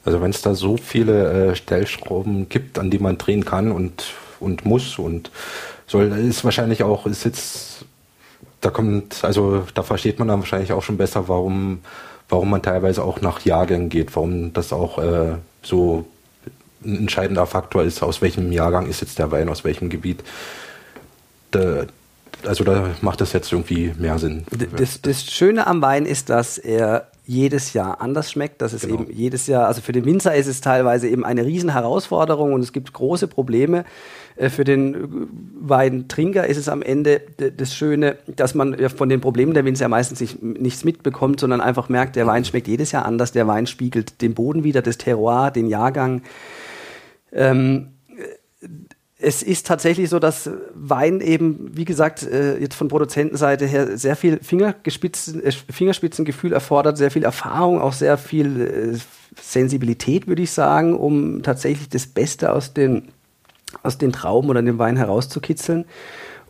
[0.04, 4.04] Also wenn es da so viele äh, Stellschrauben gibt, an die man drehen kann und
[4.40, 5.30] und muss und
[5.86, 7.84] soll, ist wahrscheinlich auch, ist jetzt,
[8.60, 11.80] da kommt, also da versteht man dann wahrscheinlich auch schon besser, warum,
[12.28, 16.06] warum man teilweise auch nach Jahrgängen geht, warum das auch äh, so
[16.84, 20.22] ein entscheidender Faktor ist, aus welchem Jahrgang ist jetzt der Wein, aus welchem Gebiet.
[21.50, 21.86] Da,
[22.44, 24.44] also da macht das jetzt irgendwie mehr Sinn.
[24.76, 29.02] Das, das Schöne am Wein ist, dass er jedes Jahr anders schmeckt, dass es genau.
[29.02, 32.60] eben jedes Jahr, also für den Winzer ist es teilweise eben eine riesen Herausforderung und
[32.60, 33.84] es gibt große Probleme.
[34.36, 34.98] Äh, für den äh,
[35.60, 37.20] Weintrinker ist es am Ende
[37.56, 41.88] das Schöne, dass man von den Problemen der Winzer meistens nicht, nichts mitbekommt, sondern einfach
[41.88, 45.50] merkt, der Wein schmeckt jedes Jahr anders, der Wein spiegelt den Boden wieder, das Terroir,
[45.50, 46.22] den Jahrgang.
[47.32, 47.88] Ähm,
[49.18, 54.14] es ist tatsächlich so, dass Wein eben, wie gesagt, äh, jetzt von Produzentenseite her sehr
[54.14, 58.98] viel Fingerspitzen, äh, Fingerspitzengefühl erfordert, sehr viel Erfahrung, auch sehr viel äh,
[59.40, 63.08] Sensibilität, würde ich sagen, um tatsächlich das Beste aus den,
[63.82, 65.86] aus den Trauben oder dem Wein herauszukitzeln.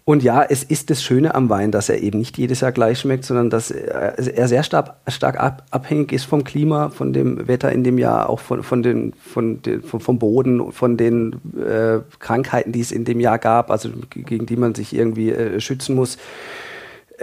[0.09, 3.01] Und ja, es ist das Schöne am Wein, dass er eben nicht jedes Jahr gleich
[3.01, 7.83] schmeckt, sondern dass er sehr stark, stark abhängig ist vom Klima, von dem Wetter in
[7.83, 12.83] dem Jahr, auch von, von den, von den, vom Boden, von den äh, Krankheiten, die
[12.83, 16.19] es in dem Jahr gab, also gegen die man sich irgendwie äh, schützen muss.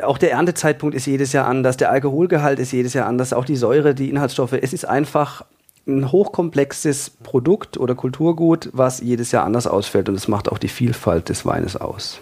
[0.01, 3.55] Auch der Erntezeitpunkt ist jedes Jahr anders, der Alkoholgehalt ist jedes Jahr anders, auch die
[3.55, 4.57] Säure, die Inhaltsstoffe.
[4.61, 5.45] Es ist einfach
[5.87, 10.67] ein hochkomplexes Produkt oder Kulturgut, was jedes Jahr anders ausfällt und es macht auch die
[10.67, 12.19] Vielfalt des Weines aus.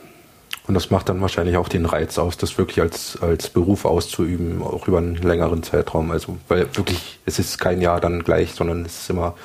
[0.67, 4.61] Und das macht dann wahrscheinlich auch den Reiz aus, das wirklich als, als Beruf auszuüben,
[4.61, 6.11] auch über einen längeren Zeitraum.
[6.11, 9.35] Also, weil wirklich, es ist kein Jahr dann gleich, sondern es ist immer,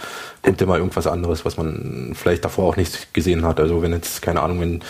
[0.43, 3.61] kommt immer irgendwas anderes, was man vielleicht davor auch nicht gesehen hat.
[3.61, 4.83] Also, wenn jetzt, keine Ahnung, wenn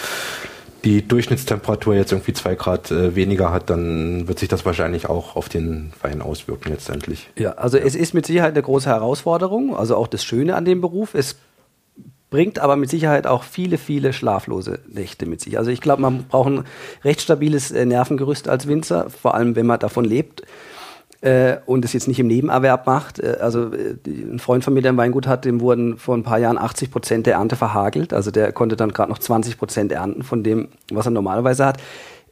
[0.85, 5.35] die Durchschnittstemperatur jetzt irgendwie zwei Grad äh, weniger hat, dann wird sich das wahrscheinlich auch
[5.35, 7.29] auf den Wein auswirken letztendlich.
[7.37, 7.85] Ja, also ja.
[7.85, 11.15] es ist mit Sicherheit eine große Herausforderung, also auch das Schöne an dem Beruf.
[11.15, 11.37] Es
[12.31, 15.59] bringt aber mit Sicherheit auch viele, viele schlaflose Nächte mit sich.
[15.59, 16.65] Also ich glaube, man braucht ein
[17.05, 20.43] recht stabiles äh, Nervengerüst als Winzer, vor allem wenn man davon lebt
[21.21, 23.21] äh, und es jetzt nicht im Nebenerwerb macht.
[23.21, 26.23] Äh, also äh, ein Freund von mir, der ein Weingut hat, dem wurden vor ein
[26.23, 28.13] paar Jahren 80 Prozent der Ernte verhagelt.
[28.13, 31.79] Also der konnte dann gerade noch 20 Prozent ernten von dem, was er normalerweise hat.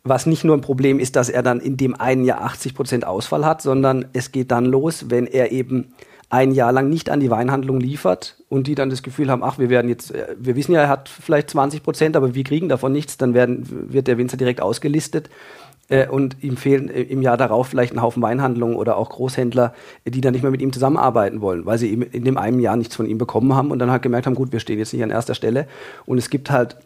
[0.03, 3.07] Was nicht nur ein Problem ist, dass er dann in dem einen Jahr 80 Prozent
[3.07, 5.95] Ausfall hat, sondern es geht dann los, wenn er eben
[6.35, 9.59] ein Jahr lang nicht an die Weinhandlung liefert und die dann das Gefühl haben, ach,
[9.61, 12.69] wir werden jetzt, äh, wir wissen ja, er hat vielleicht 20 Prozent, aber wir kriegen
[12.69, 15.31] davon nichts, dann werden, wird der Winzer direkt ausgelistet
[15.89, 19.75] äh, und ihm fehlen äh, im Jahr darauf vielleicht ein Haufen Weinhandlungen oder auch Großhändler,
[20.05, 22.77] die dann nicht mehr mit ihm zusammenarbeiten wollen, weil sie eben in dem einen Jahr
[22.77, 25.05] nichts von ihm bekommen haben und dann halt gemerkt haben, gut, wir stehen jetzt nicht
[25.05, 25.69] an erster Stelle
[26.05, 26.77] und es gibt halt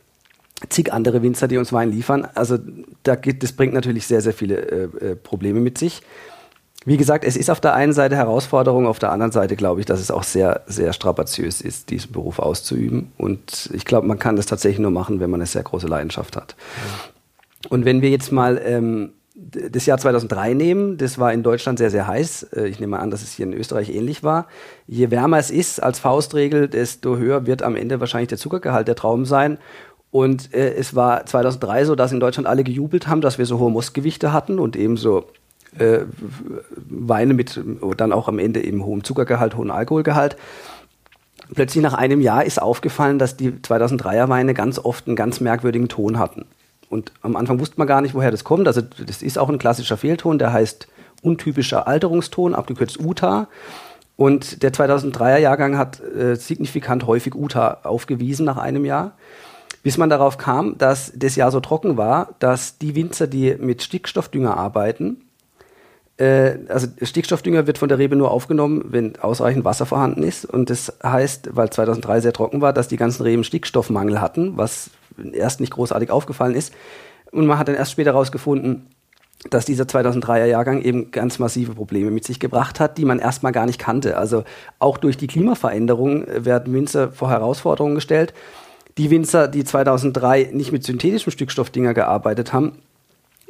[0.68, 2.28] zig andere Winzer, die uns Wein liefern.
[2.34, 2.58] Also
[3.02, 6.02] da geht, das bringt natürlich sehr, sehr viele äh, Probleme mit sich.
[6.88, 9.84] Wie gesagt, es ist auf der einen Seite Herausforderung, auf der anderen Seite glaube ich,
[9.84, 13.12] dass es auch sehr, sehr strapaziös ist, diesen Beruf auszuüben.
[13.18, 16.34] Und ich glaube, man kann das tatsächlich nur machen, wenn man eine sehr große Leidenschaft
[16.34, 16.56] hat.
[17.68, 21.90] Und wenn wir jetzt mal ähm, das Jahr 2003 nehmen, das war in Deutschland sehr,
[21.90, 22.44] sehr heiß.
[22.54, 24.46] Äh, ich nehme an, dass es hier in Österreich ähnlich war.
[24.86, 28.96] Je wärmer es ist als Faustregel, desto höher wird am Ende wahrscheinlich der Zuckergehalt der
[28.96, 29.58] Trauben sein.
[30.10, 33.58] Und äh, es war 2003 so, dass in Deutschland alle gejubelt haben, dass wir so
[33.58, 35.26] hohe Mostgewichte hatten und ebenso
[35.78, 36.04] äh,
[36.88, 37.60] Weine mit
[37.96, 40.36] dann auch am Ende eben hohem Zuckergehalt, hohem Alkoholgehalt.
[41.54, 45.88] Plötzlich nach einem Jahr ist aufgefallen, dass die 2003er Weine ganz oft einen ganz merkwürdigen
[45.88, 46.44] Ton hatten.
[46.90, 48.66] Und am Anfang wusste man gar nicht, woher das kommt.
[48.66, 50.88] Also das ist auch ein klassischer Fehlton, der heißt
[51.22, 53.48] untypischer Alterungston, abgekürzt UTA.
[54.16, 59.12] Und der 2003er Jahrgang hat äh, signifikant häufig UTA aufgewiesen nach einem Jahr
[59.82, 63.82] bis man darauf kam, dass das Jahr so trocken war, dass die Winzer, die mit
[63.82, 65.27] Stickstoffdünger arbeiten, äh,
[66.20, 70.44] also Stickstoffdünger wird von der Rebe nur aufgenommen, wenn ausreichend Wasser vorhanden ist.
[70.44, 74.90] Und das heißt, weil 2003 sehr trocken war, dass die ganzen Reben Stickstoffmangel hatten, was
[75.32, 76.74] erst nicht großartig aufgefallen ist.
[77.30, 78.86] Und man hat dann erst später herausgefunden,
[79.50, 83.52] dass dieser 2003er Jahrgang eben ganz massive Probleme mit sich gebracht hat, die man erstmal
[83.52, 84.16] gar nicht kannte.
[84.16, 84.42] Also
[84.80, 88.34] auch durch die Klimaveränderung werden Winzer vor Herausforderungen gestellt.
[88.96, 92.78] Die Winzer, die 2003 nicht mit synthetischem Stickstoffdinger gearbeitet haben,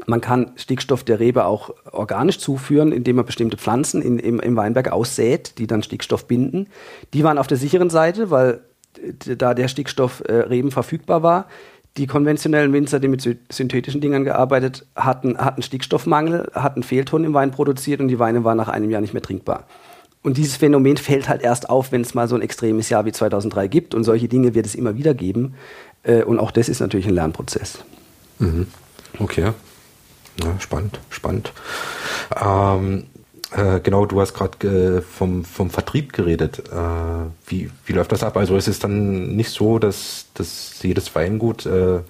[0.06, 4.56] man kann Stickstoff der Rebe auch organisch zuführen, indem man bestimmte Pflanzen in, im, im
[4.56, 6.68] Weinberg aussät, die dann Stickstoff binden.
[7.12, 8.60] Die waren auf der sicheren Seite, weil
[9.24, 11.46] da der Stickstoff äh, Reben verfügbar war.
[11.96, 17.50] Die konventionellen Winzer, die mit synthetischen Dingern gearbeitet hatten, hatten Stickstoffmangel, hatten Fehlton im Wein
[17.50, 19.66] produziert und die Weine waren nach einem Jahr nicht mehr trinkbar.
[20.22, 23.12] Und dieses Phänomen fällt halt erst auf, wenn es mal so ein extremes Jahr wie
[23.12, 23.94] 2003 gibt.
[23.94, 25.54] Und solche Dinge wird es immer wieder geben.
[26.02, 27.78] Äh, und auch das ist natürlich ein Lernprozess.
[28.38, 28.66] Mhm.
[29.18, 29.52] Okay.
[30.42, 31.52] Ja, spannend, spannend.
[32.40, 33.06] Ähm,
[33.50, 36.62] äh, genau, du hast gerade äh, vom, vom Vertrieb geredet.
[36.70, 38.36] Äh, wie, wie läuft das ab?
[38.36, 42.00] Also ist es dann nicht so, dass, dass jedes Weingut äh,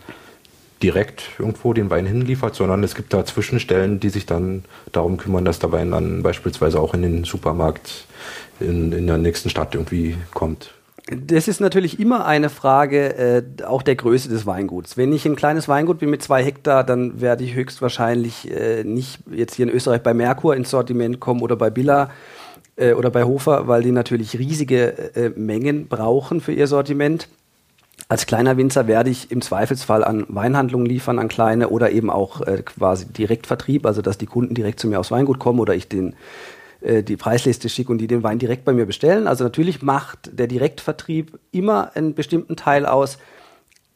[0.82, 5.44] direkt irgendwo den Wein hinliefert, sondern es gibt da Zwischenstellen, die sich dann darum kümmern,
[5.44, 8.06] dass der Wein dann beispielsweise auch in den Supermarkt
[8.60, 10.74] in, in der nächsten Stadt irgendwie kommt.
[11.10, 14.98] Das ist natürlich immer eine Frage äh, auch der Größe des Weinguts.
[14.98, 19.20] Wenn ich ein kleines Weingut bin mit zwei Hektar, dann werde ich höchstwahrscheinlich äh, nicht
[19.30, 22.10] jetzt hier in Österreich bei Merkur ins Sortiment kommen oder bei Billa
[22.76, 27.28] äh, oder bei Hofer, weil die natürlich riesige äh, Mengen brauchen für ihr Sortiment.
[28.10, 32.42] Als kleiner Winzer werde ich im Zweifelsfall an Weinhandlungen liefern, an kleine oder eben auch
[32.42, 35.88] äh, quasi Direktvertrieb, also dass die Kunden direkt zu mir aufs Weingut kommen oder ich
[35.88, 36.14] den
[36.80, 39.26] äh, die Preisliste schicke und die den Wein direkt bei mir bestellen.
[39.26, 43.18] Also natürlich macht der Direktvertrieb immer einen bestimmten Teil aus,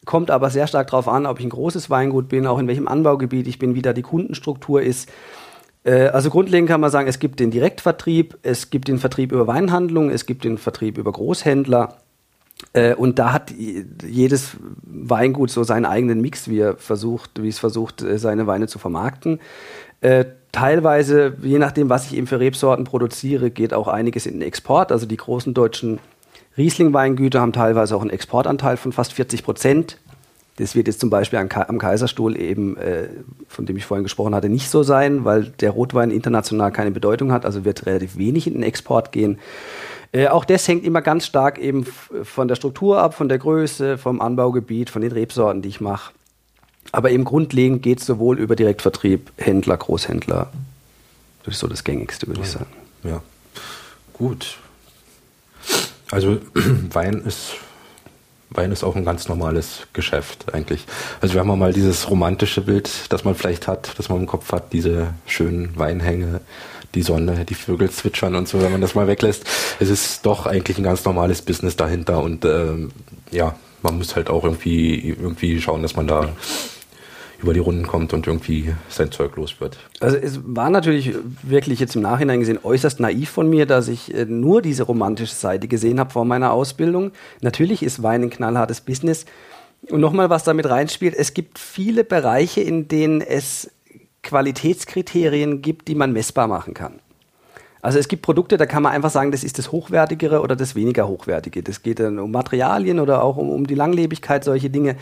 [0.05, 2.89] kommt aber sehr stark darauf an, ob ich ein großes Weingut bin, auch in welchem
[2.89, 5.09] Anbaugebiet ich bin, wie da die Kundenstruktur ist.
[5.85, 9.47] Äh, also grundlegend kann man sagen, es gibt den Direktvertrieb, es gibt den Vertrieb über
[9.47, 11.99] Weinhandlungen, es gibt den Vertrieb über Großhändler.
[12.73, 13.53] Äh, und da hat
[14.05, 18.79] jedes Weingut so seinen eigenen Mix, wie er versucht, wie es versucht, seine Weine zu
[18.79, 19.41] vermarkten.
[20.53, 24.93] Teilweise, je nachdem, was ich eben für Rebsorten produziere, geht auch einiges in den Export.
[24.93, 25.99] Also die großen deutschen
[26.59, 29.99] Riesling-Weingüter haben teilweise auch einen Exportanteil von fast 40 Prozent.
[30.57, 33.09] Das wird jetzt zum Beispiel am Kaiserstuhl eben, äh,
[33.49, 37.33] von dem ich vorhin gesprochen hatte, nicht so sein, weil der Rotwein international keine Bedeutung
[37.33, 39.39] hat, also wird relativ wenig in den Export gehen.
[40.13, 43.97] Äh, auch das hängt immer ganz stark eben von der Struktur ab, von der Größe,
[43.97, 46.13] vom Anbaugebiet, von den Rebsorten, die ich mache.
[46.93, 50.53] Aber eben grundlegend geht es sowohl über Direktvertrieb, Händler, Großhändler.
[51.45, 52.67] Das ist so das Gängigste, würde ich sagen.
[53.03, 53.23] Ja,
[54.13, 54.59] gut.
[56.11, 56.39] Also
[56.93, 57.55] Wein ist
[58.55, 60.85] Wein ist auch ein ganz normales Geschäft eigentlich.
[61.21, 64.53] Also wir haben mal dieses romantische Bild, das man vielleicht hat, das man im Kopf
[64.53, 66.41] hat, diese schönen Weinhänge,
[66.95, 69.45] die Sonne, die Vögel zwitschern und so, wenn man das mal weglässt.
[69.81, 72.93] Es ist doch eigentlich ein ganz normales Business dahinter und ähm,
[73.31, 76.29] ja, man muss halt auch irgendwie irgendwie schauen, dass man da
[77.43, 79.79] über die Runden kommt und irgendwie sein Zeug los wird.
[80.01, 84.15] Also es war natürlich wirklich jetzt im Nachhinein gesehen äußerst naiv von mir, dass ich
[84.15, 87.13] äh, nur diese romantische Seite gesehen habe vor meiner Ausbildung.
[87.41, 89.27] Natürlich ist Wein ein knallhartes Business.
[89.91, 93.71] Und nochmal, was damit reinspielt, es gibt viele Bereiche, in denen es
[94.23, 97.01] Qualitätskriterien gibt, die man messbar machen kann.
[97.81, 100.77] Also es gibt Produkte, da kann man einfach sagen, das ist das Hochwertigere oder das
[100.77, 101.65] weniger Hochwertige.
[101.65, 104.97] Das geht dann um Materialien oder auch um, um die Langlebigkeit, solche Dinge.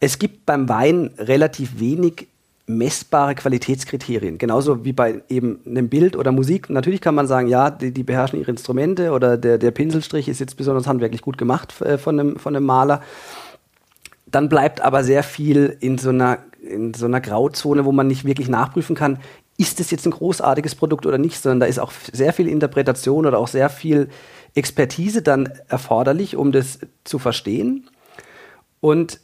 [0.00, 2.26] Es gibt beim Wein relativ wenig
[2.66, 4.38] messbare Qualitätskriterien.
[4.38, 6.70] Genauso wie bei eben einem Bild oder Musik.
[6.70, 10.40] Natürlich kann man sagen, ja, die, die beherrschen ihre Instrumente oder der, der, Pinselstrich ist
[10.40, 13.02] jetzt besonders handwerklich gut gemacht äh, von, einem, von einem Maler.
[14.26, 18.24] Dann bleibt aber sehr viel in so einer, in so einer Grauzone, wo man nicht
[18.24, 19.18] wirklich nachprüfen kann,
[19.56, 23.26] ist es jetzt ein großartiges Produkt oder nicht, sondern da ist auch sehr viel Interpretation
[23.26, 24.08] oder auch sehr viel
[24.54, 27.88] Expertise dann erforderlich, um das zu verstehen.
[28.80, 29.20] Und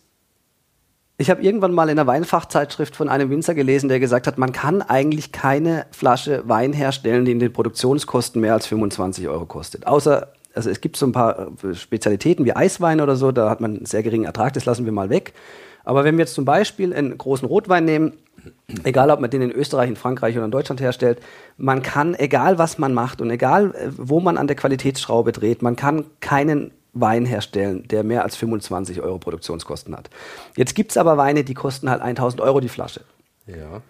[1.19, 4.53] ich habe irgendwann mal in einer Weinfachzeitschrift von einem Winzer gelesen, der gesagt hat, man
[4.53, 9.87] kann eigentlich keine Flasche Wein herstellen, die in den Produktionskosten mehr als 25 Euro kostet.
[9.87, 13.61] Außer, also es gibt so ein paar äh, Spezialitäten wie Eiswein oder so, da hat
[13.61, 15.33] man einen sehr geringen Ertrag, das lassen wir mal weg.
[15.85, 18.13] Aber wenn wir jetzt zum Beispiel einen großen Rotwein nehmen,
[18.85, 21.21] egal ob man den in Österreich, in Frankreich oder in Deutschland herstellt,
[21.57, 25.63] man kann, egal was man macht und egal äh, wo man an der Qualitätsschraube dreht,
[25.63, 30.11] man kann keinen Wein herstellen, der mehr als 25 Euro Produktionskosten hat.
[30.57, 33.03] Jetzt gibt es aber Weine, die kosten halt 1000 Euro die Flasche.
[33.47, 33.83] Ja.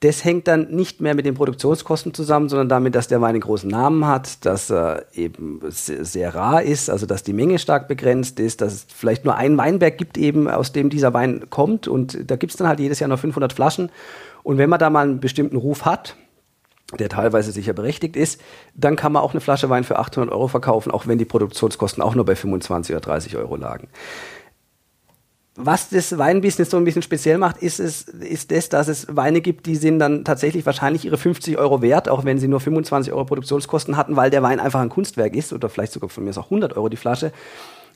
[0.00, 3.40] Das hängt dann nicht mehr mit den Produktionskosten zusammen, sondern damit, dass der Wein einen
[3.40, 7.88] großen Namen hat, dass er eben sehr, sehr rar ist, also dass die Menge stark
[7.88, 11.88] begrenzt ist, dass es vielleicht nur einen Weinberg gibt, eben aus dem dieser Wein kommt
[11.88, 13.90] und da gibt es dann halt jedes Jahr noch 500 Flaschen.
[14.42, 16.16] Und wenn man da mal einen bestimmten Ruf hat,
[16.98, 18.40] der teilweise sicher berechtigt ist,
[18.74, 22.02] dann kann man auch eine Flasche Wein für 800 Euro verkaufen, auch wenn die Produktionskosten
[22.02, 23.88] auch nur bei 25 oder 30 Euro lagen.
[25.56, 29.40] Was das Weinbusiness so ein bisschen speziell macht, ist, es, ist das, dass es Weine
[29.40, 33.12] gibt, die sind dann tatsächlich wahrscheinlich ihre 50 Euro wert, auch wenn sie nur 25
[33.12, 36.30] Euro Produktionskosten hatten, weil der Wein einfach ein Kunstwerk ist oder vielleicht sogar von mir
[36.30, 37.30] ist auch 100 Euro die Flasche.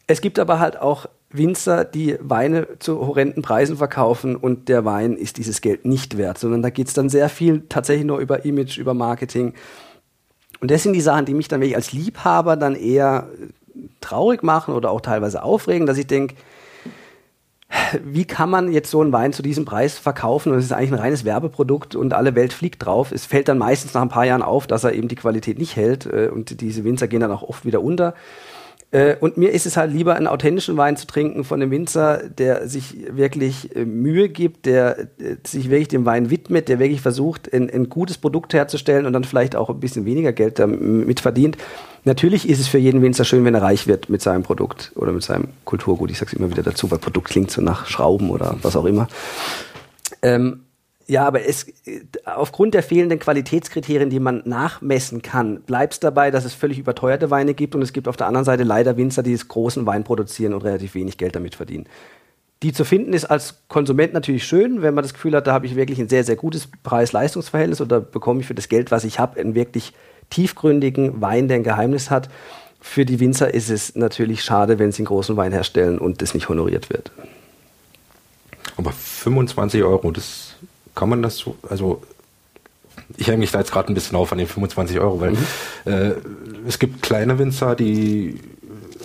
[0.09, 5.17] Es gibt aber halt auch Winzer, die Weine zu horrenden Preisen verkaufen und der Wein
[5.17, 8.47] ist dieses Geld nicht wert, sondern da geht es dann sehr viel tatsächlich nur über
[8.47, 9.53] Image, über Marketing.
[10.61, 13.29] Und das sind die Sachen, die mich dann wirklich als Liebhaber dann eher
[14.01, 16.35] traurig machen oder auch teilweise aufregen, dass ich denke,
[18.03, 20.53] wie kann man jetzt so einen Wein zu diesem Preis verkaufen?
[20.53, 23.13] Und es ist eigentlich ein reines Werbeprodukt und alle Welt fliegt drauf.
[23.13, 25.77] Es fällt dann meistens nach ein paar Jahren auf, dass er eben die Qualität nicht
[25.77, 28.15] hält äh, und diese Winzer gehen dann auch oft wieder unter.
[28.91, 32.23] Äh, und mir ist es halt lieber, einen authentischen Wein zu trinken von einem Winzer,
[32.29, 37.03] der sich wirklich äh, Mühe gibt, der äh, sich wirklich dem Wein widmet, der wirklich
[37.03, 41.21] versucht, ein, ein, gutes Produkt herzustellen und dann vielleicht auch ein bisschen weniger Geld damit
[41.21, 41.59] verdient.
[42.05, 45.13] Natürlich ist es für jeden Winzer schön, wenn er reich wird mit seinem Produkt oder
[45.13, 46.11] mit seinem Kulturgut.
[46.11, 48.87] Ich sage es immer wieder dazu, weil Produkt klingt so nach Schrauben oder was auch
[48.87, 49.09] immer.
[50.23, 50.61] Ähm,
[51.09, 51.67] ja, aber es,
[52.27, 57.31] aufgrund der fehlenden Qualitätskriterien, die man nachmessen kann, bleibt es dabei, dass es völlig überteuerte
[57.31, 60.53] Weine gibt und es gibt auf der anderen Seite leider Winzer, die großen Wein produzieren
[60.53, 61.87] und relativ wenig Geld damit verdienen.
[62.63, 65.65] Die zu finden ist als Konsument natürlich schön, wenn man das Gefühl hat, da habe
[65.65, 69.19] ich wirklich ein sehr, sehr gutes Preis-Leistungs-Verhältnis oder bekomme ich für das Geld, was ich
[69.19, 69.95] habe, einen wirklich
[70.29, 72.29] tiefgründigen Wein, der ein Geheimnis hat.
[72.83, 76.35] Für die Winzer ist es natürlich schade, wenn sie einen großen Wein herstellen und das
[76.35, 77.13] nicht honoriert wird.
[78.77, 80.48] Aber 25 Euro, das
[80.99, 82.03] kann man das so, also
[83.17, 85.47] ich hänge mich da jetzt gerade ein bisschen auf an den 25 Euro, weil mhm.
[85.85, 86.13] äh,
[86.67, 88.41] es gibt kleine Winzer, die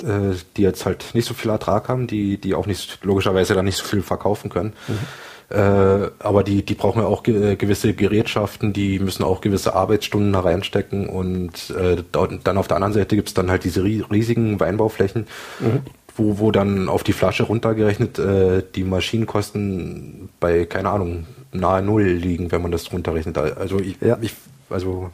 [0.03, 3.65] äh, die jetzt halt nicht so viel Ertrag haben, die, die auch nicht logischerweise dann
[3.65, 4.73] nicht so viel verkaufen können.
[4.87, 5.55] Mhm.
[5.55, 10.33] Äh, aber die, die brauchen ja auch ge gewisse Gerätschaften, die müssen auch gewisse Arbeitsstunden
[10.33, 14.59] da reinstecken und äh, dann auf der anderen Seite gibt es dann halt diese riesigen
[14.59, 15.27] Weinbauflächen,
[15.59, 15.81] mhm.
[16.15, 22.03] Wo, wo dann auf die Flasche runtergerechnet äh, die Maschinenkosten bei, keine Ahnung, nahe Null
[22.03, 23.37] liegen, wenn man das runterrechnet.
[23.37, 24.17] Also ich, ja.
[24.21, 24.33] ich
[24.69, 25.11] also,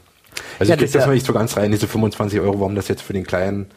[0.60, 2.88] also ja, ich kriege das ja nicht so ganz rein, diese 25 Euro, warum das
[2.88, 3.68] jetzt für den Kleinen,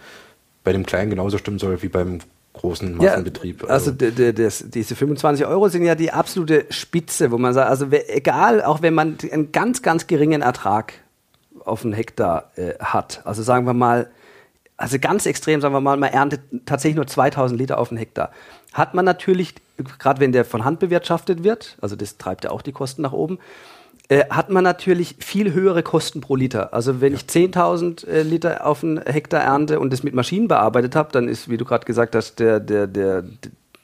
[0.65, 2.21] bei dem Kleinen genauso stimmen soll wie beim
[2.55, 3.63] großen Massenbetrieb.
[3.63, 7.71] Ja, also, also das, diese 25 Euro sind ja die absolute Spitze, wo man sagt,
[7.71, 10.95] also egal, auch wenn man einen ganz, ganz geringen Ertrag
[11.65, 14.11] auf einen Hektar äh, hat, also sagen wir mal,
[14.83, 18.33] also ganz extrem, sagen wir mal, man erntet tatsächlich nur 2000 Liter auf einen Hektar,
[18.73, 19.55] hat man natürlich
[19.99, 23.13] gerade wenn der von Hand bewirtschaftet wird, also das treibt ja auch die Kosten nach
[23.13, 23.39] oben,
[24.09, 26.75] äh, hat man natürlich viel höhere Kosten pro Liter.
[26.75, 27.19] Also wenn ja.
[27.19, 31.29] ich 10.000 äh, Liter auf einen Hektar ernte und das mit Maschinen bearbeitet habe, dann
[31.29, 33.25] ist, wie du gerade gesagt hast, der, der, der,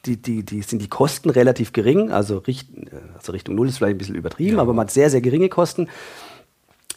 [0.06, 2.10] die, die, die sind die Kosten relativ gering.
[2.10, 2.68] Also, richt,
[3.16, 4.62] also Richtung Null ist vielleicht ein bisschen übertrieben, ja.
[4.62, 5.88] aber man hat sehr, sehr geringe Kosten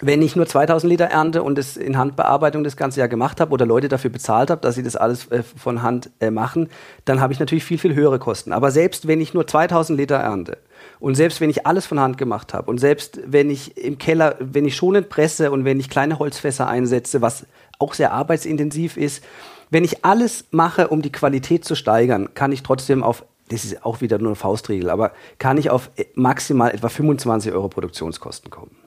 [0.02, 3.52] wenn ich nur 2000 Liter ernte und das in Handbearbeitung das ganze Jahr gemacht habe
[3.52, 6.70] oder Leute dafür bezahlt habe, dass sie das alles äh, von Hand äh, machen,
[7.06, 8.52] dann habe ich natürlich viel, viel höhere Kosten.
[8.52, 10.58] Aber selbst wenn ich nur 2000 Liter ernte
[11.00, 14.36] und selbst wenn ich alles von Hand gemacht habe und selbst wenn ich im Keller,
[14.40, 17.46] wenn ich schonend presse und wenn ich kleine Holzfässer einsetze, was
[17.78, 19.24] auch sehr arbeitsintensiv ist,
[19.70, 23.86] wenn ich alles mache, um die Qualität zu steigern, kann ich trotzdem auf das ist
[23.86, 28.50] auch wieder nur eine Faustregel, aber kann ich auf äh, maximal etwa 25 Euro Produktionskosten
[28.50, 28.81] kommen.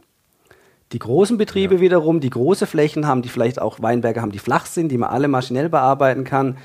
[0.94, 1.80] Die großen Betriebe ja.
[1.80, 5.10] wiederum, die große Flächen haben, die vielleicht auch Weinberge haben, die flach sind, die man
[5.10, 6.56] alle maschinell bearbeiten kann,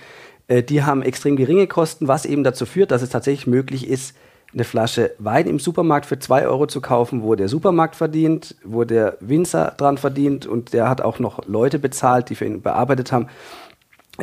[0.48, 4.16] äh, die haben extrem geringe Kosten, was eben dazu führt, dass es tatsächlich möglich ist,
[4.54, 8.84] eine Flasche Wein im Supermarkt für 2 Euro zu kaufen, wo der Supermarkt verdient, wo
[8.84, 13.12] der Winzer dran verdient und der hat auch noch Leute bezahlt, die für ihn bearbeitet
[13.12, 13.28] haben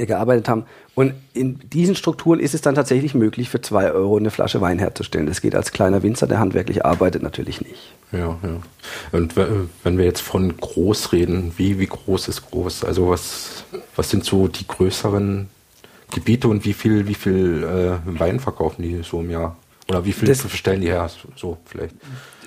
[0.04, 0.64] gearbeitet haben.
[0.94, 4.78] Und in diesen Strukturen ist es dann tatsächlich möglich, für zwei Euro eine Flasche Wein
[4.78, 5.26] herzustellen.
[5.26, 7.94] Das geht als kleiner Winzer, der handwerklich arbeitet, natürlich nicht.
[8.12, 8.60] Ja, ja.
[9.12, 12.84] Und wenn wir jetzt von groß reden, wie, wie groß ist groß?
[12.84, 15.48] Also was, was sind so die größeren
[16.12, 19.56] Gebiete und wie viel, wie viel äh, Wein verkaufen die so im Jahr?
[19.88, 21.08] Oder wie viel das, stellen die her?
[21.36, 21.94] So vielleicht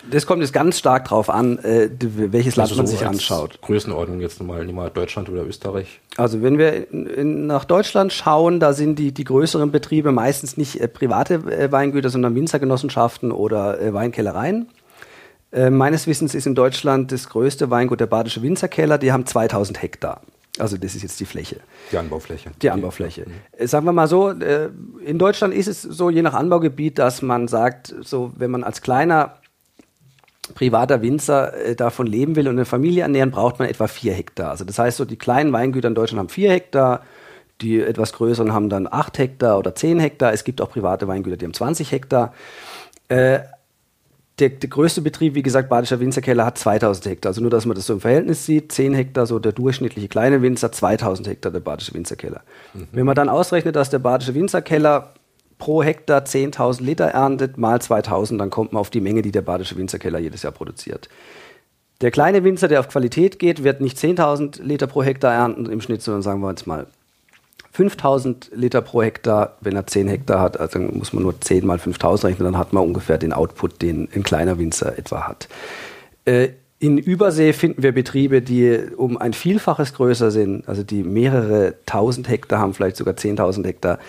[0.10, 3.60] das kommt jetzt ganz stark drauf an, äh, welches Land also man so sich anschaut.
[3.62, 6.00] Größenordnung jetzt nochmal, nehmen wir Deutschland oder Österreich.
[6.18, 10.58] Also wenn wir in, in, nach Deutschland schauen, da sind die, die größeren Betriebe meistens
[10.58, 14.70] nicht äh, private äh, Weingüter, sondern Winzergenossenschaften oder äh, Weinkellereien.
[15.52, 19.82] Äh, meines Wissens ist in Deutschland das größte Weingut der Badische Winzerkeller, die haben 2000
[19.82, 20.22] Hektar.
[20.58, 21.62] Also das ist jetzt die Fläche.
[21.92, 22.52] Die Anbaufläche.
[22.62, 23.26] Die Anbaufläche.
[23.28, 23.68] Mhm.
[23.68, 27.96] Sagen wir mal so, in Deutschland ist es so, je nach Anbaugebiet, dass man sagt,
[28.02, 29.39] so wenn man als kleiner
[30.56, 34.52] privater Winzer äh, davon leben will und eine Familie ernähren, braucht man etwa vier Hektar.
[34.52, 37.02] Also das heißt, so die kleinen Weingüter in Deutschland haben vier Hektar,
[37.62, 40.34] die etwas größeren haben dann acht Hektar oder zehn Hektar.
[40.34, 42.34] Es gibt auch private Weingüter, die haben 20 Hektar.
[43.10, 43.40] Äh,
[44.40, 47.32] der, der, größte Betrieb, wie gesagt, Badischer Winzerkeller, hat 2000 Hektar.
[47.32, 48.72] Also nur, dass man das so im Verhältnis sieht.
[48.72, 52.42] 10 Hektar, so der durchschnittliche kleine Winzer, 2000 Hektar der Badische Winzerkeller.
[52.74, 52.88] Mhm.
[52.94, 55.14] Wenn man dann ausrechnet, dass der Badische Winzerkeller
[55.60, 59.42] pro Hektar 10.000 Liter erntet, mal 2.000, dann kommt man auf die Menge, die der
[59.42, 61.10] Badische Winzerkeller jedes Jahr produziert.
[62.02, 65.82] Der kleine Winzer, der auf Qualität geht, wird nicht 10.000 Liter pro Hektar ernten im
[65.82, 66.88] Schnitt, sondern sagen wir jetzt mal
[67.78, 69.58] 5.000 Liter pro Hektar.
[69.60, 72.72] Wenn er 10 Hektar hat, also muss man nur 10 mal 5.000 rechnen, dann hat
[72.72, 75.50] man ungefähr den Output, den ein kleiner Winzer etwa hat.
[76.24, 76.50] Äh,
[76.80, 82.30] in Übersee finden wir Betriebe, die um ein Vielfaches größer sind, also die mehrere tausend
[82.30, 84.00] Hektar haben, vielleicht sogar 10.000 Hektar.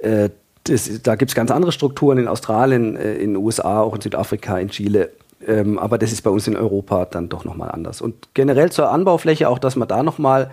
[0.00, 0.30] Äh,
[0.64, 4.00] das, da gibt es ganz andere Strukturen in Australien, äh, in den USA, auch in
[4.00, 5.10] Südafrika, in Chile.
[5.46, 8.00] Ähm, aber das ist bei uns in Europa dann doch nochmal anders.
[8.00, 10.50] Und generell zur Anbaufläche, auch dass man da nochmal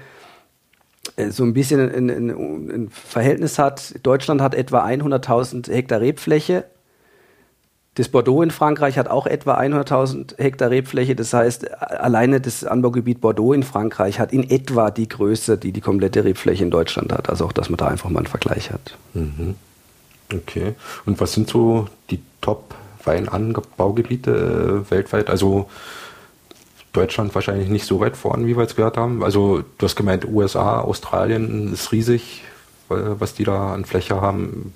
[1.15, 3.95] äh, so ein bisschen ein, ein, ein, Verhältnis hat.
[4.03, 6.65] Deutschland hat etwa 100.000 Hektar Rebfläche.
[7.95, 11.15] Das Bordeaux in Frankreich hat auch etwa 100.000 Hektar Rebfläche.
[11.15, 15.81] Das heißt, alleine das Anbaugebiet Bordeaux in Frankreich hat in etwa die Größe, die die
[15.81, 17.29] komplette Rebfläche in Deutschland hat.
[17.29, 18.97] Also auch, dass man da einfach mal einen Vergleich hat.
[19.13, 19.55] Mhm.
[20.33, 20.75] Okay.
[21.05, 25.29] Und was sind so die Top-Weinanbaugebiete äh, weltweit?
[25.29, 25.69] Also
[26.93, 29.23] Deutschland wahrscheinlich nicht so weit vorn, wie wir es gehört haben.
[29.23, 32.43] Also du hast gemeint, USA, Australien ist riesig,
[32.89, 34.73] was die da an Fläche haben.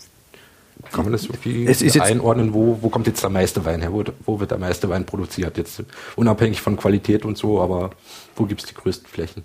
[0.91, 1.67] Kann man das irgendwie
[1.99, 2.53] einordnen?
[2.53, 3.91] Wo, wo kommt jetzt der meiste Wein her?
[3.91, 5.57] Wo, wo wird der meiste Wein produziert?
[5.57, 5.83] Jetzt
[6.15, 7.89] unabhängig von Qualität und so, aber
[8.35, 9.43] wo gibt es die größten Flächen?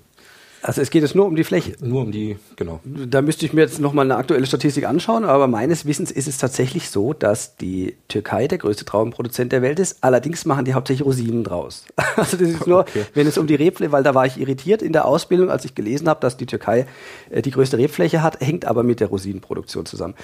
[0.63, 1.73] Also es geht jetzt nur um die Fläche.
[1.81, 2.81] Nur um die, genau.
[2.85, 6.39] Da müsste ich mir jetzt nochmal eine aktuelle Statistik anschauen, aber meines Wissens ist es
[6.39, 9.99] tatsächlich so, dass die Türkei der größte Traubenproduzent der Welt ist.
[10.03, 11.85] Allerdings machen die hauptsächlich Rosinen draus.
[12.17, 13.07] Also das ist nur, okay.
[13.15, 15.75] wenn es um die Rebfläche, weil da war ich irritiert in der Ausbildung, als ich
[15.75, 16.87] gelesen habe, dass die Türkei
[17.31, 20.15] äh, die größte Rebfläche hat, hängt aber mit der Rosinenproduktion zusammen.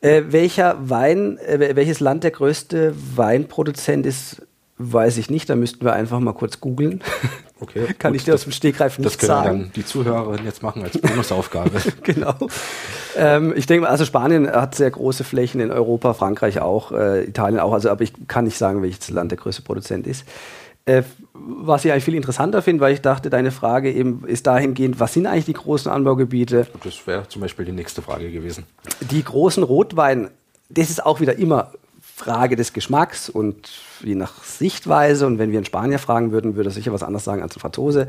[0.00, 4.42] Äh, welcher Wein, äh, welches Land der größte Weinproduzent ist,
[4.78, 5.50] weiß ich nicht.
[5.50, 7.02] Da müssten wir einfach mal kurz googeln.
[7.64, 7.86] Okay.
[7.98, 9.28] Kann gut, ich dir aus dem Stegreif nicht sagen.
[9.28, 11.80] Das können dann die Zuhörerinnen jetzt machen als Bonusaufgabe.
[12.02, 12.34] genau.
[13.16, 17.60] Ähm, ich denke, also Spanien hat sehr große Flächen in Europa, Frankreich auch, äh, Italien
[17.60, 17.72] auch.
[17.72, 20.24] Also, aber ich kann nicht sagen, welches Land der größte Produzent ist.
[20.86, 21.02] Äh,
[21.32, 25.14] was ich eigentlich viel interessanter finde, weil ich dachte, deine Frage eben ist dahingehend, was
[25.14, 26.66] sind eigentlich die großen Anbaugebiete?
[26.82, 28.64] Das wäre zum Beispiel die nächste Frage gewesen.
[29.00, 30.28] Die großen Rotwein,
[30.68, 31.72] das ist auch wieder immer
[32.14, 33.70] Frage des Geschmacks und
[34.02, 35.26] je nach Sichtweise.
[35.26, 37.60] Und wenn wir einen Spanier fragen würden, würde er sicher was anderes sagen als ein
[37.60, 38.06] Franzose.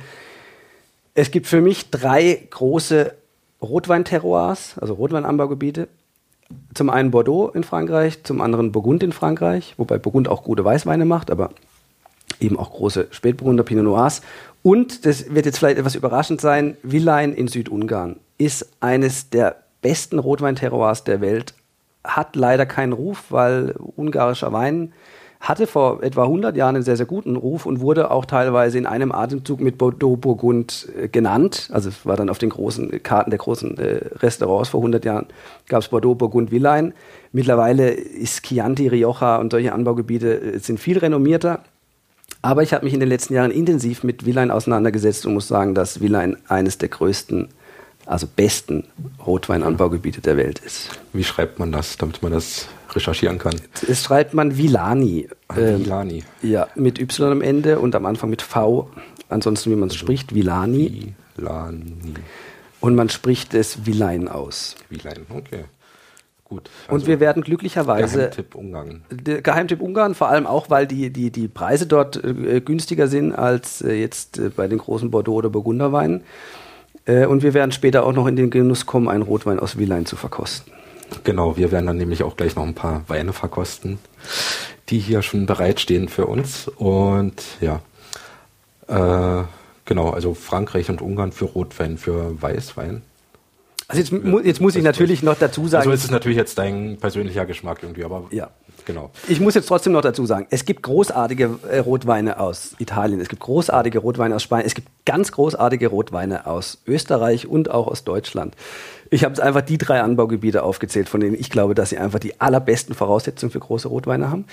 [1.15, 3.15] Es gibt für mich drei große
[3.61, 5.87] Rotweinterroirs, also Rotweinanbaugebiete.
[6.75, 11.05] zum einen Bordeaux in Frankreich, zum anderen Burgund in Frankreich, wobei Burgund auch gute Weißweine
[11.05, 11.49] macht, aber
[12.39, 14.21] eben auch große Spätburgunder Pinot Noirs.
[14.61, 20.19] Und, das wird jetzt vielleicht etwas überraschend sein, Villain in Südungarn ist eines der besten
[20.19, 21.55] Rotweinterroirs der Welt,
[22.07, 24.93] hat leider keinen Ruf, weil ungarischer Wein
[25.47, 28.85] hatte vor etwa 100 Jahren einen sehr, sehr guten Ruf und wurde auch teilweise in
[28.85, 31.69] einem Atemzug mit Bordeaux Burgund äh, genannt.
[31.71, 35.27] Also es war dann auf den großen Karten der großen äh, Restaurants vor 100 Jahren
[35.67, 36.93] gab es Bordeaux Burgund Villain.
[37.31, 41.63] Mittlerweile ist Chianti, Rioja und solche Anbaugebiete äh, sind viel renommierter.
[42.41, 45.75] Aber ich habe mich in den letzten Jahren intensiv mit Villain auseinandergesetzt und muss sagen,
[45.75, 47.49] dass Villain eines der größten
[48.05, 48.85] also besten
[49.25, 50.89] Rotweinanbaugebiete der Welt ist.
[51.13, 53.55] Wie schreibt man das, damit man das recherchieren kann?
[53.87, 55.27] Es schreibt man Villani.
[55.47, 56.23] Ah, Villani.
[56.43, 58.89] Ähm, ja, mit Y am Ende und am Anfang mit V.
[59.29, 61.13] Ansonsten, wie man es also spricht, Villani.
[61.35, 62.13] Villani.
[62.79, 64.75] Und man spricht es Villain aus.
[64.89, 65.65] Villain, okay.
[66.43, 66.69] Gut.
[66.87, 68.17] Also und wir werden glücklicherweise.
[68.17, 69.03] Geheimtipp Ungarn.
[69.09, 73.81] Geheimtipp Ungarn, vor allem auch, weil die, die, die Preise dort äh, günstiger sind als
[73.81, 76.21] äh, jetzt äh, bei den großen Bordeaux- oder Burgunderweinen.
[77.05, 80.05] Äh, und wir werden später auch noch in den Genuss kommen, einen Rotwein aus Wielein
[80.05, 80.71] zu verkosten.
[81.23, 83.99] Genau, wir werden dann nämlich auch gleich noch ein paar Weine verkosten,
[84.89, 86.67] die hier schon bereitstehen für uns.
[86.67, 87.81] Und ja,
[88.87, 89.43] äh,
[89.85, 93.03] genau, also Frankreich und Ungarn für Rotwein, für Weißwein.
[93.87, 95.81] Also jetzt, mu jetzt muss ich natürlich noch dazu sagen.
[95.81, 98.49] Also ist es natürlich jetzt dein persönlicher Geschmack irgendwie, aber ja.
[98.85, 99.11] Genau.
[99.27, 103.29] Ich muss jetzt trotzdem noch dazu sagen, es gibt großartige äh, Rotweine aus Italien, es
[103.29, 108.03] gibt großartige Rotweine aus Spanien, es gibt ganz großartige Rotweine aus Österreich und auch aus
[108.03, 108.55] Deutschland.
[109.09, 112.19] Ich habe jetzt einfach die drei Anbaugebiete aufgezählt, von denen ich glaube, dass sie einfach
[112.19, 114.45] die allerbesten Voraussetzungen für große Rotweine haben.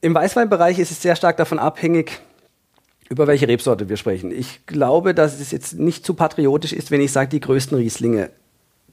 [0.00, 2.20] Im Weißweinbereich ist es sehr stark davon abhängig,
[3.08, 4.30] über welche Rebsorte wir sprechen.
[4.30, 8.30] Ich glaube, dass es jetzt nicht zu patriotisch ist, wenn ich sage, die größten Rieslinge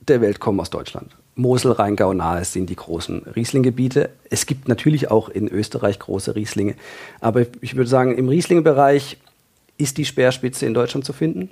[0.09, 1.15] der Welt kommen aus Deutschland.
[1.35, 4.09] Mosel, Rheingau, Nahe sind die großen Rieslinggebiete.
[4.29, 6.75] Es gibt natürlich auch in Österreich große Rieslinge.
[7.19, 9.17] Aber ich würde sagen, im Riesling-Bereich
[9.77, 11.49] ist die Speerspitze in Deutschland zu finden.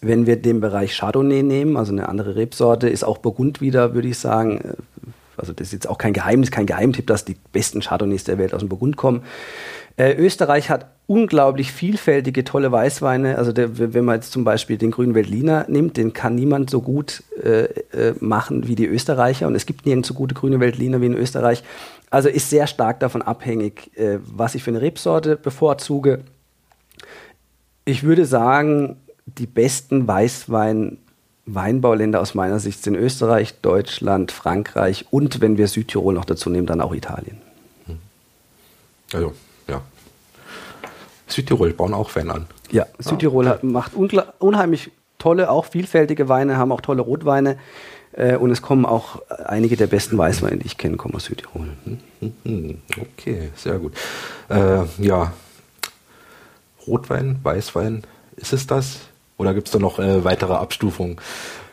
[0.00, 4.08] Wenn wir den Bereich Chardonnay nehmen, also eine andere Rebsorte, ist auch Burgund wieder, würde
[4.08, 4.74] ich sagen, äh,
[5.36, 8.54] also das ist jetzt auch kein Geheimnis, kein Geheimtipp, dass die besten Chardonnays der Welt
[8.54, 9.22] aus dem Burgund kommen.
[9.96, 13.38] Äh, Österreich hat unglaublich vielfältige, tolle Weißweine.
[13.38, 16.82] Also der, wenn man jetzt zum Beispiel den grünen Veltliner nimmt, den kann niemand so
[16.82, 19.46] gut äh, äh, machen wie die Österreicher.
[19.46, 21.62] Und es gibt nirgends so gute grüne Veltliner wie in Österreich.
[22.10, 26.20] Also ist sehr stark davon abhängig, äh, was ich für eine Rebsorte bevorzuge.
[27.84, 30.98] Ich würde sagen, die besten Weißwein
[31.46, 36.66] Weinbauländer aus meiner Sicht sind Österreich, Deutschland, Frankreich und wenn wir Südtirol noch dazu nehmen,
[36.66, 37.40] dann auch Italien.
[39.12, 39.32] Also
[41.26, 42.46] Südtirol bauen auch Wein an.
[42.70, 47.58] Ja, Südtirol ah, macht unheimlich tolle, auch vielfältige Weine, haben auch tolle Rotweine.
[48.12, 51.68] Äh, und es kommen auch einige der besten Weißweine, die ich kenne, kommen aus Südtirol.
[52.44, 52.78] Mhm.
[52.98, 53.94] Okay, sehr gut.
[54.48, 55.32] Äh, ja,
[56.86, 58.04] Rotwein, Weißwein,
[58.36, 59.00] ist es das?
[59.38, 61.16] Oder gibt es da noch äh, weitere Abstufungen?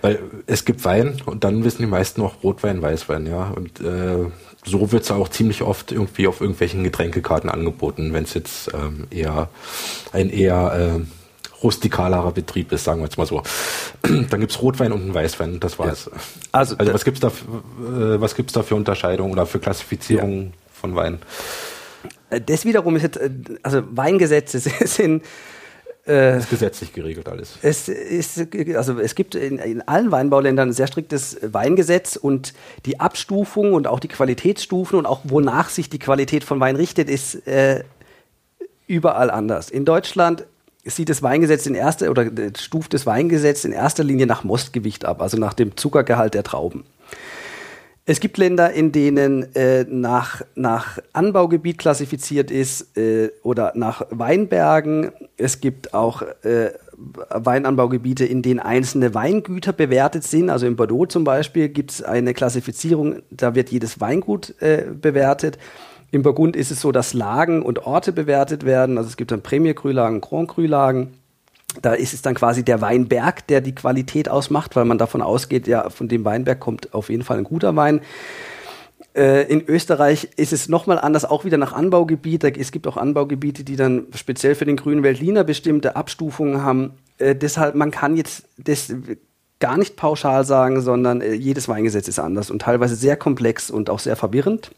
[0.01, 3.53] Weil es gibt Wein und dann wissen die meisten noch Rotwein, Weißwein, ja.
[3.55, 4.25] Und äh,
[4.65, 9.07] so wird es auch ziemlich oft irgendwie auf irgendwelchen Getränkekarten angeboten, wenn es jetzt ähm,
[9.11, 9.49] eher
[10.11, 13.41] ein eher äh, rustikalerer Betrieb ist, sagen wir jetzt mal so.
[14.01, 16.09] Dann gibt's Rotwein und einen Weißwein, das war's.
[16.11, 16.19] Ja.
[16.51, 20.51] Also, also was gibt's da, äh, was gibt's da für Unterscheidungen oder für Klassifizierungen ja.
[20.73, 21.19] von Wein?
[22.29, 23.29] Äh, das wiederum ist jetzt, äh,
[23.63, 25.23] also Weingesetze sind
[26.05, 27.57] äh, ist gesetzlich geregelt alles.
[27.61, 32.53] Es, ist, also es gibt in, in, allen Weinbauländern ein sehr striktes Weingesetz und
[32.85, 37.09] die Abstufung und auch die Qualitätsstufen und auch wonach sich die Qualität von Wein richtet,
[37.09, 37.83] ist äh,
[38.85, 39.69] überall anders.
[39.69, 40.45] In Deutschland
[40.83, 45.21] sieht das Weingesetz in erster oder stuft das Weingesetz in erster Linie nach Mostgewicht ab,
[45.21, 46.83] also nach dem Zuckergehalt der Trauben.
[48.05, 55.11] Es gibt Länder, in denen äh, nach, nach Anbaugebiet klassifiziert ist äh, oder nach Weinbergen.
[55.37, 60.49] Es gibt auch äh, Weinanbaugebiete, in denen einzelne Weingüter bewertet sind.
[60.49, 65.57] Also in Bordeaux zum Beispiel gibt es eine Klassifizierung, da wird jedes Weingut äh, bewertet.
[66.11, 68.97] Im Burgund ist es so, dass Lagen und Orte bewertet werden.
[68.97, 71.13] Also es gibt dann Premier Cru-Lagen, Grand Cru-Lagen
[71.81, 75.67] da ist es dann quasi der Weinberg, der die Qualität ausmacht, weil man davon ausgeht,
[75.67, 78.01] ja, von dem Weinberg kommt auf jeden Fall ein guter Wein.
[79.15, 82.43] Äh, in Österreich ist es nochmal anders, auch wieder nach Anbaugebiet.
[82.43, 86.93] Es gibt auch Anbaugebiete, die dann speziell für den grünen Veltliner bestimmte Abstufungen haben.
[87.17, 88.93] Äh, deshalb, man kann jetzt das
[89.59, 93.89] gar nicht pauschal sagen, sondern äh, jedes Weingesetz ist anders und teilweise sehr komplex und
[93.89, 94.71] auch sehr verwirrend.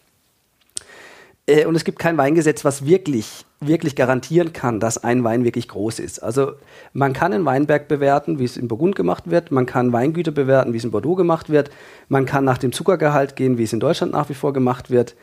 [1.48, 5.68] Äh, und es gibt kein Weingesetz, was wirklich, wirklich garantieren kann, dass ein Wein wirklich
[5.68, 6.20] groß ist.
[6.20, 6.54] Also
[6.94, 9.52] man kann einen Weinberg bewerten, wie es in Burgund gemacht wird.
[9.52, 11.70] Man kann Weingüter bewerten, wie es in Bordeaux gemacht wird.
[12.10, 15.16] Man kann nach dem Zuckergehalt gehen, wie es in Deutschland nach wie vor gemacht wird.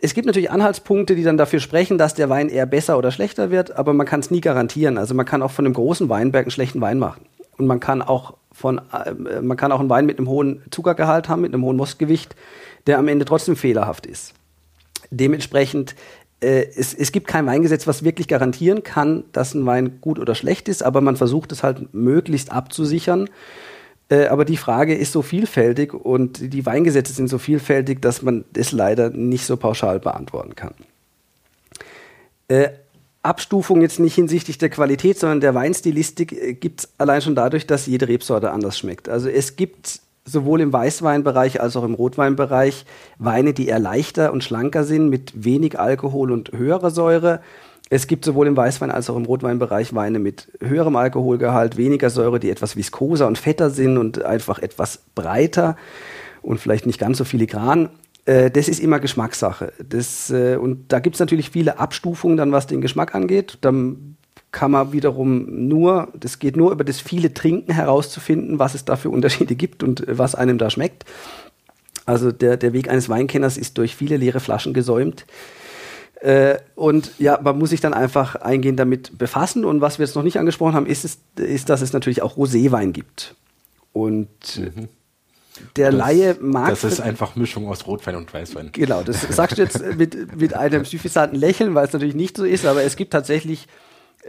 [0.00, 3.50] Es gibt natürlich Anhaltspunkte, die dann dafür sprechen, dass der Wein eher besser oder schlechter
[3.50, 4.96] wird, aber man kann es nie garantieren.
[4.96, 7.26] Also man kann auch von einem großen Weinberg einen schlechten Wein machen.
[7.58, 11.28] Und man kann auch von, äh, man kann auch einen Wein mit einem hohen Zuckergehalt
[11.28, 12.36] haben, mit einem hohen Mostgewicht
[12.86, 14.34] der am Ende trotzdem fehlerhaft ist.
[15.10, 15.94] Dementsprechend,
[16.40, 20.34] äh, es, es gibt kein Weingesetz, was wirklich garantieren kann, dass ein Wein gut oder
[20.34, 23.28] schlecht ist, aber man versucht es halt möglichst abzusichern.
[24.08, 28.44] Äh, aber die Frage ist so vielfältig und die Weingesetze sind so vielfältig, dass man
[28.54, 30.74] es leider nicht so pauschal beantworten kann.
[32.48, 32.68] Äh,
[33.22, 37.66] Abstufung jetzt nicht hinsichtlich der Qualität, sondern der Weinstilistik äh, gibt es allein schon dadurch,
[37.66, 39.08] dass jede Rebsorte anders schmeckt.
[39.08, 42.84] Also es gibt sowohl im Weißweinbereich als auch im Rotweinbereich
[43.18, 47.40] Weine, die eher leichter und schlanker sind, mit wenig Alkohol und höherer Säure.
[47.88, 52.40] Es gibt sowohl im Weißwein als auch im Rotweinbereich Weine mit höherem Alkoholgehalt, weniger Säure,
[52.40, 55.76] die etwas viskoser und fetter sind und einfach etwas breiter
[56.42, 57.88] und vielleicht nicht ganz so filigran.
[58.24, 59.72] Äh, das ist immer Geschmackssache.
[59.88, 63.58] Das, äh, und da gibt es natürlich viele Abstufungen dann, was den Geschmack angeht.
[63.60, 64.15] Dann
[64.52, 68.96] kann man wiederum nur, das geht nur über das viele Trinken herauszufinden, was es da
[68.96, 71.04] für Unterschiede gibt und was einem da schmeckt.
[72.06, 75.26] Also der, der Weg eines Weinkenners ist durch viele leere Flaschen gesäumt.
[76.20, 79.64] Äh, und ja, man muss sich dann einfach eingehend damit befassen.
[79.64, 82.36] Und was wir jetzt noch nicht angesprochen haben, ist, es, ist dass es natürlich auch
[82.36, 83.34] Roséwein gibt.
[83.92, 84.88] Und mhm.
[85.74, 86.70] der das, Laie mag.
[86.70, 88.70] Das ist einfach Mischung aus Rotwein und Weißwein.
[88.72, 92.44] Genau, das sagst du jetzt mit, mit einem suffisanten Lächeln, weil es natürlich nicht so
[92.44, 93.66] ist, aber es gibt tatsächlich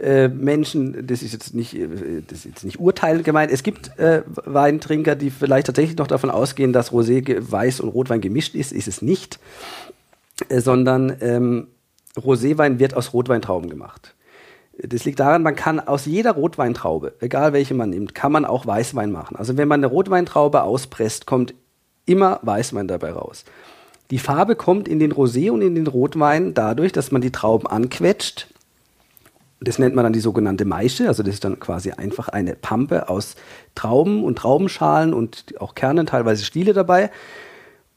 [0.00, 3.98] äh, Menschen, das ist jetzt nicht, äh, das ist jetzt nicht urteilend gemeint, es gibt
[3.98, 8.72] äh, Weintrinker, die vielleicht tatsächlich noch davon ausgehen, dass Rosé, Weiß und Rotwein gemischt ist,
[8.72, 9.38] ist es nicht,
[10.48, 11.68] äh, sondern ähm,
[12.16, 14.14] Roséwein wird aus Rotweintrauben gemacht.
[14.80, 18.64] Das liegt daran, man kann aus jeder Rotweintraube, egal welche man nimmt, kann man auch
[18.64, 19.36] Weißwein machen.
[19.36, 21.54] Also wenn man eine Rotweintraube auspresst, kommt
[22.06, 23.44] immer Weißwein dabei raus.
[24.12, 27.66] Die Farbe kommt in den Rosé und in den Rotwein dadurch, dass man die Trauben
[27.66, 28.46] anquetscht
[29.60, 33.08] das nennt man dann die sogenannte Maische, also das ist dann quasi einfach eine Pampe
[33.08, 33.34] aus
[33.74, 37.10] Trauben und Traubenschalen und auch Kernen, teilweise Stiele dabei.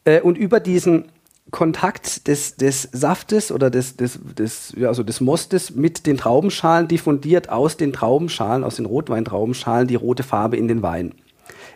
[0.04, 1.06] Äh, und über diesen
[1.52, 6.88] Kontakt des, des Saftes oder des, des, des, ja, also des Mostes mit den Traubenschalen
[6.88, 11.14] diffundiert aus den Traubenschalen, aus den Rotweintraubenschalen die rote Farbe in den Wein.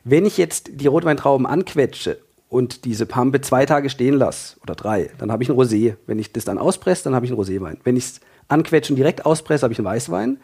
[0.04, 5.10] Wenn ich jetzt die Rotweintrauben anquetsche und diese Pampe zwei Tage stehen lasse oder drei,
[5.18, 5.96] dann habe ich ein Rosé.
[6.08, 7.78] Wenn ich das dann auspresse, dann habe ich ein Roséwein.
[7.84, 10.38] Wenn ich es anquetschen, direkt auspresse, habe ich einen Weißwein.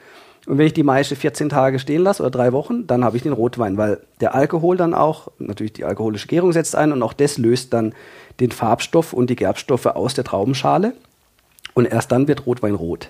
[0.47, 3.23] Und wenn ich die Maische 14 Tage stehen lasse oder drei Wochen, dann habe ich
[3.23, 7.13] den Rotwein, weil der Alkohol dann auch, natürlich die alkoholische Gärung setzt ein und auch
[7.13, 7.93] das löst dann
[8.39, 10.93] den Farbstoff und die Gerbstoffe aus der Traubenschale.
[11.73, 13.09] Und erst dann wird Rotwein rot.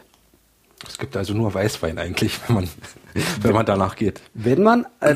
[0.88, 2.70] Es gibt also nur Weißwein eigentlich, wenn man,
[3.42, 4.22] wenn man danach geht.
[4.34, 5.16] Wenn man äh,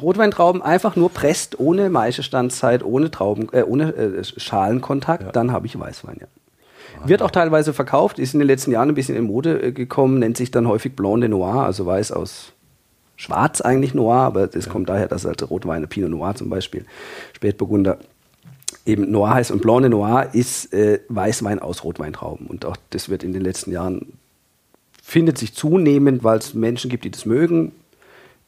[0.00, 5.32] Rotweintrauben einfach nur presst, ohne Maischestandzeit, ohne Trauben, äh, ohne äh, Schalenkontakt, ja.
[5.32, 6.26] dann habe ich Weißwein, ja.
[7.04, 10.18] Wird auch teilweise verkauft, ist in den letzten Jahren ein bisschen in Mode äh, gekommen,
[10.18, 12.52] nennt sich dann häufig Blanc de Noir, also weiß aus
[13.16, 14.72] Schwarz eigentlich Noir, aber das ja.
[14.72, 16.86] kommt daher, dass halt Rotweine, Pinot Noir zum Beispiel,
[17.34, 17.98] Spätburgunder,
[18.86, 19.50] eben Noir heißt.
[19.50, 22.46] Und Blanc de Noir ist äh, Weißwein aus Rotweintrauben.
[22.46, 24.14] Und auch das wird in den letzten Jahren,
[25.02, 27.72] findet sich zunehmend, weil es Menschen gibt, die das mögen.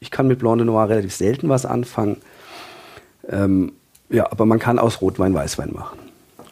[0.01, 2.17] Ich kann mit Blanc de Noir relativ selten was anfangen.
[3.29, 3.73] Ähm,
[4.09, 5.99] ja, aber man kann aus Rotwein Weißwein machen.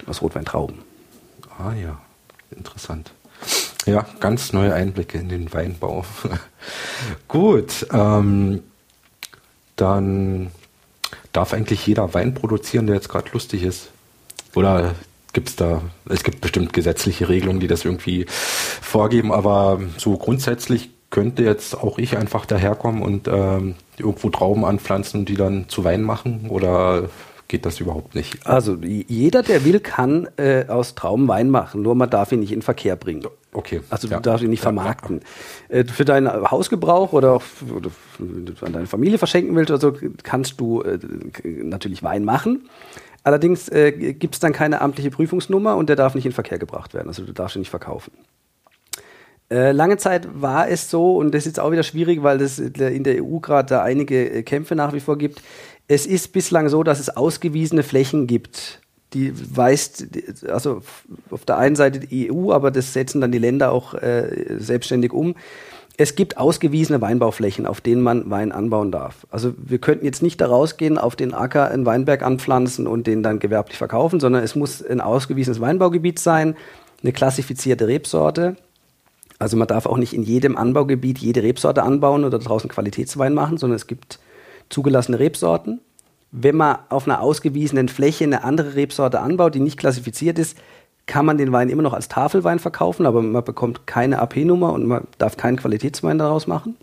[0.07, 0.90] Aus Rotweintrauben.
[1.63, 1.99] Ah ja,
[2.51, 3.13] interessant.
[3.85, 6.05] Ja, ganz neue Einblicke in den Weinbau.
[7.29, 8.63] Gut, ähm,
[9.77, 10.51] dann
[11.33, 13.91] darf eigentlich jeder Wein produzieren, der jetzt gerade lustig ist.
[14.55, 14.95] Oder
[15.33, 20.91] gibt es da, es gibt bestimmt gesetzliche Regelungen, die das irgendwie vorgeben, aber so grundsätzlich
[21.11, 25.85] könnte jetzt auch ich einfach daherkommen und ähm, irgendwo Trauben anpflanzen und die dann zu
[25.85, 26.49] Wein machen?
[26.49, 27.11] Oder
[27.51, 28.47] geht das überhaupt nicht.
[28.47, 32.53] Also jeder, der will, kann äh, aus Trauben Wein machen, nur man darf ihn nicht
[32.53, 33.27] in Verkehr bringen.
[33.53, 33.81] Okay.
[33.91, 34.21] Also du ja.
[34.21, 35.21] darfst ihn nicht vermarkten.
[35.69, 35.79] Ja.
[35.79, 37.43] Äh, für deinen Hausgebrauch oder, auch,
[37.77, 37.91] oder
[38.21, 39.93] an deine Familie verschenken willst oder so,
[40.23, 40.99] kannst du äh,
[41.45, 42.69] natürlich Wein machen.
[43.25, 46.95] Allerdings äh, gibt es dann keine amtliche Prüfungsnummer und der darf nicht in Verkehr gebracht
[46.95, 47.09] werden.
[47.09, 48.13] Also du darfst ihn nicht verkaufen.
[49.51, 52.61] Äh, lange Zeit war es so, und das ist jetzt auch wieder schwierig, weil es
[52.61, 55.43] in der EU gerade da einige äh, Kämpfe nach wie vor gibt.
[55.91, 58.81] Es ist bislang so, dass es ausgewiesene Flächen gibt.
[59.13, 60.07] Die weist,
[60.49, 60.83] also
[61.33, 65.13] auf der einen Seite die EU, aber das setzen dann die Länder auch äh, selbstständig
[65.13, 65.35] um.
[65.97, 69.27] es gibt ausgewiesene Weinbauflächen, auf denen man Wein anbauen darf.
[69.33, 73.25] Also wir könnten jetzt nicht da rausgehen, auf den Acker einen Weinberg anpflanzen und den
[73.25, 76.55] dann gewerblich verkaufen, sondern es muss ein ausgewiesenes Weinbaugebiet sein,
[77.03, 78.55] eine klassifizierte Rebsorte.
[79.41, 83.59] Also man darf auch nicht in jedem Anbaugebiet jede Rebsorte anbauen oder draußen Qualitätswein machen,
[83.59, 84.21] sondern es gibt
[84.71, 85.81] zugelassene Rebsorten.
[86.33, 90.57] Wenn man auf einer ausgewiesenen Fläche eine andere Rebsorte anbaut, die nicht klassifiziert ist,
[91.07, 94.87] kann man den Wein immer noch als Tafelwein verkaufen, aber man bekommt keine AP-Nummer und
[94.87, 96.77] man darf keinen Qualitätswein daraus machen.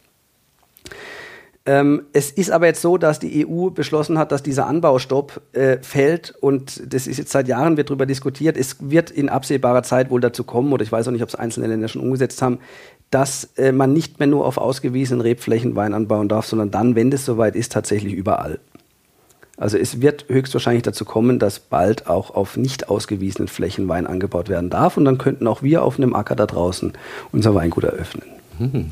[1.66, 5.78] Ähm, es ist aber jetzt so, dass die EU beschlossen hat, dass dieser Anbaustopp äh,
[5.82, 8.56] fällt und das ist jetzt seit Jahren wird darüber diskutiert.
[8.56, 11.36] Es wird in absehbarer Zeit wohl dazu kommen, oder ich weiß auch nicht, ob es
[11.36, 12.60] einzelne Länder schon umgesetzt haben,
[13.12, 17.12] dass äh, man nicht mehr nur auf ausgewiesenen Rebflächen Wein anbauen darf, sondern dann, wenn
[17.12, 18.60] das soweit ist, tatsächlich überall.
[19.58, 24.50] Also es wird höchstwahrscheinlich dazu kommen, dass bald auch auf nicht ausgewiesenen Flächen Wein angebaut
[24.50, 26.94] werden darf und dann könnten auch wir auf einem Acker da draußen
[27.32, 28.24] unser Weingut eröffnen.
[28.60, 28.92] Hm,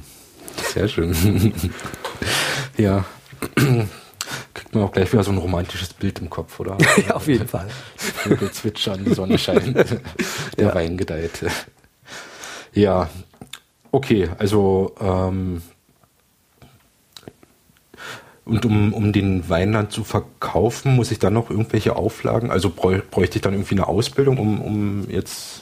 [0.73, 1.13] sehr schön.
[2.77, 3.05] ja.
[3.55, 6.77] Kriegt man auch gleich wieder so ein romantisches Bild im Kopf, oder?
[7.07, 7.67] ja, auf jeden Fall.
[7.95, 9.75] Vögel zwitschern, die Sonne scheint,
[10.57, 10.73] der ja.
[10.73, 11.45] Wein gedeiht.
[12.73, 13.07] Ja,
[13.95, 15.61] okay, also ähm,
[18.45, 22.51] und um, um den Wein dann zu verkaufen, muss ich dann noch irgendwelche Auflagen?
[22.51, 25.61] Also bräuchte ich dann irgendwie eine Ausbildung, um, um jetzt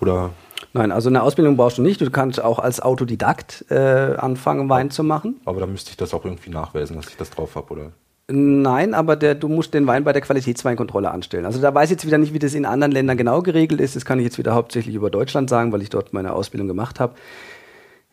[0.00, 0.30] oder?
[0.72, 2.00] Nein, also eine Ausbildung brauchst du nicht.
[2.00, 5.40] Du kannst auch als Autodidakt äh, anfangen, Wein zu machen.
[5.44, 7.92] Aber dann müsste ich das auch irgendwie nachweisen, dass ich das drauf habe, oder?
[8.26, 11.44] Nein, aber der, du musst den Wein bei der Qualitätsweinkontrolle anstellen.
[11.44, 13.96] Also da weiß ich jetzt wieder nicht, wie das in anderen Ländern genau geregelt ist.
[13.96, 17.00] Das kann ich jetzt wieder hauptsächlich über Deutschland sagen, weil ich dort meine Ausbildung gemacht
[17.00, 17.14] habe.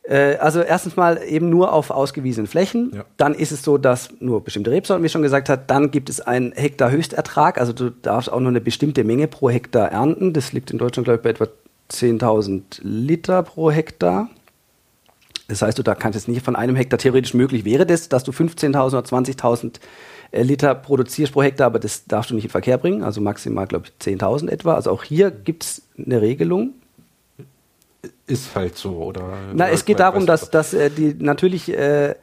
[0.03, 2.91] Äh, also erstens mal eben nur auf ausgewiesenen Flächen.
[2.93, 3.05] Ja.
[3.17, 6.21] Dann ist es so, dass nur bestimmte Rebsorten, wie schon gesagt hat, dann gibt es
[6.21, 7.59] einen Hektar Höchstertrag.
[7.59, 10.33] Also du darfst auch nur eine bestimmte Menge pro Hektar ernten.
[10.33, 11.47] Das liegt in Deutschland, glaube ich, bei etwa
[11.91, 14.29] 10.000 Liter pro Hektar.
[15.47, 18.23] Das heißt, du da kannst jetzt nicht von einem Hektar theoretisch möglich wäre das, dass
[18.23, 19.81] du 15.000 oder 20.000
[20.31, 23.03] äh, Liter produzierst pro Hektar, aber das darfst du nicht in Verkehr bringen.
[23.03, 24.75] Also maximal, glaube ich, 10.000 etwa.
[24.75, 26.73] Also auch hier gibt es eine Regelung
[28.27, 29.37] ist halt so, oder?
[29.53, 32.15] Na, es geht darum, dass, dass äh, die natürlich äh,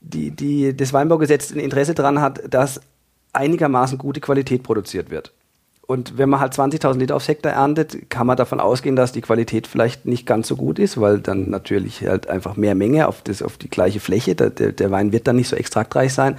[0.00, 2.80] die, die, das Weinbaugesetz ein Interesse daran hat, dass
[3.32, 5.32] einigermaßen gute Qualität produziert wird.
[5.86, 9.22] Und wenn man halt 20.000 Liter aufs Hektar erntet, kann man davon ausgehen, dass die
[9.22, 13.22] Qualität vielleicht nicht ganz so gut ist, weil dann natürlich halt einfach mehr Menge auf,
[13.22, 16.38] das, auf die gleiche Fläche, der, der Wein wird dann nicht so extraktreich sein.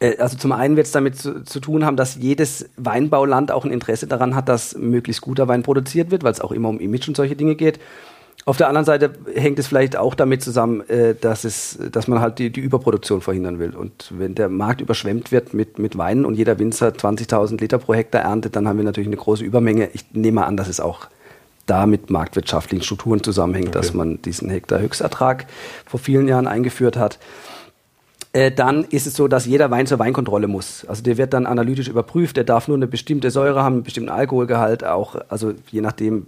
[0.00, 3.64] Äh, also zum einen wird es damit zu, zu, tun haben, dass jedes Weinbauland auch
[3.64, 6.80] ein Interesse daran hat, dass möglichst guter Wein produziert wird, weil es auch immer um
[6.80, 7.78] Image und solche Dinge geht.
[8.44, 12.20] Auf der anderen Seite hängt es vielleicht auch damit zusammen, äh, dass, es, dass man
[12.20, 13.74] halt die, die Überproduktion verhindern will.
[13.74, 17.94] Und wenn der Markt überschwemmt wird mit, mit Weinen und jeder Winzer 20.000 Liter pro
[17.94, 19.90] Hektar erntet, dann haben wir natürlich eine große Übermenge.
[19.94, 21.08] Ich nehme an, dass es auch
[21.66, 23.78] da mit marktwirtschaftlichen Strukturen zusammenhängt, okay.
[23.78, 25.46] dass man diesen Hektar Höchstertrag
[25.84, 27.18] vor vielen Jahren eingeführt hat.
[28.36, 30.84] Äh, dann ist es so, dass jeder Wein zur Weinkontrolle muss.
[30.86, 34.10] Also der wird dann analytisch überprüft, der darf nur eine bestimmte Säure haben, einen bestimmten
[34.10, 36.26] Alkoholgehalt, auch, also je nachdem,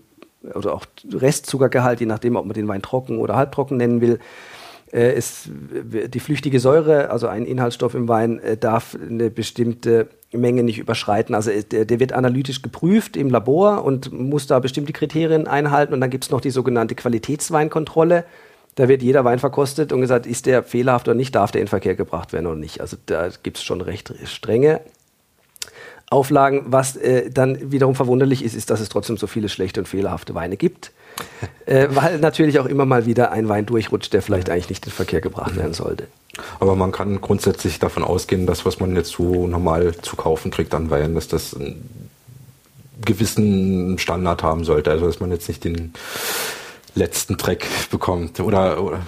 [0.54, 4.20] oder auch Restzuckergehalt, je nachdem, ob man den Wein trocken oder halbtrocken nennen will.
[4.90, 10.62] Äh, es, die flüchtige Säure, also ein Inhaltsstoff im Wein, äh, darf eine bestimmte Menge
[10.62, 11.34] nicht überschreiten.
[11.34, 15.92] Also der, der, wird analytisch geprüft im Labor und muss da bestimmte Kriterien einhalten.
[15.92, 18.24] Und dann gibt es noch die sogenannte Qualitätsweinkontrolle.
[18.74, 21.68] Da wird jeder Wein verkostet und gesagt, ist der fehlerhaft oder nicht, darf der in
[21.68, 22.80] Verkehr gebracht werden oder nicht.
[22.80, 24.80] Also da gibt es schon recht strenge
[26.10, 26.64] Auflagen.
[26.66, 30.34] Was äh, dann wiederum verwunderlich ist, ist, dass es trotzdem so viele schlechte und fehlerhafte
[30.34, 30.92] Weine gibt.
[31.66, 34.92] äh, weil natürlich auch immer mal wieder ein Wein durchrutscht, der vielleicht eigentlich nicht in
[34.92, 36.06] Verkehr gebracht werden sollte.
[36.60, 40.74] Aber man kann grundsätzlich davon ausgehen, dass was man jetzt so normal zu kaufen kriegt
[40.74, 42.10] an Wein, dass das einen
[43.04, 44.90] gewissen Standard haben sollte.
[44.90, 45.92] Also dass man jetzt nicht den
[46.94, 49.00] letzten Dreck bekommt oder, oder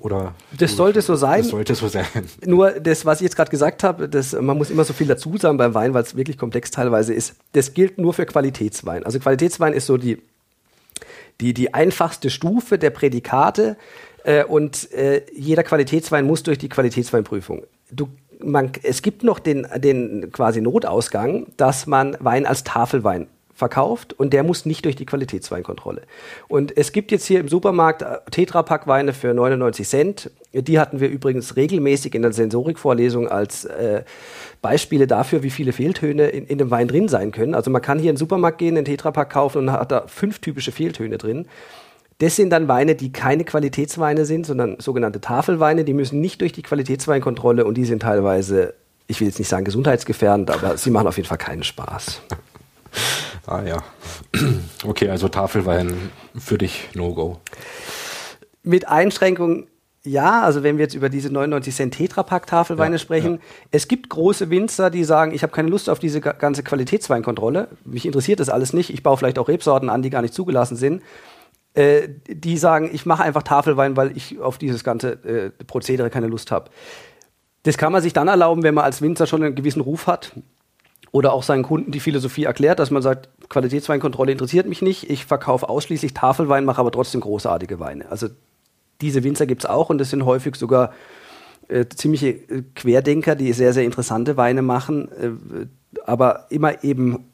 [0.00, 1.42] oder das sollte so sein.
[1.42, 2.06] Das sollte so sein.
[2.44, 5.36] Nur das, was ich jetzt gerade gesagt habe, das, man muss immer so viel dazu
[5.36, 7.34] sagen beim Wein, weil es wirklich komplex teilweise ist.
[7.52, 9.04] Das gilt nur für Qualitätswein.
[9.04, 10.22] Also Qualitätswein ist so die,
[11.40, 13.76] die, die einfachste Stufe der Prädikate
[14.24, 17.64] äh, und äh, jeder Qualitätswein muss durch die Qualitätsweinprüfung.
[17.90, 18.08] Du,
[18.40, 23.26] man, es gibt noch den, den quasi Notausgang, dass man Wein als Tafelwein
[23.58, 26.02] verkauft und der muss nicht durch die Qualitätsweinkontrolle.
[26.46, 30.30] Und es gibt jetzt hier im Supermarkt äh, Tetrapack-Weine für 99 Cent.
[30.52, 34.04] Die hatten wir übrigens regelmäßig in der Sensorikvorlesung als äh,
[34.62, 37.54] Beispiele dafür, wie viele Fehltöne in, in dem Wein drin sein können.
[37.54, 40.38] Also man kann hier in den Supermarkt gehen, einen Tetrapack kaufen und hat da fünf
[40.38, 41.46] typische Fehltöne drin.
[42.18, 45.84] Das sind dann Weine, die keine Qualitätsweine sind, sondern sogenannte Tafelweine.
[45.84, 48.74] Die müssen nicht durch die Qualitätsweinkontrolle und die sind teilweise,
[49.08, 52.22] ich will jetzt nicht sagen gesundheitsgefährdend, aber sie machen auf jeden Fall keinen Spaß.
[53.46, 53.82] Ah ja.
[54.84, 55.94] Okay, also Tafelwein
[56.38, 57.38] für dich No-Go.
[58.62, 59.66] Mit Einschränkung
[60.04, 63.38] Ja, also wenn wir jetzt über diese 99 Cent Tetrapack Tafelweine Ja, sprechen, ja.
[63.72, 67.68] es gibt große Winzer, die sagen, ich habe keine Lust auf diese ga- ganze Qualitätsweinkontrolle.
[67.84, 68.90] Mich interessiert das alles nicht.
[68.90, 71.02] Ich baue vielleicht auch Rebsorten an, die gar nicht zugelassen sind.
[71.74, 76.26] Äh, die sagen, ich mache einfach Tafelwein, weil ich auf dieses ganze äh, Prozedere keine
[76.28, 76.70] Lust habe.
[77.64, 80.32] Das kann man sich dann erlauben, wenn man als Winzer schon einen gewissen Ruf hat
[81.10, 85.24] oder auch seinen Kunden die Philosophie erklärt, dass man sagt, Qualitätsweinkontrolle interessiert mich nicht, ich
[85.24, 88.10] verkaufe ausschließlich Tafelwein, mache aber trotzdem großartige Weine.
[88.10, 88.28] Also
[89.00, 90.92] diese Winzer gibt es auch und das sind häufig sogar
[91.68, 95.66] äh, ziemliche äh, Querdenker, die sehr, sehr interessante Weine machen, äh,
[96.04, 97.24] aber immer eben,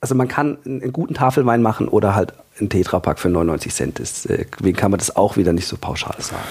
[0.00, 3.98] also man kann einen, einen guten Tafelwein machen oder halt einen Tetrapack für 99 Cent.
[3.98, 6.44] Deswegen kann man das auch wieder nicht so pauschal sagen.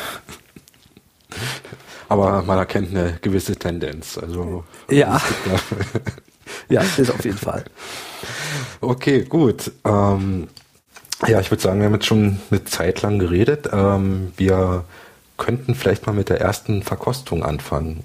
[2.10, 4.18] Aber man erkennt eine gewisse Tendenz.
[4.18, 5.22] Also Ja.
[6.70, 7.64] ja- das auf jeden Fall.
[8.82, 9.72] Okay, gut.
[9.86, 10.48] Ähm,
[11.28, 13.70] ja, ich würde sagen, wir haben jetzt schon eine Zeit lang geredet.
[13.72, 14.84] Ähm, wir
[15.38, 18.04] könnten vielleicht mal mit der ersten Verkostung anfangen.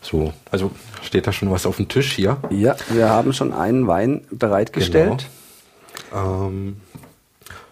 [0.00, 0.70] So, also
[1.02, 2.36] steht da schon was auf dem Tisch hier.
[2.50, 5.28] Ja, wir haben schon einen Wein bereitgestellt.
[6.10, 6.46] Genau.
[6.46, 6.76] Ähm,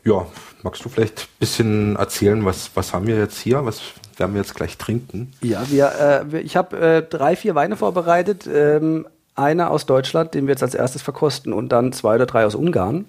[0.05, 0.27] ja,
[0.63, 3.65] magst du vielleicht ein bisschen erzählen, was, was haben wir jetzt hier?
[3.67, 3.81] Was
[4.17, 5.33] werden wir jetzt gleich trinken?
[5.43, 8.49] Ja, wir, äh, ich habe äh, drei, vier Weine vorbereitet.
[8.53, 9.07] Ähm,
[9.41, 12.55] einer aus Deutschland, den wir jetzt als erstes verkosten, und dann zwei oder drei aus
[12.55, 13.07] Ungarn.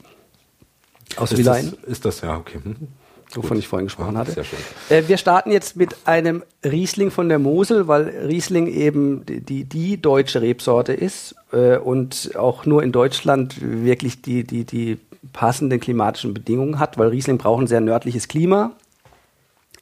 [1.17, 2.59] Aus Ist Villain, das, ist das ja, okay.
[2.63, 2.87] Hm.
[3.33, 4.31] wovon ich vorhin gesprochen Ah, hatte.
[4.31, 4.59] sehr schön.
[4.89, 9.65] Äh, wir starten jetzt mit einem Riesling von der Mosel, weil Riesling eben die, die,
[9.65, 14.99] die deutsche Rebsorte ist äh, und auch nur in Deutschland wirklich die, die, die
[15.33, 18.71] passenden klimatischen Bedingungen hat, weil Riesling braucht ein sehr nördliches Klima,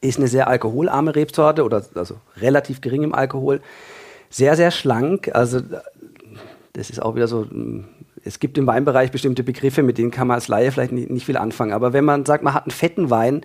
[0.01, 3.61] ist eine sehr alkoholarme Rebsorte oder also relativ gering im Alkohol,
[4.30, 5.59] sehr, sehr schlank, also
[6.80, 7.84] das ist auch wieder so, mh,
[8.23, 11.26] es gibt im Weinbereich bestimmte Begriffe, mit denen kann man als Laie vielleicht nicht, nicht
[11.26, 11.73] viel anfangen.
[11.73, 13.41] Aber wenn man sagt, man hat einen fetten Wein,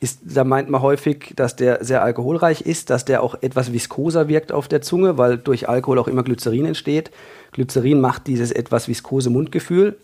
[0.00, 4.28] ist, da meint man häufig, dass der sehr alkoholreich ist, dass der auch etwas viskoser
[4.28, 7.10] wirkt auf der Zunge, weil durch Alkohol auch immer Glycerin entsteht.
[7.52, 9.96] Glycerin macht dieses etwas viskose Mundgefühl.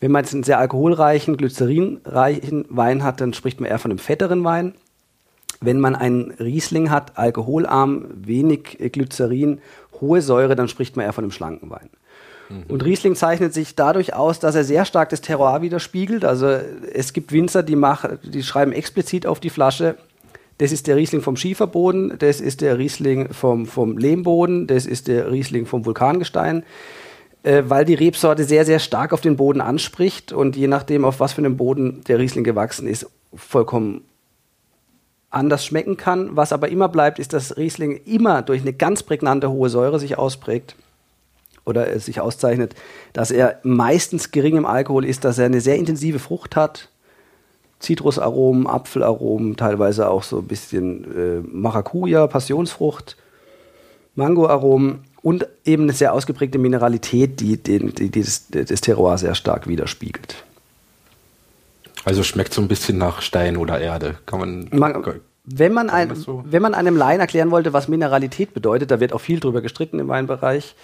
[0.00, 3.98] Wenn man jetzt einen sehr alkoholreichen, glycerinreichen Wein hat, dann spricht man eher von einem
[3.98, 4.74] fetteren Wein.
[5.60, 9.60] Wenn man einen Riesling hat, alkoholarm, wenig Glycerin,
[10.00, 11.88] hohe Säure, dann spricht man eher von einem schlanken Wein.
[12.68, 16.24] Und Riesling zeichnet sich dadurch aus, dass er sehr stark das Terroir widerspiegelt.
[16.24, 19.96] Also es gibt Winzer, die, machen, die schreiben explizit auf die Flasche,
[20.58, 25.06] das ist der Riesling vom Schieferboden, das ist der Riesling vom, vom Lehmboden, das ist
[25.08, 26.64] der Riesling vom Vulkangestein,
[27.42, 31.20] äh, weil die Rebsorte sehr, sehr stark auf den Boden anspricht und je nachdem, auf
[31.20, 34.02] was für einem Boden der Riesling gewachsen ist, vollkommen
[35.28, 36.36] anders schmecken kann.
[36.36, 40.16] Was aber immer bleibt, ist, dass Riesling immer durch eine ganz prägnante hohe Säure sich
[40.16, 40.76] ausprägt
[41.66, 42.74] oder es sich auszeichnet,
[43.12, 46.88] dass er meistens gering im Alkohol ist, dass er eine sehr intensive Frucht hat.
[47.78, 53.18] Zitrusaromen, Apfelaromen, teilweise auch so ein bisschen äh, Maracuja, Passionsfrucht,
[54.14, 59.34] Mangoaromen und eben eine sehr ausgeprägte Mineralität, die, den, die, die das, das Terroir sehr
[59.34, 60.42] stark widerspiegelt.
[62.04, 64.14] Also schmeckt so ein bisschen nach Stein oder Erde.
[64.24, 64.68] Kann man.
[64.70, 65.04] Man,
[65.44, 66.44] wenn, man ein, so?
[66.46, 69.98] wenn man einem Laien erklären wollte, was Mineralität bedeutet, da wird auch viel drüber gestritten
[69.98, 70.76] im Weinbereich.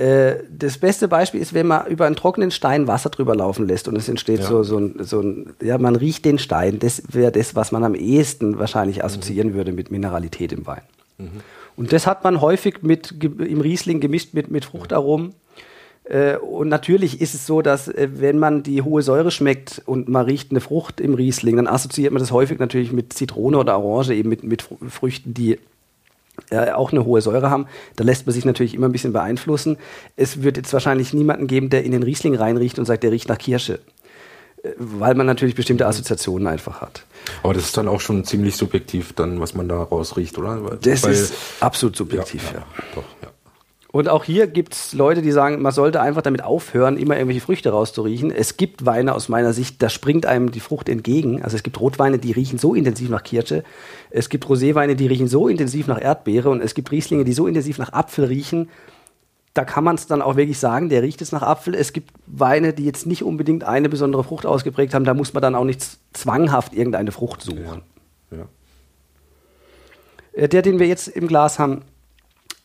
[0.00, 3.86] Äh, das beste Beispiel ist, wenn man über einen trockenen Stein Wasser drüber laufen lässt
[3.86, 4.46] und es entsteht Ja.
[4.46, 6.78] so, so, ein, so ein, ja, man riecht den Stein.
[6.78, 10.82] Das wäre das, was man am ehesten wahrscheinlich assoziieren würde mit Mineralität im Wein.
[11.76, 15.34] Und das hat man häufig mit, im Riesling gemischt mit, mit Fruchtaromen.
[16.04, 20.08] Äh, Und natürlich ist es so, dass äh, wenn man die hohe Säure schmeckt und
[20.08, 23.78] man riecht eine Frucht im Riesling, dann assoziiert man das häufig natürlich mit Zitrone oder
[23.78, 25.58] Orange, eben mit, mit Fr- Früchten, die
[26.50, 27.66] äh, auch eine hohe Säure haben.
[27.96, 29.76] Da lässt man sich natürlich immer ein bisschen beeinflussen.
[30.16, 33.28] Es wird jetzt wahrscheinlich niemanden geben, der in den Riesling reinriecht und sagt, der riecht
[33.28, 33.80] nach Kirsche.
[34.62, 37.04] Äh, Weil man natürlich bestimmte Assoziationen einfach hat.
[37.42, 40.78] Aber das ist dann auch schon ziemlich subjektiv, dann, was man da rausriecht, oder?
[40.82, 42.60] Das Weil- ist absolut subjektiv, ja.
[42.60, 43.28] ja, Doch, ja.
[43.92, 47.40] Und auch hier gibt es Leute, die sagen, man sollte einfach damit aufhören, immer irgendwelche
[47.40, 48.30] Früchte rauszuriechen.
[48.30, 51.42] Es gibt Weine aus meiner Sicht, da springt einem die Frucht entgegen.
[51.42, 53.64] Also es gibt Rotweine, die riechen so intensiv nach Kirsche.
[54.10, 56.50] Es gibt Roséweine, die riechen so intensiv nach Erdbeere.
[56.50, 58.68] Und es gibt Rieslinge, die so intensiv nach Apfel riechen.
[59.54, 61.74] Da kann man es dann auch wirklich sagen, der riecht jetzt nach Apfel.
[61.74, 65.04] Es gibt Weine, die jetzt nicht unbedingt eine besondere Frucht ausgeprägt haben.
[65.04, 67.82] Da muss man dann auch nicht zwanghaft irgendeine Frucht suchen.
[68.30, 68.46] ja.
[70.32, 71.82] Äh, Der, den wir jetzt im Glas haben,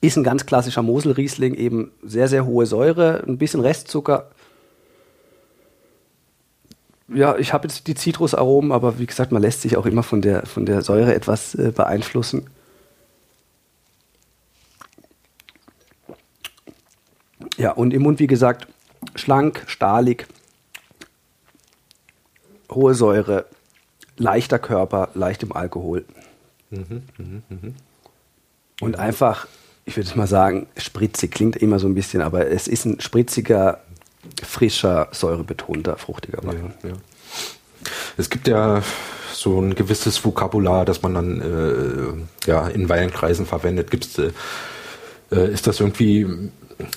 [0.08, 4.30] ist ein ganz klassischer Mosel-Riesling, eben sehr, sehr hohe Säure, ein bisschen Restzucker.
[7.08, 10.22] Ja, ich habe jetzt die Zitrusaromen, aber wie gesagt, man lässt sich auch immer von
[10.22, 12.50] der, von der Säure etwas äh, beeinflussen.
[17.58, 18.68] Ja, und im Mund, wie gesagt,
[19.16, 20.28] schlank, stahlig,
[22.72, 23.46] hohe Säure,
[24.18, 26.06] leichter Körper, leicht im Alkohol.
[26.70, 27.74] Mhm, mh, mh.
[28.82, 29.48] Und einfach,
[29.86, 33.82] ich würde mal sagen, spritzig klingt immer so ein bisschen, aber es ist ein spritziger,
[34.44, 36.74] frischer, säurebetonter, fruchtiger Wein.
[36.84, 36.96] Ja, ja.
[38.18, 38.82] Es gibt ja
[39.32, 43.92] so ein gewisses Vokabular, das man dann äh, ja, in Weinkreisen verwendet.
[43.92, 44.32] Gibt's, äh,
[45.32, 46.50] äh, ist das irgendwie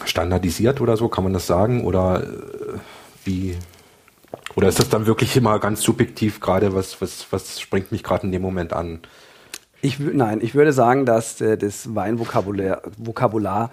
[0.07, 1.09] standardisiert oder so?
[1.09, 1.85] Kann man das sagen?
[1.85, 2.79] Oder äh,
[3.25, 3.57] wie?
[4.55, 6.75] Oder ist das dann wirklich immer ganz subjektiv gerade?
[6.75, 9.01] Was, was, was springt mich gerade in dem Moment an?
[9.81, 13.71] Ich, nein, ich würde sagen, dass äh, das Weinvokabular Vokabular,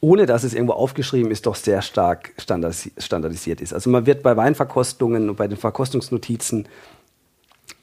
[0.00, 3.72] ohne dass es irgendwo aufgeschrieben ist, doch sehr stark standardisiert ist.
[3.72, 6.68] Also man wird bei Weinverkostungen und bei den Verkostungsnotizen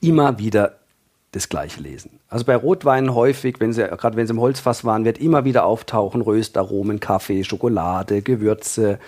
[0.01, 0.75] immer wieder
[1.31, 2.19] das Gleiche lesen.
[2.27, 5.65] Also bei Rotweinen häufig, wenn sie, gerade wenn sie im Holzfass waren, wird immer wieder
[5.65, 8.99] auftauchen Röstaromen, Kaffee, Schokolade, Gewürze,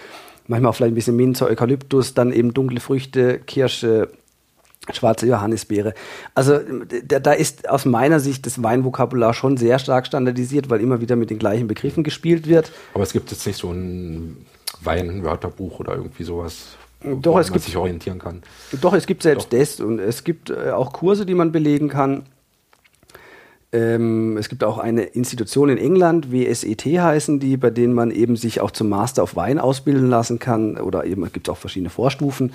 [0.47, 4.09] manchmal auch vielleicht ein bisschen Minze, Eukalyptus, dann eben dunkle Früchte, Kirsche,
[4.95, 5.93] schwarze Johannisbeere.
[6.35, 6.59] Also
[7.05, 11.15] da, da ist aus meiner Sicht das Weinvokabular schon sehr stark standardisiert, weil immer wieder
[11.15, 12.71] mit den gleichen Begriffen gespielt wird.
[12.93, 14.45] Aber es gibt jetzt nicht so ein
[14.81, 18.43] Weinwörterbuch oder irgendwie sowas, doch, es man gibt, sich orientieren kann.
[18.79, 19.57] Doch, es gibt selbst Doch.
[19.57, 22.23] das und es gibt äh, auch Kurse, die man belegen kann.
[23.73, 28.35] Ähm, es gibt auch eine Institution in England, WSET heißen die, bei denen man eben
[28.35, 31.89] sich auch zum Master of Wein ausbilden lassen kann oder eben gibt es auch verschiedene
[31.89, 32.53] Vorstufen.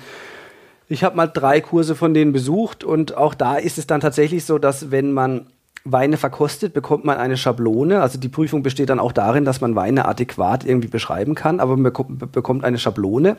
[0.89, 4.45] Ich habe mal drei Kurse von denen besucht und auch da ist es dann tatsächlich
[4.45, 5.47] so, dass wenn man
[5.83, 8.01] Weine verkostet, bekommt man eine Schablone.
[8.01, 11.77] Also die Prüfung besteht dann auch darin, dass man Weine adäquat irgendwie beschreiben kann, aber
[11.77, 11.93] man
[12.31, 13.37] bekommt eine Schablone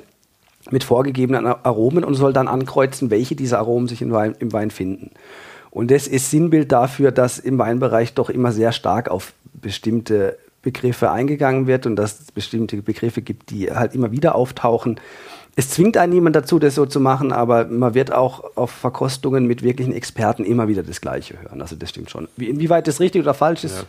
[0.70, 4.70] mit vorgegebenen Aromen und soll dann ankreuzen, welche dieser Aromen sich im Wein, im Wein
[4.70, 5.10] finden.
[5.70, 11.10] Und das ist Sinnbild dafür, dass im Weinbereich doch immer sehr stark auf bestimmte Begriffe
[11.10, 15.00] eingegangen wird und dass es bestimmte Begriffe gibt, die halt immer wieder auftauchen.
[15.58, 19.48] Es zwingt einen niemand dazu, das so zu machen, aber man wird auch auf Verkostungen
[19.48, 21.60] mit wirklichen Experten immer wieder das Gleiche hören.
[21.60, 22.28] Also das stimmt schon.
[22.36, 23.84] Inwieweit das richtig oder falsch ist, ja.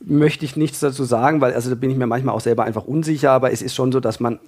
[0.00, 2.84] möchte ich nichts dazu sagen, weil also da bin ich mir manchmal auch selber einfach
[2.84, 4.38] unsicher, aber es ist schon so, dass man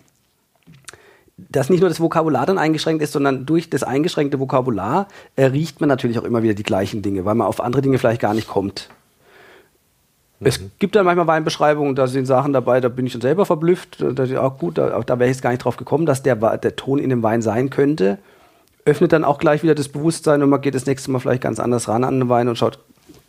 [1.39, 5.81] dass nicht nur das Vokabular dann eingeschränkt ist, sondern durch das eingeschränkte Vokabular äh, riecht
[5.81, 8.35] man natürlich auch immer wieder die gleichen Dinge, weil man auf andere Dinge vielleicht gar
[8.35, 8.91] nicht kommt.
[10.41, 10.47] Mhm.
[10.47, 13.99] Es gibt dann manchmal Weinbeschreibungen, da sind Sachen dabei, da bin ich schon selber verblüfft.
[14.01, 16.37] Da ist auch gut, da, da wäre ich jetzt gar nicht drauf gekommen, dass der,
[16.37, 18.19] der Ton in dem Wein sein könnte.
[18.87, 21.61] Öffnet dann auch gleich wieder das Bewusstsein und man geht das nächste Mal vielleicht ganz
[21.61, 22.79] anders ran an den Wein und schaut,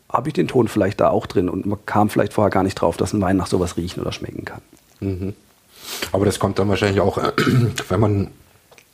[0.09, 1.49] habe ich den Ton vielleicht da auch drin?
[1.49, 4.11] Und man kam vielleicht vorher gar nicht drauf, dass ein Wein nach sowas riechen oder
[4.11, 4.61] schmecken kann.
[4.99, 5.33] Mhm.
[6.11, 7.17] Aber das kommt dann wahrscheinlich auch,
[7.89, 8.27] wenn man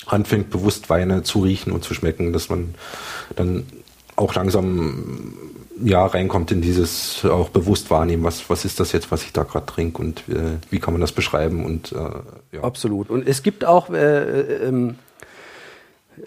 [0.06, 2.76] anfängt, bewusst Weine zu riechen und zu schmecken, dass man
[3.36, 3.66] dann
[4.16, 5.34] auch langsam
[5.84, 9.44] ja reinkommt in dieses auch bewusst wahrnehmen, was, was ist das jetzt, was ich da
[9.44, 12.64] gerade trinke und äh, wie kann man das beschreiben und äh, ja.
[12.64, 13.10] Absolut.
[13.10, 14.96] Und es gibt auch äh, äh ähm,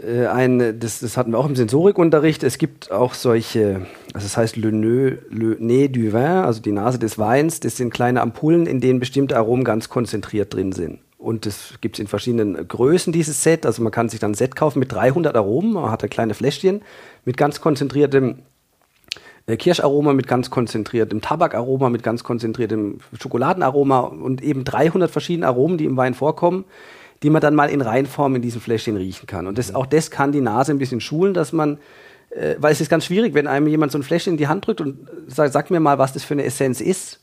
[0.06, 4.36] äh, ein, das, das hatten wir auch im Sensorikunterricht, es gibt auch solche, also das
[4.36, 8.20] heißt Le Nez, Le Nez du Vin, also die Nase des Weins, das sind kleine
[8.20, 11.00] Ampullen, in denen bestimmte Aromen ganz konzentriert drin sind.
[11.18, 13.66] Und das gibt es in verschiedenen Größen, dieses Set.
[13.66, 16.32] Also man kann sich dann ein Set kaufen mit 300 Aromen, man hat ein kleine
[16.32, 16.80] Fläschchen
[17.26, 18.36] mit ganz konzentriertem
[19.46, 25.86] Kirscharoma, mit ganz konzentriertem Tabakaroma, mit ganz konzentriertem Schokoladenaroma und eben 300 verschiedene Aromen, die
[25.86, 26.64] im Wein vorkommen
[27.22, 29.46] die man dann mal in Reinform in diesem Fläschchen riechen kann.
[29.46, 31.78] Und das, auch das kann die Nase ein bisschen schulen, dass man,
[32.30, 34.66] äh, weil es ist ganz schwierig, wenn einem jemand so ein Fläschchen in die Hand
[34.66, 37.20] drückt und sagt, sag mir mal, was das für eine Essenz ist.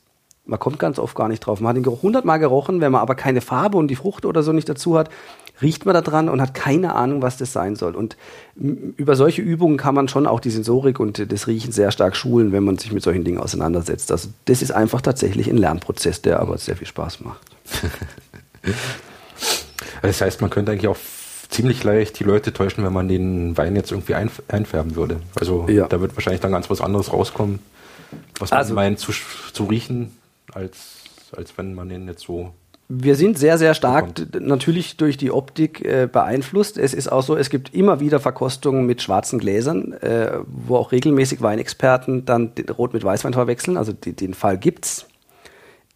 [0.48, 1.60] Man kommt ganz oft gar nicht drauf.
[1.60, 4.42] Man hat den Geruch hundertmal gerochen, wenn man aber keine Farbe und die Frucht oder
[4.42, 5.10] so nicht dazu hat,
[5.60, 7.94] riecht man da dran und hat keine Ahnung, was das sein soll.
[7.94, 8.16] Und
[8.56, 12.52] über solche Übungen kann man schon auch die Sensorik und das Riechen sehr stark schulen,
[12.52, 14.10] wenn man sich mit solchen Dingen auseinandersetzt.
[14.10, 17.40] Also das ist einfach tatsächlich ein Lernprozess, der aber sehr viel Spaß macht.
[20.00, 20.96] Das heißt, man könnte eigentlich auch
[21.48, 25.20] ziemlich leicht die Leute täuschen, wenn man den Wein jetzt irgendwie einfärben würde.
[25.34, 25.88] Also ja.
[25.88, 27.58] da wird wahrscheinlich dann ganz was anderes rauskommen,
[28.38, 29.12] was man also, meint zu,
[29.52, 30.12] zu riechen,
[30.52, 31.02] als,
[31.36, 32.52] als wenn man den jetzt so
[32.90, 36.78] wir sind sehr, sehr stark natürlich durch die Optik äh, beeinflusst.
[36.78, 40.90] Es ist auch so, es gibt immer wieder Verkostungen mit schwarzen Gläsern, äh, wo auch
[40.90, 43.76] regelmäßig Weinexperten dann Rot mit Weißwein verwechseln.
[43.76, 45.06] Also die, den Fall gibt's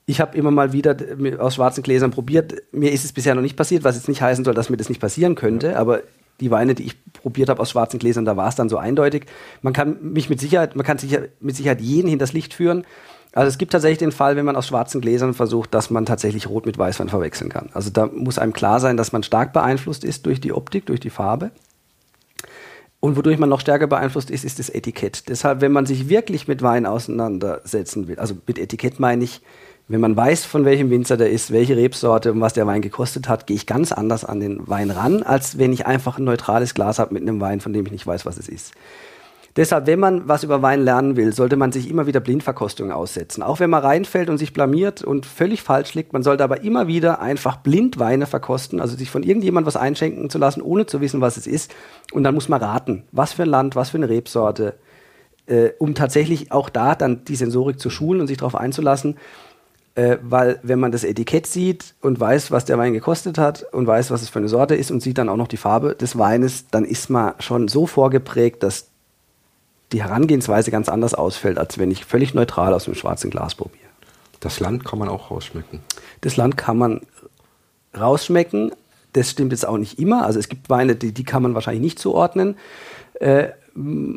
[0.04, 0.96] ich habe immer mal wieder
[1.38, 2.54] aus schwarzen Gläsern probiert.
[2.72, 4.88] Mir ist es bisher noch nicht passiert, was jetzt nicht heißen soll, dass mir das
[4.88, 5.68] nicht passieren könnte.
[5.68, 5.76] Ja.
[5.78, 6.02] Aber
[6.40, 9.26] die Weine, die ich probiert habe aus schwarzen Gläsern, da war es dann so eindeutig.
[9.60, 12.84] Man kann mich mit Sicherheit, man kann sicher, mit Sicherheit jeden hinters Licht führen.
[13.32, 16.48] Also es gibt tatsächlich den Fall, wenn man aus schwarzen Gläsern versucht, dass man tatsächlich
[16.48, 17.70] Rot mit Weißwein verwechseln kann.
[17.72, 21.00] Also da muss einem klar sein, dass man stark beeinflusst ist durch die Optik, durch
[21.00, 21.50] die Farbe.
[23.00, 25.28] Und wodurch man noch stärker beeinflusst ist, ist das Etikett.
[25.28, 29.40] Deshalb, wenn man sich wirklich mit Wein auseinandersetzen will, also mit Etikett meine ich,
[29.88, 33.28] wenn man weiß, von welchem Winzer der ist, welche Rebsorte und was der Wein gekostet
[33.28, 36.74] hat, gehe ich ganz anders an den Wein ran, als wenn ich einfach ein neutrales
[36.74, 38.72] Glas habe mit einem Wein, von dem ich nicht weiß, was es ist.
[39.56, 43.42] Deshalb, wenn man was über Wein lernen will, sollte man sich immer wieder Blindverkostungen aussetzen.
[43.42, 46.86] Auch wenn man reinfällt und sich blamiert und völlig falsch liegt, man sollte aber immer
[46.86, 51.02] wieder einfach blind Weine verkosten, also sich von irgendjemand was einschenken zu lassen, ohne zu
[51.02, 51.74] wissen, was es ist.
[52.12, 54.74] Und dann muss man raten, was für ein Land, was für eine Rebsorte,
[55.46, 59.18] äh, um tatsächlich auch da dann die Sensorik zu schulen und sich darauf einzulassen.
[59.94, 63.86] Äh, weil wenn man das Etikett sieht und weiß, was der Wein gekostet hat und
[63.86, 66.16] weiß, was es für eine Sorte ist und sieht dann auch noch die Farbe des
[66.16, 68.91] Weines, dann ist man schon so vorgeprägt, dass
[69.92, 73.82] die Herangehensweise ganz anders ausfällt, als wenn ich völlig neutral aus dem schwarzen Glas probiere.
[74.40, 75.80] Das Land kann man auch rausschmecken.
[76.20, 77.00] Das Land kann man
[77.98, 78.72] rausschmecken.
[79.12, 80.24] Das stimmt jetzt auch nicht immer.
[80.24, 82.56] Also es gibt Weine, die, die kann man wahrscheinlich nicht zuordnen.
[83.20, 83.48] Äh,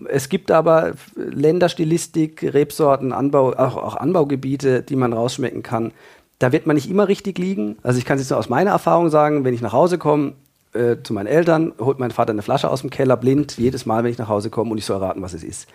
[0.10, 5.94] es gibt aber Länderstilistik, Rebsorten, Anbau, auch, auch, Anbaugebiete, die man rausschmecken kann.
[6.40, 7.78] Da wird man nicht immer richtig liegen.
[7.82, 10.34] Also ich kann es jetzt nur aus meiner Erfahrung sagen, wenn ich nach Hause komme,
[10.76, 14.04] äh, zu meinen Eltern, holt mein Vater eine Flasche aus dem Keller, blind, jedes Mal,
[14.04, 15.68] wenn ich nach Hause komme und ich soll raten, was es ist.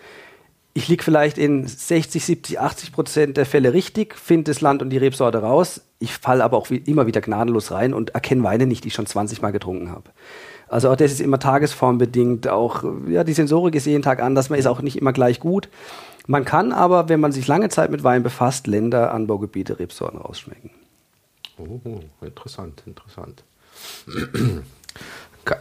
[0.73, 4.89] Ich liege vielleicht in 60, 70, 80 Prozent der Fälle richtig, finde das Land und
[4.89, 5.81] die Rebsorte raus.
[5.99, 8.93] Ich falle aber auch wie, immer wieder gnadenlos rein und erkenne Weine nicht, die ich
[8.93, 10.09] schon 20 Mal getrunken habe.
[10.69, 14.59] Also auch das ist immer tagesformbedingt, auch ja, die Sensorik ist jeden Tag anders, man
[14.59, 15.67] ist auch nicht immer gleich gut.
[16.27, 20.69] Man kann aber, wenn man sich lange Zeit mit Wein befasst, Länder, Anbaugebiete, Rebsorten rausschmecken.
[21.57, 23.43] Oh, interessant, interessant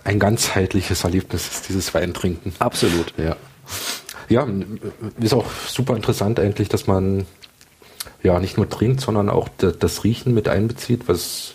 [0.05, 2.53] ein ganzheitliches Erlebnis ist dieses Weintrinken.
[2.59, 3.15] Absolut.
[3.17, 3.37] Ja.
[4.29, 4.47] Ja,
[5.21, 7.27] ist auch super interessant eigentlich, dass man
[8.23, 11.55] ja nicht nur trinkt, sondern auch das Riechen mit einbezieht, was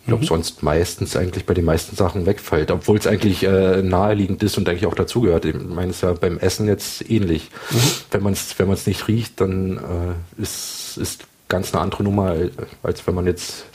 [0.00, 0.28] ich glaube mhm.
[0.28, 4.66] sonst meistens eigentlich bei den meisten Sachen wegfällt, obwohl es eigentlich äh, naheliegend ist und
[4.68, 5.44] eigentlich auch dazugehört.
[5.44, 7.50] Ich meine, es ist ja beim Essen jetzt ähnlich.
[7.70, 7.76] Mhm.
[8.10, 12.34] Wenn man es wenn man's nicht riecht, dann äh, ist ist ganz eine andere Nummer,
[12.82, 13.66] als wenn man jetzt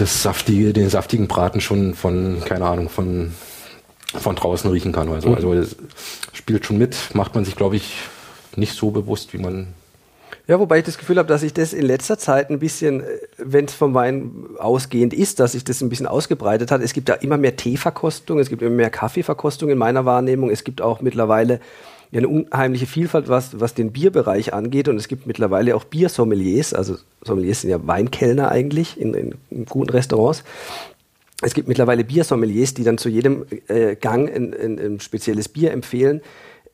[0.00, 3.34] das saftige, den saftigen Braten schon von, keine Ahnung, von,
[4.18, 5.10] von draußen riechen kann.
[5.10, 5.34] Also, mhm.
[5.34, 5.76] also es
[6.32, 7.94] spielt schon mit, macht man sich, glaube ich,
[8.56, 9.68] nicht so bewusst, wie man.
[10.46, 13.06] Ja, wobei ich das Gefühl habe, dass sich das in letzter Zeit ein bisschen, äh,
[13.36, 16.80] wenn es vom Wein ausgehend ist, dass sich das ein bisschen ausgebreitet hat.
[16.80, 20.50] Es gibt da immer mehr Teeverkostung, es gibt immer mehr Kaffeeverkostung in meiner Wahrnehmung.
[20.50, 21.60] Es gibt auch mittlerweile
[22.10, 24.88] ja eine unheimliche Vielfalt, was, was den Bierbereich angeht.
[24.88, 29.64] Und es gibt mittlerweile auch Biersommeliers, also Sommeliers sind ja Weinkellner eigentlich in, in, in
[29.66, 30.44] guten Restaurants.
[31.42, 35.70] Es gibt mittlerweile Biersommeliers, die dann zu jedem äh, Gang ein, ein, ein, spezielles Bier
[35.70, 36.20] empfehlen.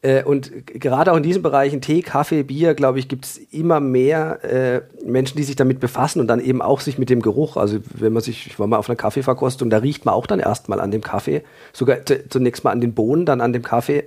[0.00, 3.80] Äh, und gerade auch in diesen Bereichen Tee, Kaffee, Bier, glaube ich, gibt es immer
[3.80, 7.56] mehr äh, Menschen, die sich damit befassen und dann eben auch sich mit dem Geruch,
[7.58, 10.40] also wenn man sich, ich war mal auf einer Kaffeeverkostung, da riecht man auch dann
[10.40, 11.42] erstmal an dem Kaffee,
[11.74, 11.98] sogar
[12.30, 14.04] zunächst mal an den Bohnen, dann an dem Kaffee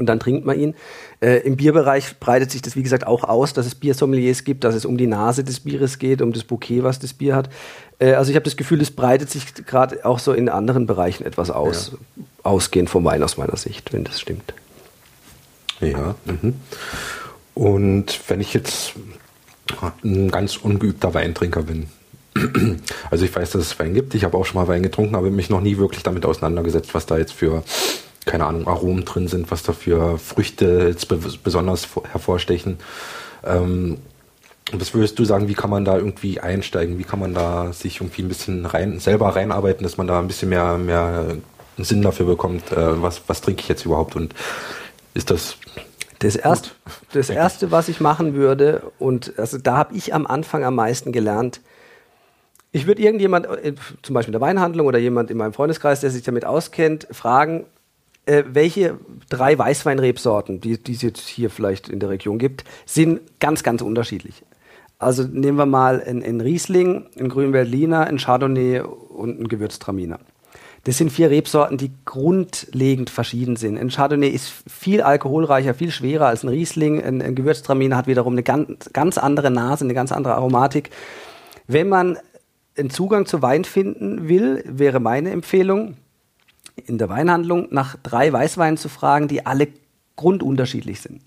[0.00, 0.74] und dann trinkt man ihn.
[1.20, 4.74] Äh, Im Bierbereich breitet sich das, wie gesagt, auch aus, dass es Biersommeliers gibt, dass
[4.74, 7.50] es um die Nase des Bieres geht, um das Bouquet, was das Bier hat.
[8.00, 11.24] Äh, also ich habe das Gefühl, es breitet sich gerade auch so in anderen Bereichen
[11.24, 12.24] etwas aus, ja.
[12.42, 14.54] ausgehend vom Wein aus meiner Sicht, wenn das stimmt.
[15.80, 16.16] Ja.
[16.24, 16.54] Mhm.
[17.54, 18.94] Und wenn ich jetzt
[20.02, 21.88] ein ganz ungeübter Weintrinker bin,
[23.10, 25.30] also ich weiß, dass es Wein gibt, ich habe auch schon mal Wein getrunken, aber
[25.30, 27.62] mich noch nie wirklich damit auseinandergesetzt, was da jetzt für
[28.26, 31.08] keine Ahnung, Aromen drin sind, was da für Früchte jetzt
[31.42, 32.78] besonders hervorstechen.
[33.44, 33.98] Ähm,
[34.72, 36.98] was würdest du sagen, wie kann man da irgendwie einsteigen?
[36.98, 40.28] Wie kann man da sich irgendwie ein bisschen rein, selber reinarbeiten, dass man da ein
[40.28, 41.36] bisschen mehr, mehr
[41.78, 44.34] Sinn dafür bekommt, äh, was, was trinke ich jetzt überhaupt und
[45.14, 45.56] ist das
[46.20, 46.74] das, erst,
[47.12, 51.12] das erste, was ich machen würde, und also da habe ich am Anfang am meisten
[51.12, 51.62] gelernt,
[52.72, 56.10] ich würde irgendjemand, äh, zum Beispiel in der Weinhandlung oder jemand in meinem Freundeskreis, der
[56.10, 57.64] sich damit auskennt, fragen,
[58.26, 58.98] äh, welche
[59.28, 64.42] drei Weißweinrebsorten, die, es jetzt hier vielleicht in der Region gibt, sind ganz, ganz unterschiedlich.
[64.98, 70.18] Also nehmen wir mal einen, Riesling, einen Grünweltliner, einen Chardonnay und einen Gewürztraminer.
[70.84, 73.78] Das sind vier Rebsorten, die grundlegend verschieden sind.
[73.78, 77.02] Ein Chardonnay ist viel alkoholreicher, viel schwerer als ein Riesling.
[77.02, 80.90] Ein, ein Gewürztraminer hat wiederum eine ganz, ganz andere Nase, eine ganz andere Aromatik.
[81.66, 82.18] Wenn man
[82.76, 85.96] einen Zugang zu Wein finden will, wäre meine Empfehlung,
[86.76, 89.68] in der Weinhandlung nach drei Weißweinen zu fragen, die alle
[90.16, 91.22] grundunterschiedlich sind.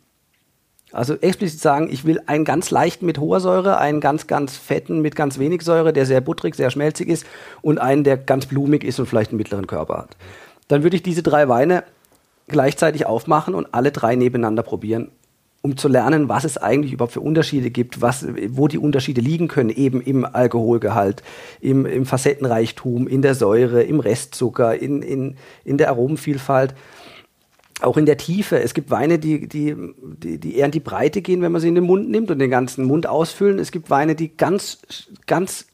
[0.92, 5.02] Also explizit sagen, ich will einen ganz leichten mit hoher Säure, einen ganz, ganz fetten
[5.02, 7.26] mit ganz wenig Säure, der sehr butterig, sehr schmelzig ist
[7.64, 10.18] und einen, der ganz blumig ist und vielleicht einen mittleren Körper hat.
[10.68, 11.84] Dann würde ich diese drei Weine
[12.48, 15.10] gleichzeitig aufmachen und alle drei nebeneinander probieren
[15.66, 19.48] um zu lernen, was es eigentlich überhaupt für Unterschiede gibt, was, wo die Unterschiede liegen
[19.48, 21.24] können, eben im Alkoholgehalt,
[21.62, 26.76] im, im Facettenreichtum, in der Säure, im Restzucker, in, in, in der Aromenvielfalt
[27.82, 28.62] auch in der Tiefe.
[28.62, 31.70] Es gibt Weine, die, die, die, die eher in die Breite gehen, wenn man sie
[31.70, 33.58] in den Mund nimmt und den ganzen Mund ausfüllen.
[33.58, 34.80] Es gibt Weine, die ganz,
[35.28, 35.68] ganz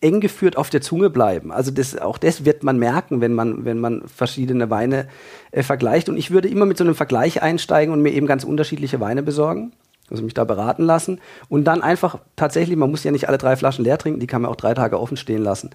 [0.00, 1.50] eng geführt auf der Zunge bleiben.
[1.50, 5.08] Also das, auch das wird man merken, wenn man, wenn man verschiedene Weine
[5.52, 6.08] äh, vergleicht.
[6.08, 9.22] Und ich würde immer mit so einem Vergleich einsteigen und mir eben ganz unterschiedliche Weine
[9.22, 9.72] besorgen.
[10.08, 13.56] Also mich da beraten lassen und dann einfach tatsächlich, man muss ja nicht alle drei
[13.56, 15.70] Flaschen leer trinken, die kann man auch drei Tage offen stehen lassen.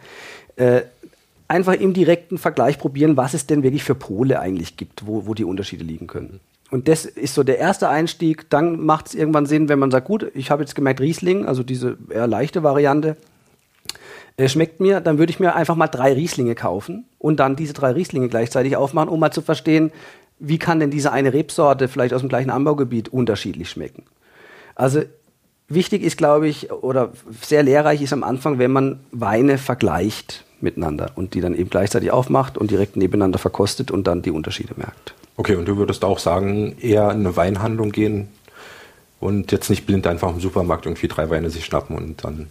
[0.55, 0.83] Äh,
[1.49, 5.33] einfach im direkten Vergleich probieren, was es denn wirklich für Pole eigentlich gibt, wo, wo
[5.33, 6.39] die Unterschiede liegen können.
[6.69, 8.49] Und das ist so der erste Einstieg.
[8.49, 11.61] Dann macht es irgendwann Sinn, wenn man sagt, gut, ich habe jetzt gemerkt, Riesling, also
[11.61, 13.17] diese eher leichte Variante,
[14.41, 17.73] äh, schmeckt mir, dann würde ich mir einfach mal drei Rieslinge kaufen und dann diese
[17.73, 19.91] drei Rieslinge gleichzeitig aufmachen, um mal zu verstehen,
[20.39, 24.03] wie kann denn diese eine Rebsorte vielleicht aus dem gleichen Anbaugebiet unterschiedlich schmecken.
[24.73, 25.03] Also
[25.67, 27.11] wichtig ist, glaube ich, oder
[27.41, 32.11] sehr lehrreich ist am Anfang, wenn man Weine vergleicht miteinander und die dann eben gleichzeitig
[32.11, 35.13] aufmacht und direkt nebeneinander verkostet und dann die Unterschiede merkt.
[35.37, 38.29] Okay, und du würdest auch sagen, eher in eine Weinhandlung gehen
[39.19, 42.47] und jetzt nicht blind einfach im Supermarkt irgendwie drei Weine sich schnappen und dann.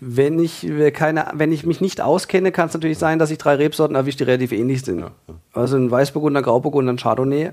[0.00, 3.56] Wenn ich, keine, wenn ich mich nicht auskenne, kann es natürlich sein, dass ich drei
[3.56, 5.00] Rebsorten erwische, die relativ ähnlich sind.
[5.00, 5.34] Ja, ja.
[5.52, 7.50] Also ein Weißburgunder, Grauburgunder, ein Chardonnay.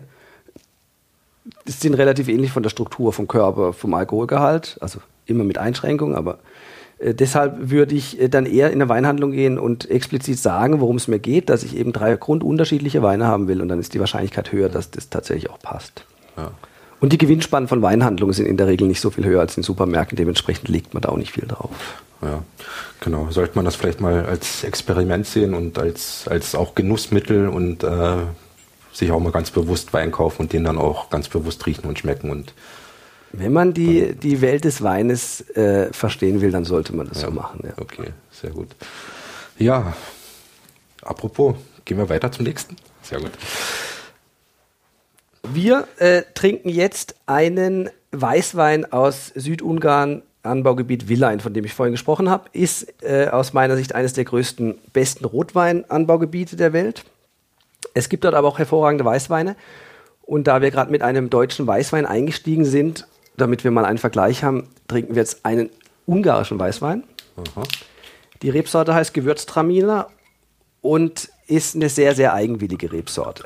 [1.68, 4.78] Die sind relativ ähnlich von der Struktur, vom Körper, vom Alkoholgehalt.
[4.80, 6.40] Also immer mit Einschränkungen, aber
[7.02, 10.98] äh, deshalb würde ich äh, dann eher in eine Weinhandlung gehen und explizit sagen, worum
[10.98, 14.00] es mir geht, dass ich eben drei grundunterschiedliche Weine haben will und dann ist die
[14.00, 16.06] Wahrscheinlichkeit höher, dass das tatsächlich auch passt.
[16.38, 16.52] Ja.
[17.00, 19.64] Und die Gewinnspannen von Weinhandlungen sind in der Regel nicht so viel höher als in
[19.64, 21.72] Supermärkten, dementsprechend legt man da auch nicht viel drauf.
[22.22, 22.44] Ja,
[23.00, 23.30] genau.
[23.32, 28.18] Sollte man das vielleicht mal als Experiment sehen und als, als auch Genussmittel und äh,
[28.94, 31.98] sich auch mal ganz bewusst Wein kaufen und den dann auch ganz bewusst riechen und
[32.00, 32.54] schmecken und
[33.34, 37.28] wenn man die, die Welt des Weines äh, verstehen will, dann sollte man das ja,
[37.28, 37.62] so machen.
[37.64, 37.74] Ja.
[37.80, 38.68] Okay, sehr gut.
[39.58, 39.94] Ja,
[41.02, 42.76] apropos, gehen wir weiter zum nächsten.
[43.02, 43.32] Sehr gut.
[45.54, 52.30] Wir äh, trinken jetzt einen Weißwein aus Südungarn, Anbaugebiet Villain, von dem ich vorhin gesprochen
[52.30, 57.04] habe, ist äh, aus meiner Sicht eines der größten, besten Rotweinanbaugebiete der Welt.
[57.94, 59.56] Es gibt dort aber auch hervorragende Weißweine.
[60.22, 63.08] Und da wir gerade mit einem deutschen Weißwein eingestiegen sind,
[63.38, 65.70] damit wir mal einen Vergleich haben, trinken wir jetzt einen
[66.06, 67.04] ungarischen Weißwein.
[67.38, 67.64] Aha.
[68.42, 70.08] Die Rebsorte heißt Gewürztraminer
[70.82, 73.46] und ist eine sehr, sehr eigenwillige Rebsorte.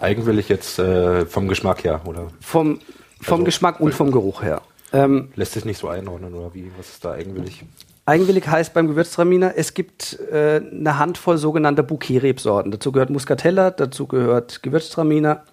[0.00, 2.28] Eigenwillig jetzt äh, vom Geschmack her, oder?
[2.40, 2.80] Vom,
[3.20, 4.62] vom also, Geschmack und vom Geruch her.
[4.92, 6.70] Ähm, lässt sich nicht so einordnen, oder wie?
[6.76, 7.64] Was ist da eigenwillig?
[8.04, 12.72] Eigenwillig heißt beim Gewürztraminer, es gibt äh, eine Handvoll sogenannter Bouquet-Rebsorten.
[12.72, 15.44] Dazu gehört Muscatella, dazu gehört Gewürztraminer,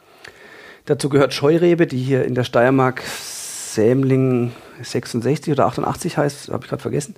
[0.89, 6.69] Dazu gehört Scheurebe, die hier in der Steiermark Sämling 66 oder 88 heißt, habe ich
[6.69, 7.15] gerade vergessen.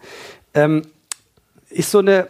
[0.54, 0.82] Ähm,
[1.70, 2.28] ist so eine,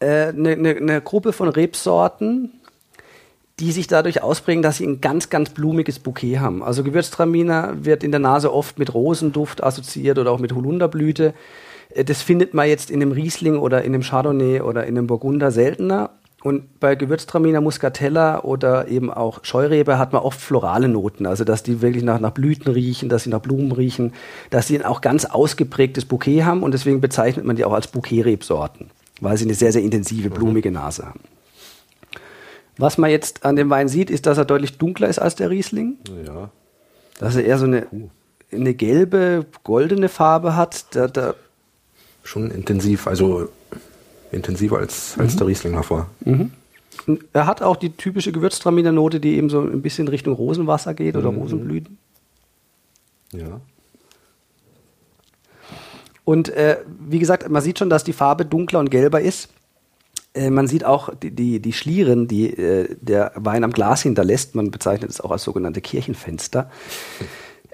[0.00, 2.52] äh, eine, eine, Gruppe von Rebsorten,
[3.60, 6.62] die sich dadurch ausbringen, dass sie ein ganz, ganz blumiges Bouquet haben.
[6.62, 11.34] Also Gewürztraminer wird in der Nase oft mit Rosenduft assoziiert oder auch mit Holunderblüte.
[11.90, 15.06] Äh, das findet man jetzt in einem Riesling oder in einem Chardonnay oder in einem
[15.06, 16.10] Burgunder seltener.
[16.42, 21.62] Und bei Gewürztraminer muscatella oder eben auch Scheurebe hat man oft florale Noten, also dass
[21.62, 24.12] die wirklich nach, nach Blüten riechen, dass sie nach Blumen riechen,
[24.50, 27.86] dass sie ein auch ganz ausgeprägtes Bouquet haben und deswegen bezeichnet man die auch als
[27.86, 28.90] Bouquet-Rebsorten,
[29.22, 31.20] weil sie eine sehr, sehr intensive, blumige Nase haben.
[32.76, 35.50] Was man jetzt an dem Wein sieht, ist, dass er deutlich dunkler ist als der
[35.50, 35.98] Riesling.
[36.26, 36.50] Ja.
[37.18, 37.86] Dass er eher so eine,
[38.50, 40.86] eine gelbe, goldene Farbe hat.
[40.94, 41.34] Da, da
[42.24, 43.48] Schon intensiv, also
[44.32, 45.38] intensiver als, als mhm.
[45.38, 46.08] der Riesling hervor.
[46.24, 46.50] Mhm.
[47.32, 51.30] Er hat auch die typische Gewürztraminer-Note, die eben so ein bisschen Richtung Rosenwasser geht oder
[51.30, 51.38] mhm.
[51.38, 51.98] Rosenblüten.
[53.32, 53.60] Ja.
[56.24, 59.50] Und äh, wie gesagt, man sieht schon, dass die Farbe dunkler und gelber ist.
[60.34, 64.54] Äh, man sieht auch die, die, die Schlieren, die äh, der Wein am Glas hinterlässt.
[64.54, 66.70] Man bezeichnet es auch als sogenannte Kirchenfenster.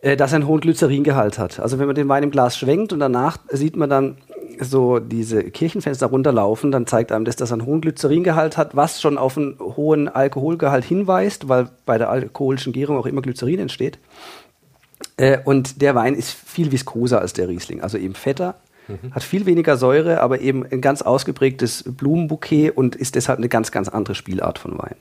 [0.02, 1.60] Äh, dass er einen hohen Glyceringehalt hat.
[1.60, 4.16] Also wenn man den Wein im Glas schwenkt und danach sieht man dann
[4.58, 9.00] so diese Kirchenfenster runterlaufen, dann zeigt einem das, dass er einen hohen Glyceringehalt hat, was
[9.00, 13.98] schon auf einen hohen Alkoholgehalt hinweist, weil bei der alkoholischen Gärung auch immer Glycerin entsteht.
[15.18, 18.56] Äh, und der Wein ist viel viskoser als der Riesling, also eben fetter,
[18.90, 19.14] mhm.
[19.14, 23.70] hat viel weniger Säure, aber eben ein ganz ausgeprägtes Blumenbouquet und ist deshalb eine ganz,
[23.70, 24.96] ganz andere Spielart von Wein.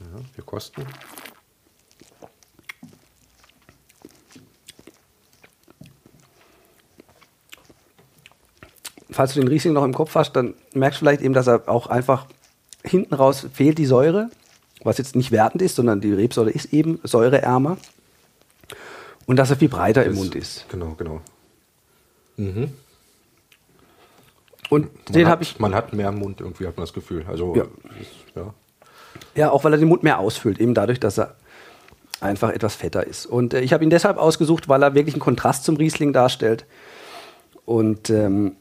[0.00, 0.82] Ja, wir kosten.
[9.16, 11.68] falls du den Riesling noch im Kopf hast, dann merkst du vielleicht eben, dass er
[11.68, 12.26] auch einfach
[12.84, 14.30] hinten raus fehlt die Säure,
[14.84, 17.78] was jetzt nicht wertend ist, sondern die Rebsäure ist eben säureärmer
[19.26, 20.66] und dass er viel breiter das, im Mund ist.
[20.68, 21.20] Genau, genau.
[22.36, 22.70] Mhm.
[24.68, 25.58] Und man den habe ich.
[25.58, 27.24] Man hat mehr im Mund, irgendwie hat man das Gefühl.
[27.28, 27.64] Also, ja.
[28.34, 28.54] ja.
[29.34, 31.36] Ja, auch weil er den Mund mehr ausfüllt, eben dadurch, dass er
[32.20, 33.26] einfach etwas fetter ist.
[33.26, 36.64] Und äh, ich habe ihn deshalb ausgesucht, weil er wirklich einen Kontrast zum Riesling darstellt.
[37.64, 38.56] Und ähm,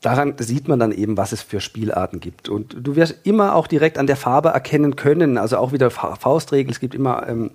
[0.00, 2.48] daran sieht man dann eben, was es für Spielarten gibt.
[2.48, 6.72] Und du wirst immer auch direkt an der Farbe erkennen können, also auch wieder Faustregel,
[6.72, 7.50] es gibt immer ähm,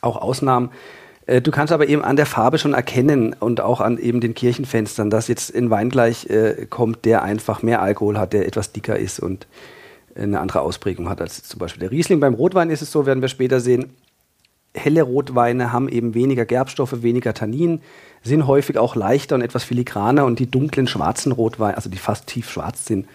[0.00, 0.70] auch Ausnahmen.
[1.26, 4.34] Äh, du kannst aber eben an der Farbe schon erkennen und auch an eben den
[4.34, 8.72] Kirchenfenstern, dass jetzt ein Wein gleich äh, kommt, der einfach mehr Alkohol hat, der etwas
[8.72, 9.46] dicker ist und
[10.14, 12.20] eine andere Ausprägung hat als zum Beispiel der Riesling.
[12.20, 13.90] Beim Rotwein ist es so, werden wir später sehen,
[14.74, 17.80] helle Rotweine haben eben weniger Gerbstoffe, weniger Tannin,
[18.22, 22.26] sind häufig auch leichter und etwas filigraner und die dunklen schwarzen Rotweine, also die fast
[22.26, 23.08] tief schwarz sind,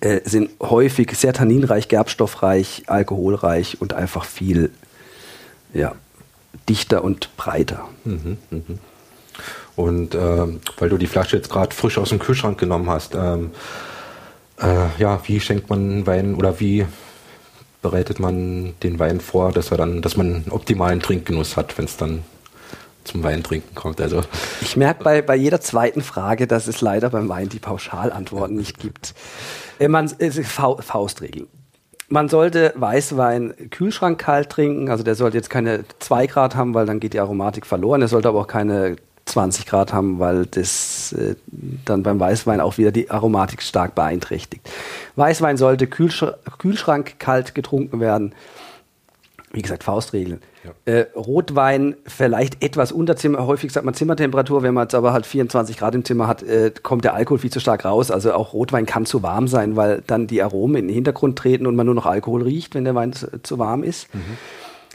[0.00, 4.70] äh, sind häufig sehr tanninreich, gerbstoffreich, alkoholreich und einfach viel
[5.74, 5.94] ja,
[6.68, 7.88] dichter und breiter.
[8.04, 8.60] Mhm, mh.
[9.76, 10.46] Und äh,
[10.78, 13.50] weil du die Flasche jetzt gerade frisch aus dem Kühlschrank genommen hast, ähm,
[14.60, 16.86] äh, ja, wie schenkt man Wein oder wie
[17.82, 21.86] bereitet man den Wein vor, dass er dann, dass man einen optimalen Trinkgenuss hat, wenn
[21.86, 22.22] es dann
[23.04, 24.00] zum Weintrinken kommt.
[24.00, 24.22] Also
[24.60, 28.78] ich merke bei, bei jeder zweiten Frage, dass es leider beim Wein die Pauschalantworten nicht
[28.78, 29.14] gibt.
[29.80, 31.46] Man, Faustregel.
[32.12, 36.98] Man sollte Weißwein kühlschrankkalt trinken, also der sollte jetzt keine 2 Grad haben, weil dann
[36.98, 38.02] geht die Aromatik verloren.
[38.02, 38.96] Er sollte aber auch keine
[39.26, 41.36] 20 Grad haben, weil das äh,
[41.84, 44.68] dann beim Weißwein auch wieder die Aromatik stark beeinträchtigt.
[45.14, 46.24] Weißwein sollte Kühlsch
[46.58, 48.34] Kühlschrank kalt getrunken werden.
[49.52, 50.40] Wie gesagt, Faustregeln.
[50.62, 50.92] Ja.
[50.92, 55.26] Äh, Rotwein vielleicht etwas unter Zimmer, häufig sagt man Zimmertemperatur, wenn man jetzt aber halt
[55.26, 58.12] 24 Grad im Zimmer hat, äh, kommt der Alkohol viel zu stark raus.
[58.12, 61.66] Also auch Rotwein kann zu warm sein, weil dann die Aromen in den Hintergrund treten
[61.66, 64.14] und man nur noch Alkohol riecht, wenn der Wein zu, zu warm ist.
[64.14, 64.38] Mhm.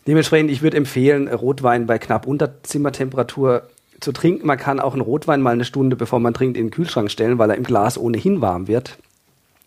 [0.08, 3.64] Dementsprechend, ich würde empfehlen, Rotwein bei knapp unter Zimmertemperatur
[4.00, 4.48] zu trinken.
[4.48, 7.40] Man kann auch einen Rotwein mal eine Stunde, bevor man trinkt, in den Kühlschrank stellen,
[7.40, 8.98] weil er im Glas ohnehin warm wird.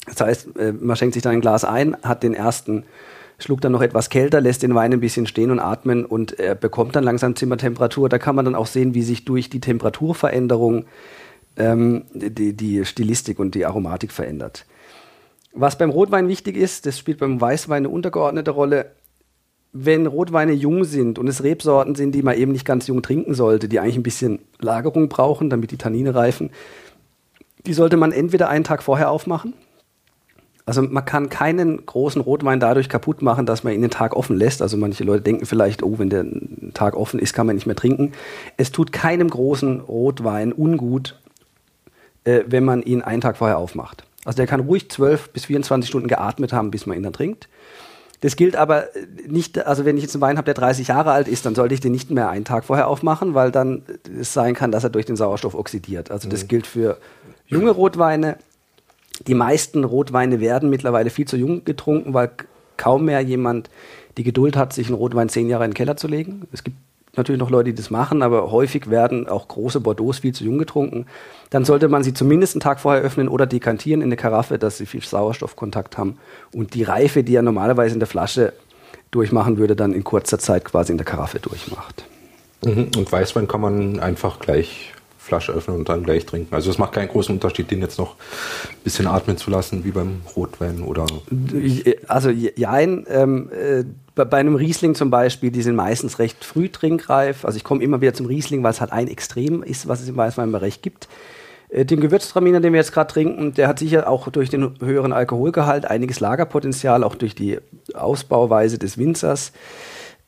[0.06, 2.84] Das heißt, äh, man schenkt sich dann ein Glas ein, hat den ersten
[3.38, 6.54] Schluck dann noch etwas kälter, lässt den Wein ein bisschen stehen und atmen und er
[6.56, 8.08] bekommt dann langsam Zimmertemperatur.
[8.08, 10.86] Da kann man dann auch sehen, wie sich durch die Temperaturveränderung
[11.56, 14.66] ähm, die, die Stilistik und die Aromatik verändert.
[15.52, 18.92] Was beim Rotwein wichtig ist, das spielt beim Weißwein eine untergeordnete Rolle,
[19.72, 23.34] wenn Rotweine jung sind und es Rebsorten sind, die man eben nicht ganz jung trinken
[23.34, 26.50] sollte, die eigentlich ein bisschen Lagerung brauchen, damit die Tannine reifen,
[27.66, 29.52] die sollte man entweder einen Tag vorher aufmachen.
[30.68, 34.36] Also man kann keinen großen Rotwein dadurch kaputt machen, dass man ihn den Tag offen
[34.36, 34.60] lässt.
[34.60, 36.26] Also manche Leute denken vielleicht, oh, wenn der
[36.74, 38.12] Tag offen ist, kann man nicht mehr trinken.
[38.58, 41.18] Es tut keinem großen Rotwein ungut,
[42.24, 44.04] äh, wenn man ihn einen Tag vorher aufmacht.
[44.26, 47.48] Also der kann ruhig 12 bis 24 Stunden geatmet haben, bis man ihn dann trinkt.
[48.20, 48.88] Das gilt aber
[49.26, 51.72] nicht, also wenn ich jetzt einen Wein habe, der 30 Jahre alt ist, dann sollte
[51.72, 53.84] ich den nicht mehr einen Tag vorher aufmachen, weil dann
[54.20, 56.10] es sein kann, dass er durch den Sauerstoff oxidiert.
[56.10, 56.48] Also das mhm.
[56.48, 56.98] gilt für
[57.46, 58.36] junge Rotweine.
[59.26, 62.30] Die meisten Rotweine werden mittlerweile viel zu jung getrunken, weil
[62.76, 63.70] kaum mehr jemand
[64.16, 66.46] die Geduld hat, sich einen Rotwein zehn Jahre in den Keller zu legen.
[66.52, 66.76] Es gibt
[67.16, 70.58] natürlich noch Leute, die das machen, aber häufig werden auch große Bordeaux viel zu jung
[70.58, 71.06] getrunken.
[71.50, 74.78] Dann sollte man sie zumindest einen Tag vorher öffnen oder dekantieren in eine Karaffe, dass
[74.78, 76.18] sie viel Sauerstoffkontakt haben.
[76.52, 78.52] Und die Reife, die ja normalerweise in der Flasche
[79.10, 82.04] durchmachen würde, dann in kurzer Zeit quasi in der Karaffe durchmacht.
[82.64, 82.90] Mhm.
[82.96, 84.92] Und Weißwein kann man einfach gleich
[85.28, 86.54] Flasche öffnen und dann gleich trinken.
[86.54, 89.90] Also es macht keinen großen Unterschied, den jetzt noch ein bisschen atmen zu lassen, wie
[89.90, 91.06] beim Rotwein oder.
[92.08, 93.84] Also jein, ähm, äh,
[94.14, 97.44] bei einem Riesling zum Beispiel, die sind meistens recht früh trinkreif.
[97.44, 100.08] Also ich komme immer wieder zum Riesling, weil es halt ein Extrem ist, was es
[100.08, 101.08] im Weißweinbereich gibt.
[101.68, 105.12] Äh, den Gewürztraminer, den wir jetzt gerade trinken, der hat sicher auch durch den höheren
[105.12, 107.58] Alkoholgehalt einiges Lagerpotenzial, auch durch die
[107.94, 109.52] Ausbauweise des Winzers.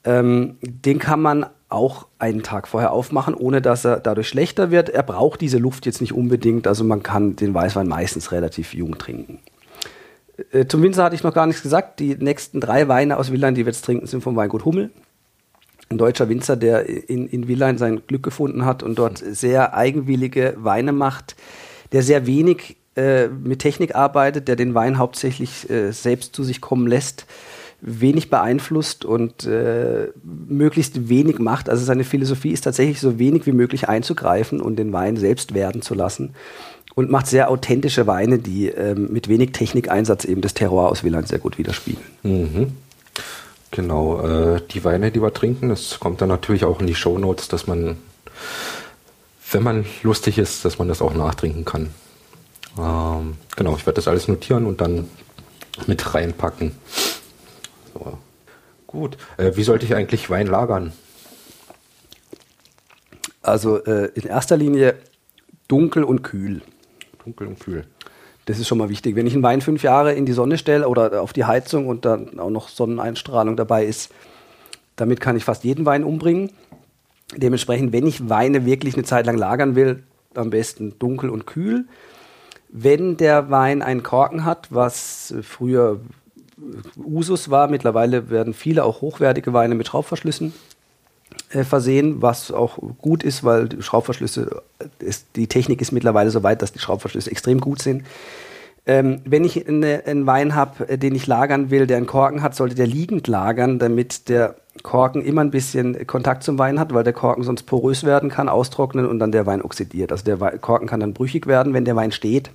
[0.04, 4.88] Ähm, den kann man auch einen Tag vorher aufmachen, ohne dass er dadurch schlechter wird.
[4.88, 8.98] Er braucht diese Luft jetzt nicht unbedingt, also man kann den Weißwein meistens relativ jung
[8.98, 9.38] trinken.
[10.52, 12.00] Äh, zum Winzer hatte ich noch gar nichts gesagt.
[12.00, 14.90] Die nächsten drei Weine aus Wildlein, die wir jetzt trinken, sind vom Weingut Hummel.
[15.88, 20.54] Ein deutscher Winzer, der in, in Wildlein sein Glück gefunden hat und dort sehr eigenwillige
[20.58, 21.36] Weine macht,
[21.92, 26.60] der sehr wenig äh, mit Technik arbeitet, der den Wein hauptsächlich äh, selbst zu sich
[26.60, 27.26] kommen lässt
[27.82, 31.68] wenig beeinflusst und äh, möglichst wenig macht.
[31.68, 35.82] Also seine Philosophie ist tatsächlich so wenig wie möglich einzugreifen und den Wein selbst werden
[35.82, 36.34] zu lassen
[36.94, 41.28] und macht sehr authentische Weine, die ähm, mit wenig Technikeinsatz eben das Terroir aus Wieland
[41.28, 42.04] sehr gut widerspiegeln.
[42.22, 42.72] Mhm.
[43.70, 47.18] Genau, äh, die Weine, die wir trinken, das kommt dann natürlich auch in die Show
[47.18, 47.96] Notes, dass man,
[49.52, 51.90] wenn man lustig ist, dass man das auch nachtrinken kann.
[52.76, 55.08] Ähm, genau, ich werde das alles notieren und dann
[55.86, 56.72] mit reinpacken.
[57.94, 58.18] So.
[58.86, 59.16] Gut.
[59.36, 60.92] Äh, wie sollte ich eigentlich Wein lagern?
[63.42, 64.96] Also äh, in erster Linie
[65.68, 66.62] dunkel und kühl.
[67.24, 67.84] Dunkel und kühl.
[68.46, 69.14] Das ist schon mal wichtig.
[69.16, 72.04] Wenn ich einen Wein fünf Jahre in die Sonne stelle oder auf die Heizung und
[72.04, 74.10] dann auch noch Sonneneinstrahlung dabei ist,
[75.00, 76.50] Damit kann ich fast jeden Wein umbringen.
[77.34, 80.02] Dementsprechend, wenn ich Weine wirklich eine Zeit lang lagern will,
[80.34, 81.86] am besten dunkel und kühl.
[82.68, 86.00] Wenn der Wein einen Korken hat, was früher
[86.96, 90.52] Usus war, mittlerweile werden viele auch hochwertige Weine mit Schraubverschlüssen
[91.50, 94.62] äh, versehen, was auch gut ist, weil die Schraubverschlüsse,
[94.98, 98.04] ist, die Technik ist mittlerweile so weit, dass die Schraubverschlüsse extrem gut sind.
[98.86, 102.42] Ähm, wenn ich eine, einen Wein habe, äh, den ich lagern will, der einen Korken
[102.42, 106.94] hat, sollte der liegend lagern, damit der Korken immer ein bisschen Kontakt zum Wein hat,
[106.94, 110.12] weil der Korken sonst porös werden kann, austrocknen und dann der Wein oxidiert.
[110.12, 112.50] Also der Korken kann dann brüchig werden, wenn der Wein steht.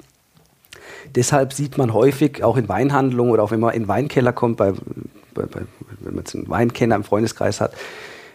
[1.13, 4.71] Deshalb sieht man häufig auch in Weinhandlungen oder auch wenn man in Weinkeller kommt, bei,
[5.33, 5.61] bei, bei,
[6.01, 7.73] wenn man jetzt einen Weinkenner im Freundeskreis hat,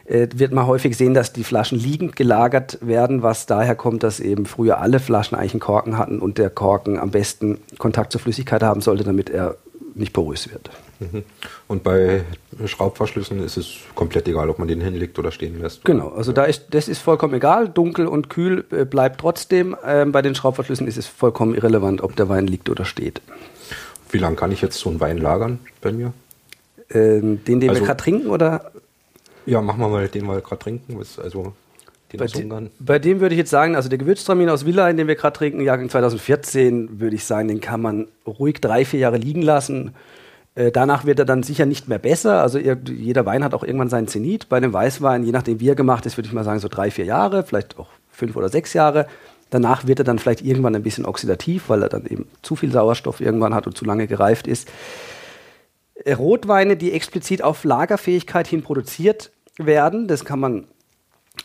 [0.05, 4.21] äh, wird man häufig sehen, dass die Flaschen liegend gelagert werden, was daher kommt, dass
[4.21, 8.21] eben früher alle Flaschen eigentlich einen Korken hatten und der Korken am besten Kontakt zur
[8.21, 9.57] Flüssigkeit haben sollte, damit er
[9.95, 10.71] nicht porös wird.
[11.69, 12.25] Und bei
[12.67, 15.85] Schraubverschlüssen ist es komplett egal, ob man den hinlegt oder stehen lässt.
[15.85, 17.69] Genau, also da ist, das ist vollkommen egal.
[17.69, 19.77] Dunkel und kühl äh, bleibt trotzdem.
[19.85, 23.23] Ähm, bei den Schraubverschlüssen ist es vollkommen irrelevant, ob der Wein liegt oder steht.
[24.11, 26.13] Wie lange kann ich jetzt so einen Wein lagern bei mir?
[26.91, 28.73] Ähm, den, den also, wir gerade trinken oder
[29.47, 30.99] ja, machen wir mal den mal gerade trinken.
[30.99, 31.55] Also
[32.17, 35.15] bei, de, bei, dem würde ich jetzt sagen, also der Gewürztraminer aus Villa, den wir
[35.15, 39.43] gerade trinken, Jahrgang 2014, würde ich sagen, den kann man ruhig drei, vier Jahre liegen
[39.43, 39.95] lassen.
[40.55, 42.43] Äh, danach wird er dann sicher nicht mehr besser.
[42.43, 44.49] Also jeder Wein hat auch irgendwann seinen Zenit.
[44.49, 46.91] Bei dem Weißwein, je nachdem wie er gemacht ist, würde ich mal sagen, so drei,
[46.91, 49.07] vier Jahre, vielleicht auch fünf oder sechs Jahre.
[49.51, 52.71] Danach wird er dann vielleicht irgendwann ein bisschen oxidativ, weil er dann eben zu viel
[52.71, 54.69] Sauerstoff irgendwann hat und zu lange gereift ist.
[56.05, 60.65] Äh, Rotweine, die explizit auf Lagerfähigkeit hin produziert werden, das kann man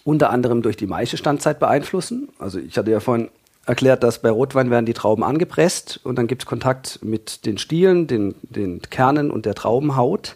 [0.04, 2.30] unter anderem durch die Maischestandzeit beeinflussen.
[2.40, 3.30] Also ich hatte ja vorhin
[3.66, 7.58] erklärt, dass bei Rotwein werden die Trauben angepresst und dann gibt es Kontakt mit den
[7.58, 10.36] Stielen, den, den Kernen und der Traubenhaut.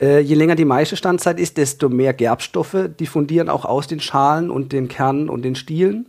[0.00, 4.72] Äh, je länger die Maischestandzeit ist, desto mehr Gerbstoffe diffundieren auch aus den Schalen und
[4.72, 6.06] den Kernen und den Stielen.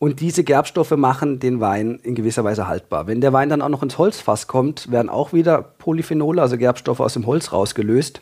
[0.00, 3.08] Und diese Gerbstoffe machen den Wein in gewisser Weise haltbar.
[3.08, 7.00] Wenn der Wein dann auch noch ins Holzfass kommt, werden auch wieder Polyphenole, also Gerbstoffe
[7.00, 8.20] aus dem Holz rausgelöst.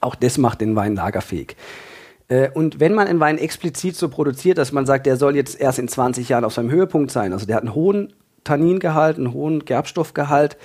[0.00, 1.54] Auch das macht den Wein lagerfähig.
[2.28, 5.60] Äh, und wenn man einen Wein explizit so produziert, dass man sagt, der soll jetzt
[5.60, 8.12] erst in 20 Jahren auf seinem Höhepunkt sein, also der hat einen hohen
[8.44, 10.56] Tanningehalt, einen hohen Gerbstoffgehalt,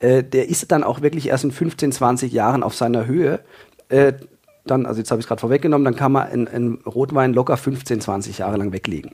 [0.00, 3.40] äh, der ist dann auch wirklich erst in 15, 20 Jahren auf seiner Höhe,
[3.88, 4.12] äh,
[4.66, 8.00] dann, also jetzt habe ich es gerade vorweggenommen, dann kann man einen Rotwein locker 15,
[8.00, 9.12] 20 Jahre lang weglegen.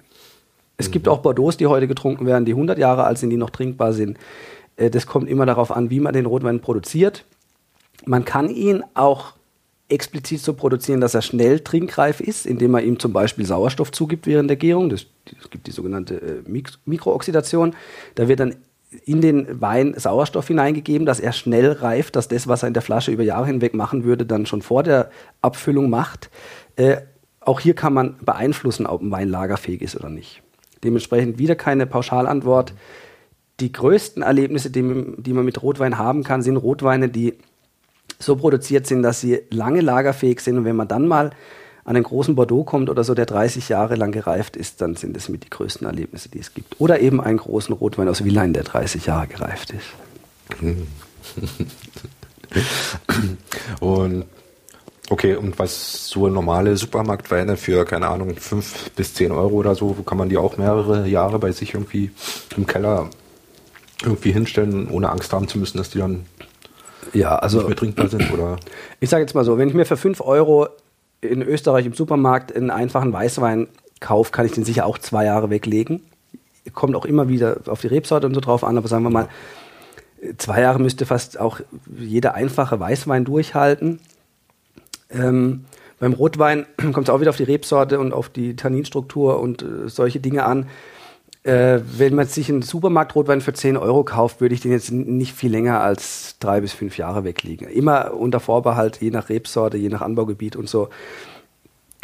[0.77, 0.93] Es mhm.
[0.93, 3.93] gibt auch Bordeaux, die heute getrunken werden, die 100 Jahre alt sind, die noch trinkbar
[3.93, 4.19] sind.
[4.77, 7.25] Äh, das kommt immer darauf an, wie man den Rotwein produziert.
[8.05, 9.35] Man kann ihn auch
[9.89, 14.27] explizit so produzieren, dass er schnell trinkreif ist, indem man ihm zum Beispiel Sauerstoff zugibt
[14.27, 14.89] während der Gärung.
[14.89, 15.07] Das,
[15.39, 16.15] das gibt die sogenannte
[16.47, 17.75] äh, Mikrooxidation.
[18.15, 18.57] Da wird dann
[19.05, 22.83] in den Wein Sauerstoff hineingegeben, dass er schnell reift, dass das, was er in der
[22.83, 25.11] Flasche über Jahre hinweg machen würde, dann schon vor der
[25.43, 26.31] Abfüllung macht.
[26.77, 26.99] Äh,
[27.41, 30.43] auch hier kann man beeinflussen, ob ein Wein lagerfähig ist oder nicht.
[30.83, 32.73] Dementsprechend wieder keine Pauschalantwort.
[33.61, 34.83] Die größten Erlebnisse, die,
[35.19, 37.35] die man mit Rotwein haben kann, sind Rotweine, die
[38.19, 40.59] so produziert sind, dass sie lange lagerfähig sind.
[40.59, 41.31] Und wenn man dann mal
[41.85, 45.15] an einen großen Bordeaux kommt oder so, der 30 Jahre lang gereift ist, dann sind
[45.17, 46.81] das mit die größten Erlebnisse, die es gibt.
[46.81, 50.61] Oder eben einen großen Rotwein aus Willein, der 30 Jahre gereift ist.
[53.81, 54.25] und
[55.11, 59.93] okay, und was so normale Supermarktweine für, keine Ahnung, 5 bis 10 Euro oder so,
[60.07, 62.11] kann man die auch mehrere Jahre bei sich irgendwie
[62.57, 63.11] im Keller
[64.03, 66.27] irgendwie hinstellen, ohne Angst haben zu müssen, dass die dann
[67.13, 68.33] ja, also, nicht mehr trinkbar sind?
[68.33, 68.57] Oder?
[69.01, 70.69] Ich sage jetzt mal so, wenn ich mir für 5 Euro
[71.21, 73.69] in Österreich im Supermarkt einen einfachen Weißwein
[74.01, 76.03] kaufe, kann ich den sicher auch zwei Jahre weglegen.
[76.73, 79.29] Kommt auch immer wieder auf die Rebsorte und so drauf an, aber sagen wir mal,
[80.39, 81.61] zwei Jahre müsste fast auch
[81.97, 84.01] jeder einfache Weißwein durchhalten.
[85.11, 85.65] Ähm,
[85.99, 89.89] beim Rotwein kommt es auch wieder auf die Rebsorte und auf die Tanninstruktur und äh,
[89.89, 90.67] solche Dinge an.
[91.45, 95.35] Äh, wenn man sich einen Supermarkt-Rotwein für 10 Euro kauft, würde ich den jetzt nicht
[95.35, 97.69] viel länger als drei bis fünf Jahre weglegen.
[97.69, 100.89] Immer unter Vorbehalt, je nach Rebsorte, je nach Anbaugebiet und so.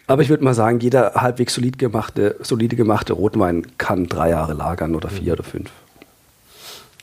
[0.06, 4.52] Aber ich würde mal sagen, jeder halbwegs solid gemachte, solide gemachte Rotwein kann drei Jahre
[4.52, 5.70] lagern oder vier oder fünf.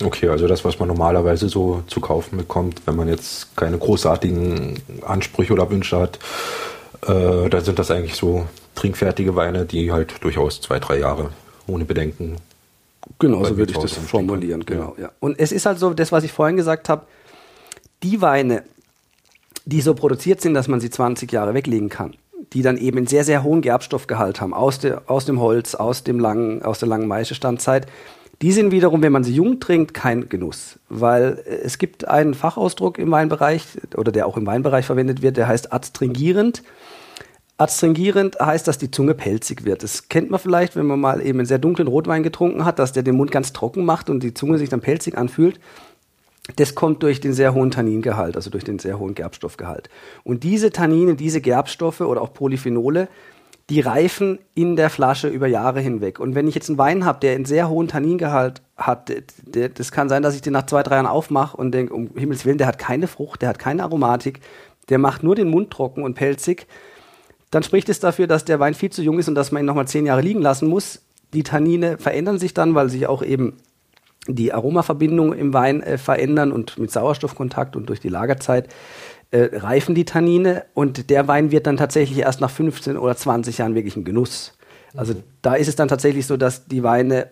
[0.03, 4.79] Okay, also das, was man normalerweise so zu kaufen bekommt, wenn man jetzt keine großartigen
[5.03, 6.19] Ansprüche oder Wünsche hat,
[7.07, 8.45] äh, dann sind das eigentlich so
[8.75, 11.31] trinkfertige Weine, die halt durchaus zwei, drei Jahre
[11.67, 12.37] ohne Bedenken.
[13.19, 14.95] Genau, so würde ich das formulieren, genau.
[14.99, 15.11] Ja.
[15.19, 17.05] Und es ist halt so, das, was ich vorhin gesagt habe,
[18.03, 18.63] die Weine,
[19.65, 22.15] die so produziert sind, dass man sie 20 Jahre weglegen kann,
[22.53, 26.03] die dann eben einen sehr, sehr hohen Gerbstoffgehalt haben, aus, de, aus dem Holz, aus,
[26.03, 27.87] dem langen, aus der langen Maischestandzeit,
[28.41, 32.99] Die sind wiederum, wenn man sie jung trinkt, kein Genuss, weil es gibt einen Fachausdruck
[32.99, 33.63] im Weinbereich
[33.95, 36.61] oder der auch im Weinbereich verwendet wird, der heißt adstringierend.
[37.59, 39.81] Adstringierend heißt, dass die Zunge pelzig wird.
[39.81, 42.91] Das kennt man vielleicht, wenn man mal eben einen sehr dunklen Rotwein getrunken hat, dass
[42.91, 45.59] der den Mund ganz trocken macht und die Zunge sich dann pelzig anfühlt.
[46.55, 49.89] Das kommt durch den sehr hohen Tanningehalt, also durch den sehr hohen Gerbstoffgehalt.
[50.23, 53.09] Und diese Tannine, diese Gerbstoffe oder auch Polyphenole,
[53.69, 56.19] die reifen in der Flasche über Jahre hinweg.
[56.19, 59.11] Und wenn ich jetzt einen Wein habe, der einen sehr hohen Tanningehalt hat,
[59.45, 62.45] das kann sein, dass ich den nach zwei, drei Jahren aufmache und denke, um Himmels
[62.45, 64.39] Willen, der hat keine Frucht, der hat keine Aromatik,
[64.87, 66.65] der macht nur den Mund trocken und pelzig,
[67.51, 69.65] dann spricht es dafür, dass der Wein viel zu jung ist und dass man ihn
[69.65, 71.01] nochmal zehn Jahre liegen lassen muss.
[71.33, 73.57] Die Tannine verändern sich dann, weil sich auch eben
[74.27, 78.67] die Aromaverbindungen im Wein äh, verändern und mit Sauerstoffkontakt und durch die Lagerzeit
[79.31, 83.57] äh, reifen die Tannine und der Wein wird dann tatsächlich erst nach 15 oder 20
[83.59, 84.53] Jahren wirklich ein Genuss.
[84.95, 85.23] Also mhm.
[85.41, 87.29] da ist es dann tatsächlich so, dass die Weine,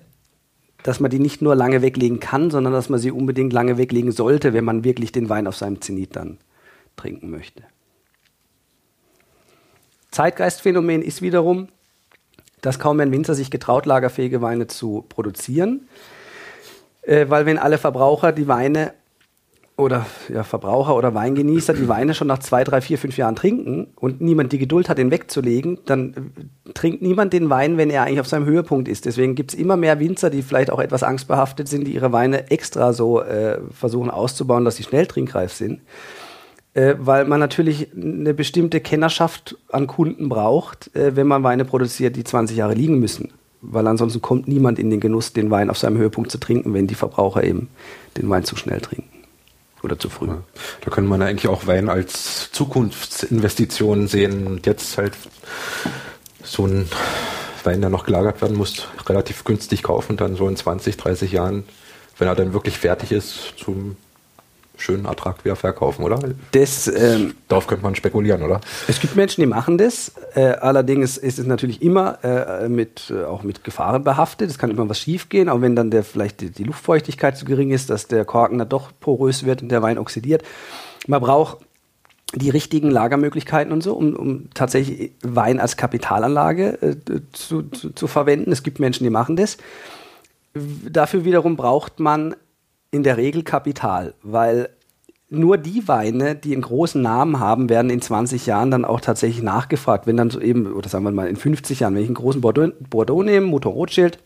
[0.84, 4.12] dass man die nicht nur lange weglegen kann, sondern dass man sie unbedingt lange weglegen
[4.12, 6.38] sollte, wenn man wirklich den Wein auf seinem Zenit dann
[6.96, 7.64] trinken möchte.
[10.16, 11.68] Zeitgeistphänomen ist wiederum,
[12.62, 15.90] dass kaum ein Winzer sich getraut, lagerfähige Weine zu produzieren,
[17.02, 18.94] äh, weil wenn alle Verbraucher die Weine
[19.76, 23.88] oder ja, Verbraucher oder Weingenießer die Weine schon nach zwei, drei, vier, fünf Jahren trinken
[23.98, 26.14] und niemand die Geduld hat, den wegzulegen, dann
[26.66, 29.04] äh, trinkt niemand den Wein, wenn er eigentlich auf seinem Höhepunkt ist.
[29.04, 32.50] Deswegen gibt es immer mehr Winzer, die vielleicht auch etwas angstbehaftet sind, die ihre Weine
[32.52, 35.82] extra so äh, versuchen auszubauen, dass sie schnell trinkreif sind.
[36.76, 42.18] Äh, weil man natürlich eine bestimmte Kennerschaft an Kunden braucht, äh, wenn man Weine produziert,
[42.18, 43.30] die 20 Jahre liegen müssen.
[43.62, 46.86] Weil ansonsten kommt niemand in den Genuss, den Wein auf seinem Höhepunkt zu trinken, wenn
[46.86, 47.70] die Verbraucher eben
[48.18, 49.10] den Wein zu schnell trinken
[49.82, 50.28] oder zu früh.
[50.28, 54.46] Da könnte man eigentlich auch Wein als Zukunftsinvestition sehen.
[54.46, 55.14] Und jetzt halt
[56.44, 56.90] so ein
[57.64, 61.64] Wein, der noch gelagert werden muss, relativ günstig kaufen dann so in 20, 30 Jahren,
[62.18, 63.96] wenn er dann wirklich fertig ist, zum
[64.78, 66.20] schönen Ertrag wieder verkaufen, oder?
[66.52, 68.62] Das, ähm, Darauf könnte man spekulieren, oder?
[68.88, 70.12] Es gibt Menschen, die machen das.
[70.34, 74.50] Äh, allerdings ist es natürlich immer äh, mit, äh, auch mit Gefahren behaftet.
[74.50, 77.72] Es kann immer was schiefgehen, auch wenn dann der, vielleicht die, die, Luftfeuchtigkeit zu gering
[77.72, 80.44] ist, dass der Korken dann doch porös wird und der Wein oxidiert.
[81.08, 81.58] Man braucht
[82.34, 88.08] die richtigen Lagermöglichkeiten und so, um, um tatsächlich Wein als Kapitalanlage äh, zu, zu, zu
[88.08, 88.52] verwenden.
[88.52, 89.58] Es gibt Menschen, die machen das.
[90.54, 92.36] Dafür wiederum braucht man
[92.96, 94.70] in der Regel Kapital, weil
[95.30, 99.44] nur die Weine, die einen großen Namen haben, werden in 20 Jahren dann auch tatsächlich
[99.44, 100.08] nachgefragt.
[100.08, 102.42] Wenn dann so eben, oder sagen wir mal in 50 Jahren, wenn ich einen großen
[102.42, 104.20] Bordeaux, Bordeaux nehme, Motor Rothschild,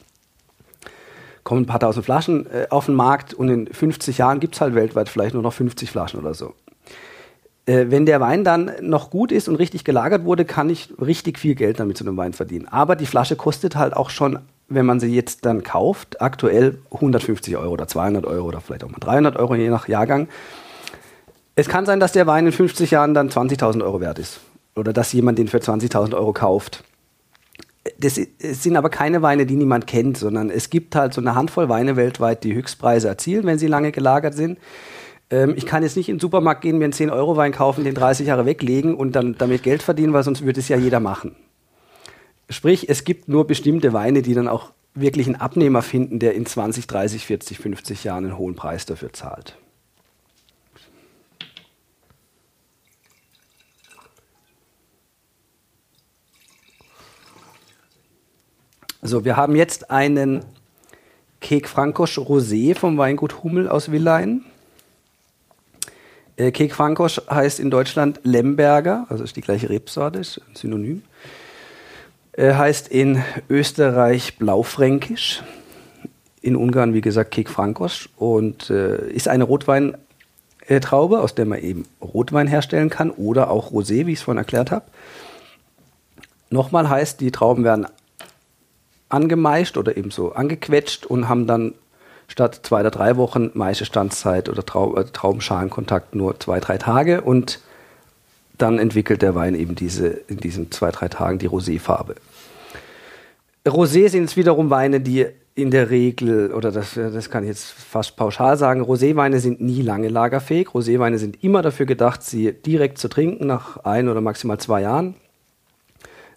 [1.44, 4.62] kommen ein paar tausend Flaschen äh, auf den Markt und in 50 Jahren gibt es
[4.62, 6.54] halt weltweit vielleicht nur noch 50 Flaschen oder so.
[7.66, 11.40] Äh, wenn der Wein dann noch gut ist und richtig gelagert wurde, kann ich richtig
[11.40, 12.68] viel Geld damit zu einem Wein verdienen.
[12.68, 14.40] Aber die Flasche kostet halt auch schon
[14.70, 18.90] wenn man sie jetzt dann kauft, aktuell 150 Euro oder 200 Euro oder vielleicht auch
[18.90, 20.28] mal 300 Euro je nach Jahrgang.
[21.56, 24.40] Es kann sein, dass der Wein in 50 Jahren dann 20.000 Euro wert ist
[24.76, 26.84] oder dass jemand den für 20.000 Euro kauft.
[27.98, 31.70] Das sind aber keine Weine, die niemand kennt, sondern es gibt halt so eine Handvoll
[31.70, 34.60] Weine weltweit, die Höchstpreise erzielen, wenn sie lange gelagert sind.
[35.30, 38.28] Ähm, ich kann jetzt nicht in den Supermarkt gehen, mir einen 10-Euro-Wein kaufen, den 30
[38.28, 41.36] Jahre weglegen und dann damit Geld verdienen, weil sonst würde es ja jeder machen.
[42.50, 46.46] Sprich, es gibt nur bestimmte Weine, die dann auch wirklich einen Abnehmer finden, der in
[46.46, 49.56] 20, 30, 40, 50 Jahren einen hohen Preis dafür zahlt.
[59.02, 60.44] So, wir haben jetzt einen
[61.40, 64.44] Kek Frankosch Rosé vom Weingut Hummel aus Willein.
[66.36, 71.04] Äh, Kek Frankosch heißt in Deutschland Lemberger, also ist die gleiche Rebsorte, ist ein Synonym.
[72.40, 75.44] Äh, heißt in Österreich Blaufränkisch,
[76.42, 81.84] in Ungarn wie gesagt Kek Frankos und äh, ist eine Rotweintraube, aus der man eben
[82.02, 84.86] Rotwein herstellen kann oder auch Rosé, wie ich es vorhin erklärt habe.
[86.50, 87.88] Nochmal heißt, die Trauben werden
[89.10, 91.74] angemeischt oder eben so angequetscht und haben dann
[92.30, 97.60] statt zwei oder drei Wochen Maischestandzeit oder Trau äh, Traubenschalenkontakt nur zwei, drei Tage und
[98.58, 102.16] dann entwickelt der Wein eben diese, in diesen zwei, drei Tagen die Roséfarbe.
[103.70, 107.72] Rosé sind es wiederum Weine, die in der Regel, oder das, das kann ich jetzt
[107.72, 110.70] fast pauschal sagen, Roséweine sind nie lange lagerfähig.
[110.70, 115.16] Roséweine sind immer dafür gedacht, sie direkt zu trinken nach ein oder maximal zwei Jahren.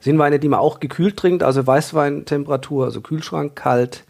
[0.01, 4.05] Sind Weine, die man auch gekühlt trinkt, also Weißweintemperatur, also Kühlschrank kalt.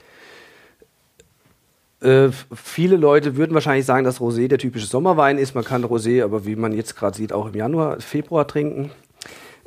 [2.00, 5.54] Äh, viele Leute würden wahrscheinlich sagen, dass Rosé der typische Sommerwein ist.
[5.54, 8.90] Man kann Rosé, aber wie man jetzt gerade sieht, auch im Januar, Februar trinken.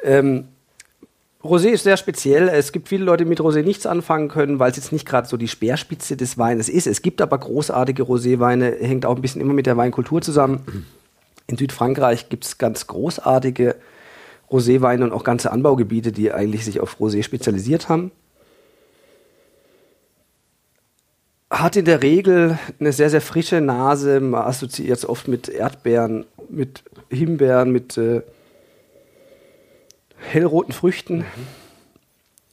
[0.02, 0.48] Ähm,
[1.46, 2.50] Rosé ist sehr speziell.
[2.50, 5.28] Es gibt viele Leute, die mit Rosé nichts anfangen können, weil es jetzt nicht gerade
[5.28, 6.88] so die Speerspitze des Weines ist.
[6.88, 10.88] Es gibt aber großartige Roséweine, hängt auch ein bisschen immer mit der Weinkultur zusammen.
[11.48, 13.76] In Südfrankreich gibt es ganz großartige
[14.50, 18.12] Roséweine und auch ganze Anbaugebiete, die eigentlich sich auf Rosé spezialisiert haben.
[21.52, 24.20] Hat in der Regel eine sehr, sehr frische Nase.
[24.20, 28.24] Man assoziiert es oft mit Erdbeeren, mit Himbeeren, mit äh,
[30.26, 31.20] hellroten Früchten.
[31.20, 31.24] Mhm.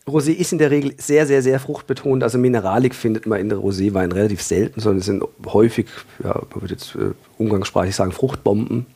[0.06, 2.24] Rosé ist in der Regel sehr, sehr, sehr fruchtbetont.
[2.24, 5.86] Also Mineralik findet man in der Roséwein relativ selten, sondern es sind häufig,
[6.24, 8.86] ja, man würde jetzt äh, umgangssprachlich sagen, Fruchtbomben.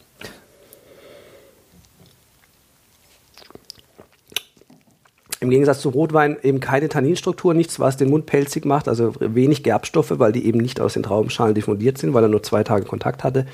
[5.39, 9.63] Im Gegensatz zu Rotwein eben keine Tanninstruktur, nichts, was den Mund pelzig macht, also wenig
[9.63, 12.85] Gerbstoffe, weil die eben nicht aus den Traubenschalen diffundiert sind, weil er nur zwei Tage
[12.85, 13.47] Kontakt hatte.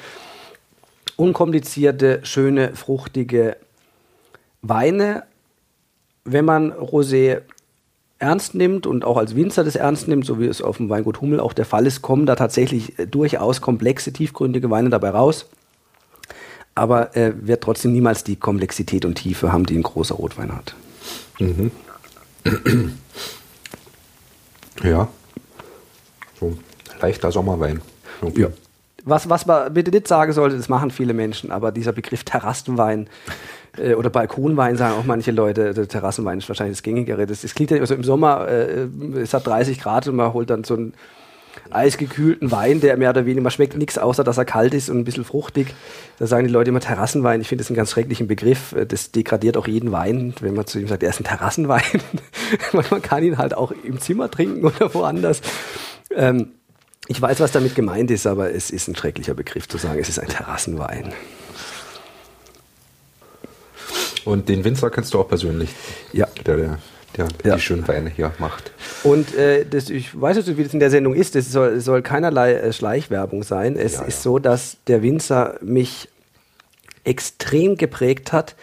[1.16, 3.56] Unkomplizierte, schöne, fruchtige
[4.62, 5.24] Weine,
[6.24, 7.42] wenn man Rosé
[8.18, 11.20] ernst nimmt und auch als Winzer das ernst nimmt, so wie es auf dem Weingut
[11.20, 15.46] Hummel auch der Fall ist, kommen da tatsächlich durchaus komplexe, tiefgründige Weine dabei raus.
[16.74, 20.54] Aber er äh, wird trotzdem niemals die Komplexität und Tiefe haben, die ein großer Rotwein
[20.54, 20.74] hat.
[21.38, 21.70] Mhm.
[24.82, 25.08] Ja.
[26.40, 26.56] So
[27.00, 27.80] leichter Sommerwein.
[28.20, 28.42] Okay.
[28.42, 28.48] Ja.
[29.04, 33.08] Was, was man bitte nicht sagen sollte, das machen viele Menschen, aber dieser Begriff Terrassenwein
[33.76, 37.26] äh, oder Balkonwein sagen auch manche Leute, der Terrassenwein ist wahrscheinlich das gängigere.
[37.26, 40.32] Das, das klingt ja immer so im Sommer, äh, es hat 30 Grad und man
[40.32, 40.94] holt dann so einen
[41.70, 44.98] eisgekühlten Wein, der mehr oder weniger, man schmeckt nichts, außer dass er kalt ist und
[44.98, 45.74] ein bisschen fruchtig.
[46.18, 47.40] Da sagen die Leute immer Terrassenwein.
[47.40, 48.74] Ich finde das einen ganz schrecklichen Begriff.
[48.88, 51.82] Das degradiert auch jeden Wein, wenn man zu ihm sagt, er ist ein Terrassenwein.
[52.72, 55.40] man kann ihn halt auch im Zimmer trinken oder woanders.
[56.14, 56.52] Ähm,
[57.08, 60.08] ich weiß, was damit gemeint ist, aber es ist ein schrecklicher Begriff zu sagen, es
[60.08, 61.12] ist ein Terrassenwein.
[64.24, 65.70] Und den Winzer kennst du auch persönlich?
[66.12, 66.26] Ja.
[66.46, 66.78] Der, der,
[67.16, 67.54] der ja.
[67.56, 68.72] die schönen Weine hier macht.
[69.02, 72.02] Und äh, das, ich weiß nicht, wie das in der Sendung ist, das soll, soll
[72.02, 73.76] keinerlei äh, Schleichwerbung sein.
[73.76, 74.22] Es ja, ist ja.
[74.22, 76.08] so, dass der Winzer mich
[77.04, 78.54] extrem geprägt hat.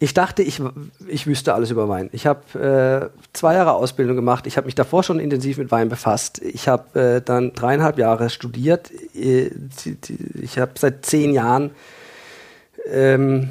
[0.00, 0.62] Ich dachte, ich,
[1.08, 2.08] ich wüsste alles über Wein.
[2.12, 4.46] Ich habe äh, zwei Jahre Ausbildung gemacht.
[4.46, 6.40] Ich habe mich davor schon intensiv mit Wein befasst.
[6.40, 8.92] Ich habe äh, dann dreieinhalb Jahre studiert.
[9.14, 9.50] Äh,
[10.40, 11.72] ich habe seit zehn Jahren
[12.86, 13.50] ähm,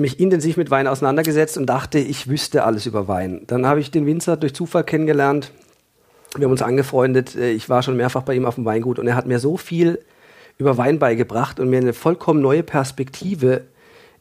[0.00, 3.42] mich intensiv mit Wein auseinandergesetzt und dachte, ich wüsste alles über Wein.
[3.46, 5.52] Dann habe ich den Winzer durch Zufall kennengelernt.
[6.36, 7.36] Wir haben uns angefreundet.
[7.36, 9.56] Äh, ich war schon mehrfach bei ihm auf dem Weingut und er hat mir so
[9.56, 10.00] viel
[10.58, 13.62] über Wein beigebracht und mir eine vollkommen neue Perspektive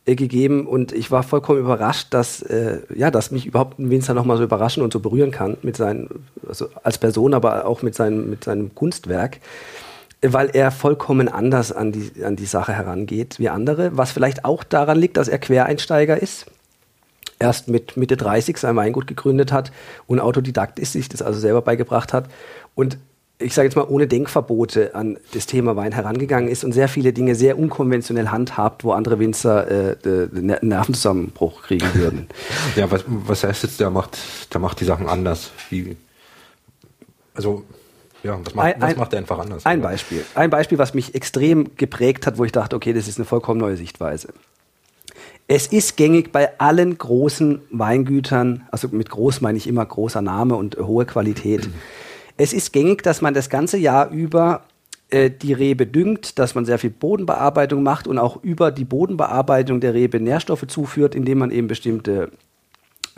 [0.05, 4.13] äh, gegeben und ich war vollkommen überrascht, dass äh, ja, dass mich überhaupt ein Winzer
[4.13, 7.81] noch mal so überraschen und so berühren kann mit seinen also als Person, aber auch
[7.81, 9.39] mit seinem mit seinem Kunstwerk
[10.21, 14.63] weil er vollkommen anders an die, an die Sache herangeht wie andere, was vielleicht auch
[14.63, 16.45] daran liegt, dass er Quereinsteiger ist,
[17.39, 19.71] erst mit Mitte 30 sein Weingut gegründet hat
[20.07, 22.29] und Autodidakt ist, sich das also selber beigebracht hat
[22.75, 22.97] und
[23.41, 27.13] ich sage jetzt mal, ohne Denkverbote an das Thema Wein herangegangen ist und sehr viele
[27.13, 30.27] Dinge sehr unkonventionell handhabt, wo andere Winzer äh,
[30.61, 32.27] Nervenzusammenbruch kriegen würden.
[32.75, 34.17] ja, was, was heißt jetzt, der macht,
[34.53, 35.51] der macht die Sachen anders?
[35.69, 35.95] Wie,
[37.33, 37.63] also
[38.23, 39.65] ja, was macht, ein, was macht er einfach anders?
[39.65, 40.25] Ein Beispiel.
[40.35, 43.59] Ein Beispiel, was mich extrem geprägt hat, wo ich dachte, okay, das ist eine vollkommen
[43.59, 44.33] neue Sichtweise.
[45.47, 50.55] Es ist gängig bei allen großen Weingütern, also mit groß meine ich immer großer Name
[50.55, 51.69] und hohe Qualität.
[52.37, 54.61] Es ist gängig, dass man das ganze Jahr über
[55.09, 59.79] äh, die Rebe düngt, dass man sehr viel Bodenbearbeitung macht und auch über die Bodenbearbeitung
[59.79, 62.31] der Rebe Nährstoffe zuführt, indem man eben bestimmte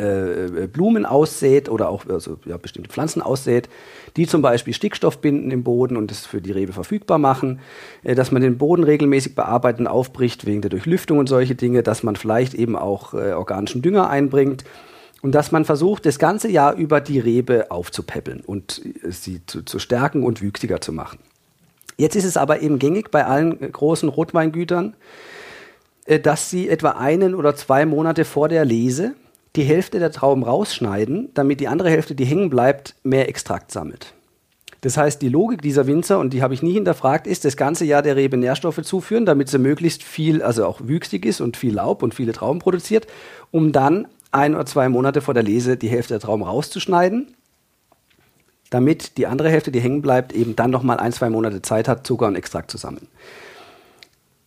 [0.01, 3.69] äh, Blumen aussät oder auch also, ja, bestimmte Pflanzen aussät,
[4.17, 7.59] die zum Beispiel Stickstoff binden im Boden und es für die Rebe verfügbar machen,
[8.03, 11.83] äh, dass man den Boden regelmäßig bearbeitet und aufbricht wegen der Durchlüftung und solche Dinge,
[11.83, 14.63] dass man vielleicht eben auch äh, organischen Dünger einbringt
[15.21, 19.63] und dass man versucht, das ganze Jahr über die Rebe aufzupäppeln und äh, sie zu,
[19.63, 21.19] zu stärken und wüchsiger zu machen.
[21.97, 24.95] Jetzt ist es aber eben gängig bei allen äh, großen Rotweingütern,
[26.05, 29.13] äh, dass sie etwa einen oder zwei Monate vor der Lese
[29.55, 34.13] die Hälfte der Trauben rausschneiden, damit die andere Hälfte, die hängen bleibt, mehr Extrakt sammelt.
[34.81, 37.85] Das heißt, die Logik dieser Winzer, und die habe ich nie hinterfragt, ist, das ganze
[37.85, 41.75] Jahr der Rebe Nährstoffe zuführen, damit sie möglichst viel, also auch wüchsig ist und viel
[41.75, 43.05] Laub und viele Trauben produziert,
[43.51, 47.35] um dann ein oder zwei Monate vor der Lese die Hälfte der Trauben rauszuschneiden,
[48.71, 52.07] damit die andere Hälfte, die hängen bleibt, eben dann nochmal ein, zwei Monate Zeit hat,
[52.07, 53.07] Zucker und Extrakt zu sammeln.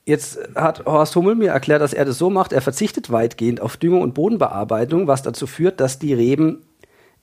[0.06, 3.78] Jetzt hat Horst Hummel mir erklärt, dass er das so macht, er verzichtet weitgehend auf
[3.78, 6.62] Düngung und Bodenbearbeitung, was dazu führt, dass die Reben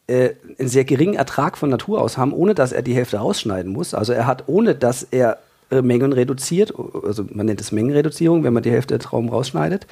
[0.08, 3.72] äh, einen sehr geringen Ertrag von Natur aus haben, ohne dass er die Hälfte rausschneiden
[3.72, 3.94] muss.
[3.94, 5.38] Also er hat, ohne dass er
[5.70, 9.86] äh, Mengen reduziert, also man nennt es Mengenreduzierung, wenn man die Hälfte der Trauben rausschneidet,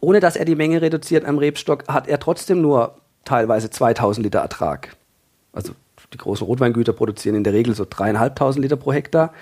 [0.00, 2.96] ohne dass er die Menge reduziert am Rebstock, hat er trotzdem nur
[3.26, 4.96] teilweise 2000 Liter Ertrag.
[5.52, 5.72] Also
[6.12, 9.34] die großen Rotweingüter produzieren in der Regel so dreieinhalbtausend Liter pro Hektar.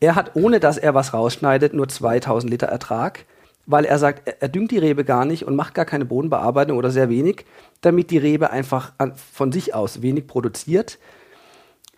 [0.00, 3.24] Er hat, ohne dass er was rausschneidet, nur 2000 Liter Ertrag,
[3.66, 6.90] weil er sagt, er, düngt die Rebe gar nicht und macht gar keine Bodenbearbeitung oder
[6.90, 7.44] sehr wenig,
[7.80, 10.98] damit die Rebe einfach an, von sich aus wenig produziert.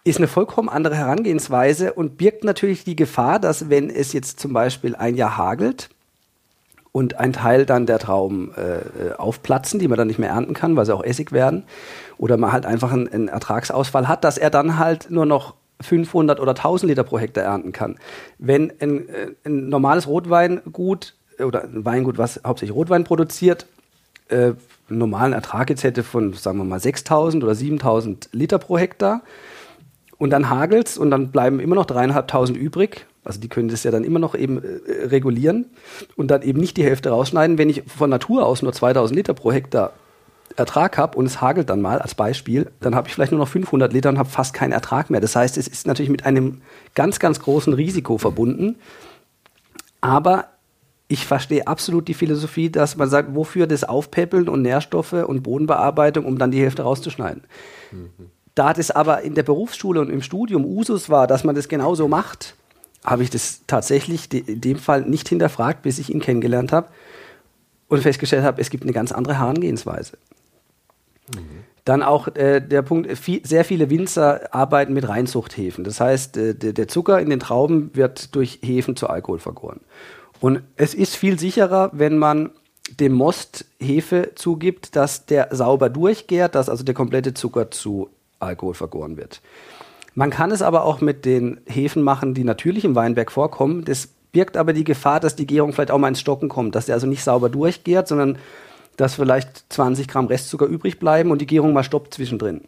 [0.05, 4.53] Ist eine vollkommen andere Herangehensweise und birgt natürlich die Gefahr, dass wenn es jetzt zum
[4.53, 5.91] Beispiel ein Jahr hagelt,
[6.93, 10.75] und ein Teil dann der Trauben äh, aufplatzen, die man dann nicht mehr ernten kann,
[10.77, 11.65] weil sie auch Essig werden,
[12.17, 16.41] oder man halt einfach einen, einen Ertragsausfall hat, dass er dann halt nur noch 500
[16.41, 17.97] oder 1000 Liter pro Hektar ernten kann.
[18.39, 23.67] Wenn ein, äh, ein normales Rotweingut oder ein Weingut, was hauptsächlich Rotwein produziert,
[24.29, 24.53] äh,
[24.89, 29.23] einen normalen Ertrag jetzt hätte von, sagen wir mal, 6000 oder 7000 Liter pro Hektar
[30.19, 33.91] und dann hagelt's und dann bleiben immer noch dreieinhalbtausend übrig, also die können das ja
[33.91, 35.67] dann immer noch eben äh, regulieren
[36.17, 37.59] und dann eben nicht die Hälfte rausschneiden.
[37.59, 39.93] Wenn ich von Natur aus nur 2000 Liter pro Hektar
[40.57, 43.49] Ertrag habe und es hagelt dann mal als Beispiel, dann habe ich vielleicht nur noch
[43.49, 45.21] 500 Liter und habe fast keinen Ertrag mehr.
[45.21, 46.63] Das heißt, es ist natürlich mit einem
[46.95, 48.77] ganz, ganz großen Risiko verbunden.
[50.01, 50.47] Aber
[51.09, 56.27] ich verstehe absolut die Philosophie, dass man sagt, wofür das Aufpäppeln und Nährstoffe und Bodenbearbeitung,
[56.27, 57.45] um dann die Hälfte rauszuschneiden.
[57.91, 58.31] Mhm.
[58.55, 62.09] Da das aber in der Berufsschule und im Studium Usus war, dass man das genauso
[62.09, 62.57] macht,
[63.05, 66.89] habe ich das tatsächlich in dem Fall nicht hinterfragt, bis ich ihn kennengelernt habe
[67.89, 70.19] und festgestellt habe, es gibt eine ganz andere Herangehensweise.
[71.85, 75.85] Dann auch äh, der Punkt, viel, sehr viele Winzer arbeiten mit Reinzuchthäfen.
[75.85, 79.81] Das heißt, äh, der, der Zucker in den Trauben wird durch Hefen zu Alkohol vergoren.
[80.41, 82.51] Und es ist viel sicherer, wenn man
[83.01, 88.75] dem Most Hefe zugibt, dass der sauber durchgärt, dass also der komplette Zucker zu Alkohol
[88.75, 89.41] vergoren wird.
[90.15, 93.85] Man kann es aber auch mit den Hefen machen, die natürlich im Weinberg vorkommen.
[93.85, 96.87] Das birgt aber die Gefahr, dass die Gärung vielleicht auch mal ins Stocken kommt, dass
[96.87, 98.39] der also nicht sauber durchgärt, sondern
[98.99, 102.63] dass vielleicht 20 Gramm Restzucker übrig bleiben und die Gärung mal stoppt zwischendrin.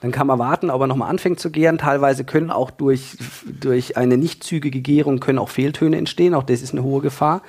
[0.00, 1.76] Dann kann man warten, ob er nochmal anfängt zu gären.
[1.76, 3.18] Teilweise können auch durch,
[3.60, 6.34] durch eine nicht zügige Gärung können auch Fehltöne entstehen.
[6.34, 7.42] Auch das ist eine hohe Gefahr.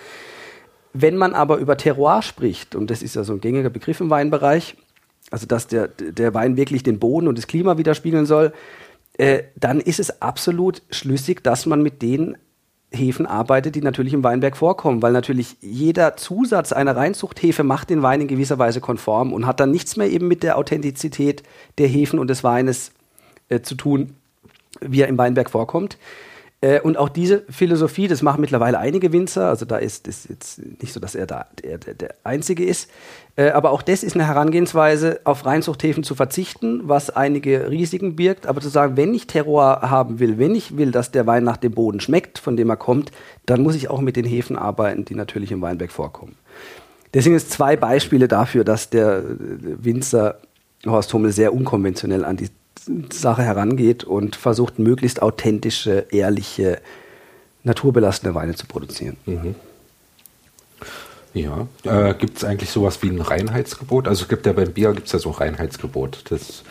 [0.91, 4.09] Wenn man aber über Terroir spricht, und das ist ja so ein gängiger Begriff im
[4.09, 4.75] Weinbereich,
[5.31, 8.51] also dass der, der Wein wirklich den Boden und das Klima widerspiegeln soll,
[9.17, 12.35] äh, dann ist es absolut schlüssig, dass man mit den
[12.91, 18.01] Hefen arbeitet, die natürlich im Weinberg vorkommen, weil natürlich jeder Zusatz einer Reinzuchthefe macht den
[18.03, 21.41] Wein in gewisser Weise konform und hat dann nichts mehr eben mit der Authentizität
[21.77, 22.91] der Hefen und des Weines
[23.47, 24.15] äh, zu tun,
[24.81, 25.97] wie er im Weinberg vorkommt.
[26.61, 30.61] Äh, und auch diese Philosophie, das machen mittlerweile einige Winzer, also da ist es jetzt
[30.81, 32.89] nicht so, dass er da der, der, Einzige ist,
[33.35, 38.45] äh, aber auch das ist eine Herangehensweise, auf Reinzuchthäfen zu verzichten, was einige Risiken birgt,
[38.45, 41.57] aber zu sagen, wenn ich Terroir haben will, wenn ich will, dass der Wein nach
[41.57, 43.11] dem Boden schmeckt, von dem er kommt,
[43.47, 46.35] dann muss ich auch mit den Hefen arbeiten, die natürlich im Weinberg vorkommen.
[47.13, 50.37] Deswegen ist zwei Beispiele dafür, dass der Winzer
[50.85, 52.49] Horst Hummel sehr unkonventionell an die
[53.11, 56.79] Sache herangeht und versucht, möglichst authentische, ehrliche,
[57.63, 59.17] naturbelassene Weine zu produzieren.
[59.25, 59.55] Mhm.
[61.33, 64.07] Ja, äh, gibt es eigentlich sowas wie ein Reinheitsgebot?
[64.07, 66.63] Also es gibt ja beim Bier gibt's ja so ein Reinheitsgebot, das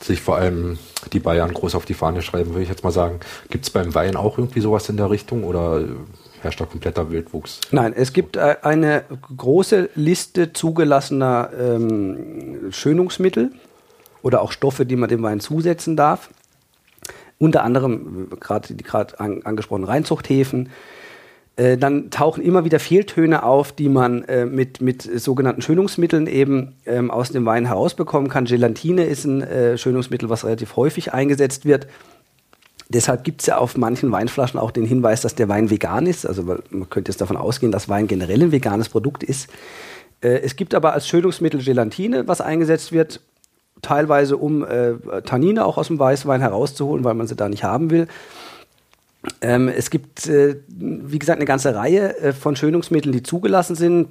[0.00, 0.78] sich vor allem
[1.12, 3.20] die Bayern groß auf die Fahne schreiben, würde ich jetzt mal sagen.
[3.50, 5.84] Gibt es beim Wein auch irgendwie sowas in der Richtung oder
[6.40, 7.60] herrscht da kompletter Wildwuchs?
[7.70, 9.04] Nein, es gibt äh, eine
[9.36, 13.52] große Liste zugelassener ähm, Schönungsmittel
[14.22, 16.30] oder auch Stoffe, die man dem Wein zusetzen darf.
[17.38, 20.70] Unter anderem gerade die gerade an, angesprochenen Reinzuchthäfen.
[21.56, 26.76] Äh, dann tauchen immer wieder Fehltöne auf, die man äh, mit, mit sogenannten Schönungsmitteln eben
[26.86, 28.46] ähm, aus dem Wein herausbekommen kann.
[28.46, 31.88] Gelatine ist ein äh, Schönungsmittel, was relativ häufig eingesetzt wird.
[32.88, 36.26] Deshalb gibt es ja auf manchen Weinflaschen auch den Hinweis, dass der Wein vegan ist.
[36.26, 39.50] Also man könnte jetzt davon ausgehen, dass Wein generell ein veganes Produkt ist.
[40.22, 43.20] Äh, es gibt aber als Schönungsmittel Gelatine, was eingesetzt wird
[43.82, 47.90] teilweise um äh, Tannine auch aus dem Weißwein herauszuholen, weil man sie da nicht haben
[47.90, 48.08] will.
[49.40, 54.08] Ähm, es gibt, äh, wie gesagt, eine ganze Reihe äh, von Schönungsmitteln, die zugelassen sind.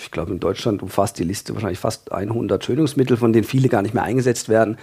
[0.00, 3.82] Ich glaube, in Deutschland umfasst die Liste wahrscheinlich fast 100 Schönungsmittel, von denen viele gar
[3.82, 4.78] nicht mehr eingesetzt werden.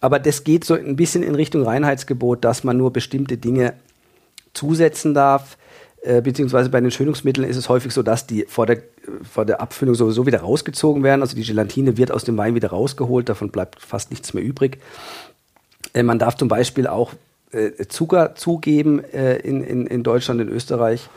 [0.00, 3.74] Aber das geht so ein bisschen in Richtung Reinheitsgebot, dass man nur bestimmte Dinge
[4.52, 5.56] zusetzen darf.
[6.06, 8.78] Äh, beziehungsweise bei den Schönungsmitteln ist es häufig so, dass die vor der,
[9.28, 11.20] vor der Abfüllung sowieso wieder rausgezogen werden.
[11.20, 14.78] Also die Gelatine wird aus dem Wein wieder rausgeholt, davon bleibt fast nichts mehr übrig.
[15.94, 17.14] Äh, man darf zum Beispiel auch
[17.50, 21.08] äh, Zucker zugeben äh, in, in, in Deutschland, in Österreich.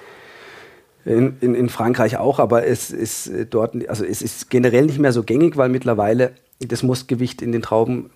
[1.06, 5.00] In, in, in Frankreich auch, aber es ist äh, dort, also es ist generell nicht
[5.00, 8.10] mehr so gängig, weil mittlerweile das Mustgewicht in den Trauben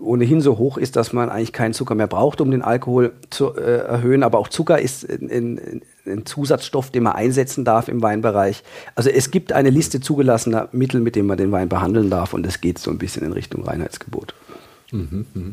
[0.00, 3.56] ohnehin so hoch ist, dass man eigentlich keinen Zucker mehr braucht, um den Alkohol zu
[3.56, 4.22] äh, erhöhen.
[4.22, 5.82] Aber auch Zucker ist ein,
[6.24, 8.62] Zusatzstoff, den man einsetzen darf im Weinbereich.
[8.94, 12.46] Also es gibt eine Liste zugelassener Mittel, mit denen man den Wein behandeln darf und
[12.46, 14.34] es geht so ein bisschen in Richtung Reinheitsgebot.
[14.90, 15.50] Mhm, mh.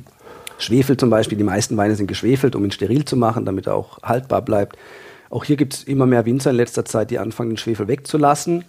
[0.57, 3.75] Schwefel zum Beispiel, die meisten Weine sind geschwefelt, um ihn steril zu machen, damit er
[3.75, 4.77] auch haltbar bleibt.
[5.29, 8.63] Auch hier gibt es immer mehr Winzer in letzter Zeit, die anfangen, den Schwefel wegzulassen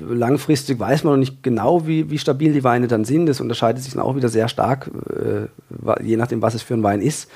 [0.00, 3.26] langfristig weiß man noch nicht genau, wie, wie stabil die Weine dann sind.
[3.26, 6.82] Das unterscheidet sich dann auch wieder sehr stark, äh, je nachdem, was es für ein
[6.82, 7.30] Wein ist.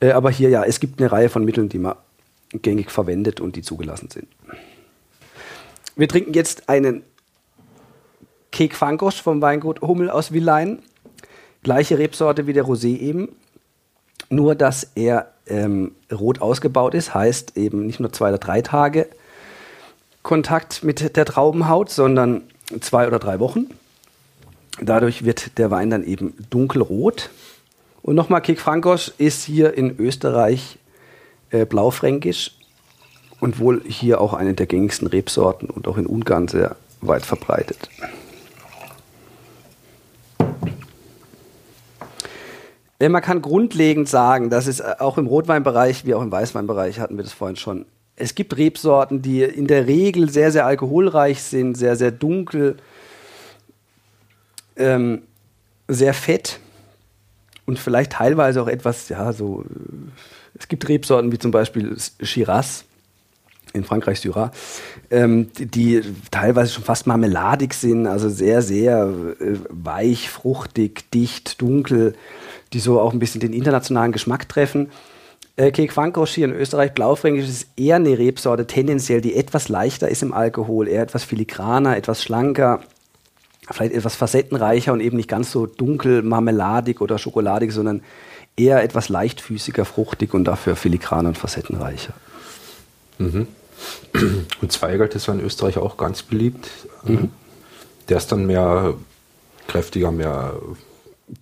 [0.00, 1.96] Äh, aber hier ja, es gibt eine Reihe von Mitteln, die man
[2.52, 4.28] gängig verwendet und die zugelassen sind.
[5.96, 7.02] Wir trinken jetzt einen
[8.52, 10.80] Kek Fankosch vom Weingut Hummel aus Willein.
[11.62, 13.30] Gleiche Rebsorte wie der Rosé eben.
[14.28, 19.08] Nur, dass er ähm, rot ausgebaut ist, heißt eben nicht nur zwei oder drei Tage,
[20.26, 22.42] Kontakt mit der Traubenhaut, sondern
[22.80, 23.66] zwei oder drei Wochen.
[24.80, 27.30] Dadurch wird der Wein dann eben dunkelrot.
[28.02, 30.78] Und nochmal, Kek Frankos ist hier in Österreich
[31.50, 32.56] äh, blaufränkisch
[33.38, 37.88] und wohl hier auch eine der gängigsten Rebsorten und auch in Ungarn sehr weit verbreitet.
[42.98, 47.16] Man kann grundlegend sagen, dass es äh, auch im Rotweinbereich wie auch im Weißweinbereich, hatten
[47.16, 47.86] wir das vorhin schon,
[48.16, 52.76] es gibt Rebsorten, die in der Regel sehr, sehr alkoholreich sind, sehr, sehr dunkel,
[54.76, 55.22] ähm,
[55.86, 56.58] sehr fett
[57.66, 59.64] und vielleicht teilweise auch etwas, ja, so.
[60.58, 62.84] Es gibt Rebsorten wie zum Beispiel Shiraz
[63.74, 64.50] in Frankreich, Syrah,
[65.10, 71.60] ähm, die, die, teilweise schon fast marmeladig sind, also sehr, sehr äh, weich, fruchtig, dicht,
[71.60, 72.14] dunkel,
[72.72, 74.90] die so auch ein bisschen den internationalen Geschmack treffen.
[75.56, 80.08] Äh, Kek Frankosch hier in Österreich, Blaufränkisch, ist eher eine Rebsorte, tendenziell, die etwas leichter
[80.08, 82.80] ist im Alkohol, eher etwas filigraner, etwas schlanker,
[83.70, 88.02] vielleicht etwas facettenreicher und eben nicht ganz so dunkel, marmeladig oder schokoladig, sondern
[88.56, 92.12] eher etwas leichtfüßiger, fruchtig und dafür filigraner und facettenreicher.
[93.18, 93.48] Mhm.
[94.62, 96.70] Und Zweigelt ist ja in Österreich auch ganz beliebt.
[97.04, 97.30] Mhm.
[98.08, 98.94] Der ist dann mehr
[99.66, 100.54] kräftiger, mehr.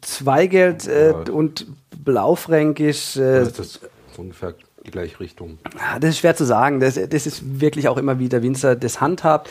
[0.01, 1.33] Zweigelt äh, ja.
[1.33, 1.67] und
[2.05, 3.17] Blaufränkisch.
[3.17, 3.79] Äh, das
[4.15, 4.55] so ungefähr
[4.87, 5.59] die gleiche Richtung.
[6.01, 6.81] Das ist schwer zu sagen.
[6.81, 9.51] Das, das ist wirklich auch immer wie der Winzer das handhabt.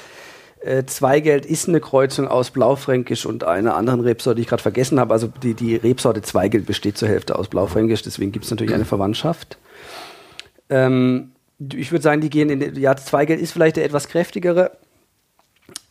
[0.63, 4.99] Äh, Zweigeld ist eine Kreuzung aus Blaufränkisch und einer anderen Rebsorte, die ich gerade vergessen
[4.99, 5.13] habe.
[5.13, 8.85] Also die, die Rebsorte Zweigeld besteht zur Hälfte aus Blaufränkisch, deswegen gibt es natürlich eine
[8.85, 9.57] Verwandtschaft.
[10.69, 11.33] Ähm,
[11.73, 14.71] ich würde sagen, die gehen in den, ja, Zweigeld ist vielleicht der etwas kräftigere.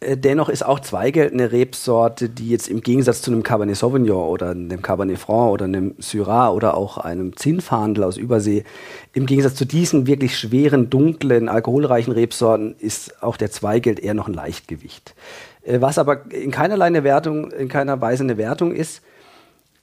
[0.01, 4.29] Äh, dennoch ist auch Zweigeld eine Rebsorte, die jetzt im Gegensatz zu einem Cabernet Sauvignon
[4.29, 8.65] oder einem Cabernet Franc oder einem Syrah oder auch einem Zinnfahndel aus Übersee,
[9.13, 14.29] im Gegensatz zu diesen wirklich schweren, dunklen, alkoholreichen Rebsorten ist auch der Zweigeld eher noch
[14.29, 15.15] ein Leichtgewicht.
[15.63, 19.03] Äh, was aber in keinerlei eine Wertung, in keiner Weise eine Wertung ist,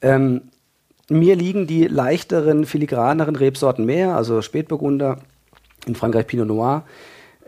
[0.01, 0.41] ähm,
[1.09, 5.17] mir liegen die leichteren, filigraneren Rebsorten mehr, also Spätburgunder,
[5.87, 6.83] in Frankreich Pinot Noir,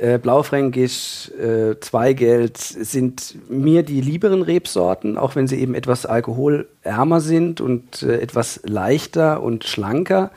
[0.02, 7.22] äh, Blaufränkisch, äh, Zweigeld sind mir die lieberen Rebsorten, auch wenn sie eben etwas alkoholärmer
[7.22, 10.32] sind und äh, etwas leichter und schlanker.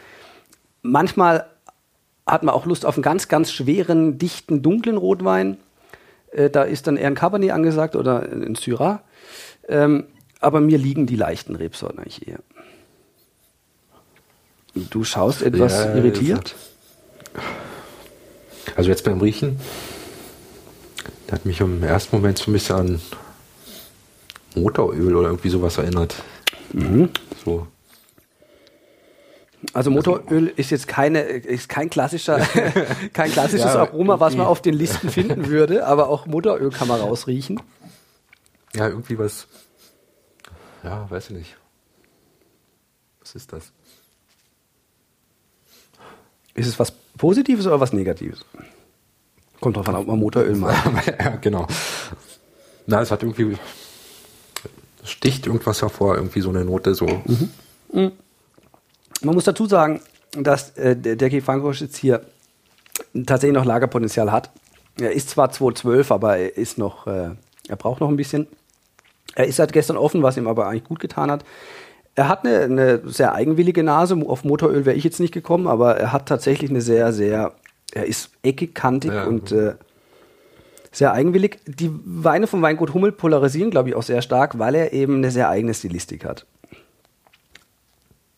[0.83, 1.47] Manchmal
[2.27, 5.57] hat man auch Lust auf einen ganz, ganz schweren, dichten, dunklen Rotwein.
[6.33, 9.01] Äh, da ist dann eher ein Cabernet angesagt oder ein Syrah.
[9.67, 10.05] Ähm,
[10.41, 12.41] aber mir liegen die leichten Rebsorten eigentlich eher.
[14.75, 16.55] Du schaust etwas ja, irritiert.
[18.77, 19.61] Also jetzt beim Riechen,
[21.29, 23.01] der hat mich im ersten Moment so ein bisschen an
[24.55, 26.15] Motoröl oder irgendwie sowas erinnert.
[26.73, 27.11] Mhm.
[27.45, 27.67] So.
[29.73, 32.39] Also Motoröl ist jetzt keine, ist kein klassischer,
[33.13, 36.89] kein klassisches ja, Aroma, was man auf den Listen finden würde, aber auch Motoröl kann
[36.89, 37.61] man rausriechen.
[38.75, 39.47] Ja, irgendwie was.
[40.83, 41.57] Ja, weiß ich nicht.
[43.21, 43.73] Was ist das?
[46.55, 48.45] Ist es was Positives oder was Negatives?
[49.61, 51.07] Kommt drauf an, ob man Motoröl macht.
[51.07, 51.67] ja, genau.
[52.87, 53.57] Na, es hat irgendwie,
[55.05, 57.07] sticht irgendwas hervor, irgendwie so eine Note so.
[57.07, 57.51] Mhm.
[57.93, 58.13] Mhm.
[59.23, 60.01] Man muss dazu sagen,
[60.33, 62.25] dass äh, der, Frankosch jetzt hier
[63.27, 64.51] tatsächlich noch Lagerpotenzial hat.
[64.99, 67.31] Er ist zwar 212, aber er ist noch, äh,
[67.69, 68.47] er braucht noch ein bisschen.
[69.35, 71.45] Er ist seit gestern offen, was ihm aber eigentlich gut getan hat.
[72.15, 74.17] Er hat eine, eine sehr eigenwillige Nase.
[74.27, 77.53] Auf Motoröl wäre ich jetzt nicht gekommen, aber er hat tatsächlich eine sehr, sehr,
[77.93, 79.75] er ist eckig, kantig ja, und äh,
[80.93, 81.59] sehr eigenwillig.
[81.67, 85.31] Die Weine vom Weingut Hummel polarisieren, glaube ich, auch sehr stark, weil er eben eine
[85.33, 86.47] sehr eigene Stilistik hat.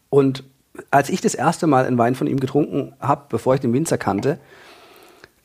[0.08, 0.44] Und
[0.90, 3.98] als ich das erste Mal einen Wein von ihm getrunken habe, bevor ich den Winzer
[3.98, 4.38] kannte,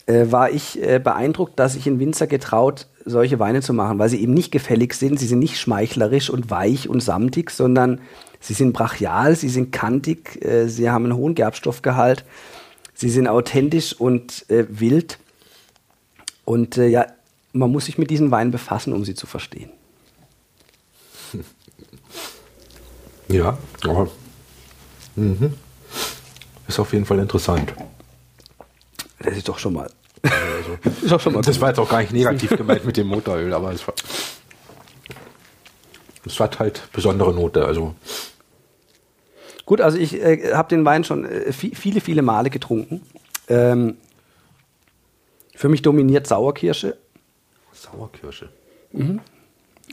[0.06, 4.10] äh, war ich äh, beeindruckt, dass sich ein Winzer getraut, solche Weine zu machen, weil
[4.10, 8.02] sie eben nicht gefällig sind, sie sind nicht schmeichlerisch und weich und samtig, sondern
[8.40, 12.26] sie sind brachial, sie sind kantig, äh, sie haben einen hohen Gerbstoffgehalt,
[12.94, 15.19] sie sind authentisch und äh, wild.
[16.45, 17.07] Und äh, ja,
[17.53, 19.69] man muss sich mit diesen Weinen befassen, um sie zu verstehen.
[23.28, 24.10] Ja, aber
[25.15, 25.53] mhm.
[26.68, 27.73] ist auf jeden Fall interessant.
[29.23, 29.89] Das ist doch schon mal.
[30.23, 33.07] Also, ist auch schon mal das war jetzt auch gar nicht negativ gemeint mit dem
[33.07, 33.95] Motoröl, aber es, war,
[36.26, 37.65] es hat halt besondere Note.
[37.65, 37.95] Also
[39.65, 43.02] Gut, also ich äh, habe den Wein schon äh, viele, viele Male getrunken.
[43.48, 43.95] Ähm,
[45.56, 46.98] für mich dominiert Sauerkirsche.
[47.72, 48.49] Sauerkirsche.
[48.91, 49.22] Mhm.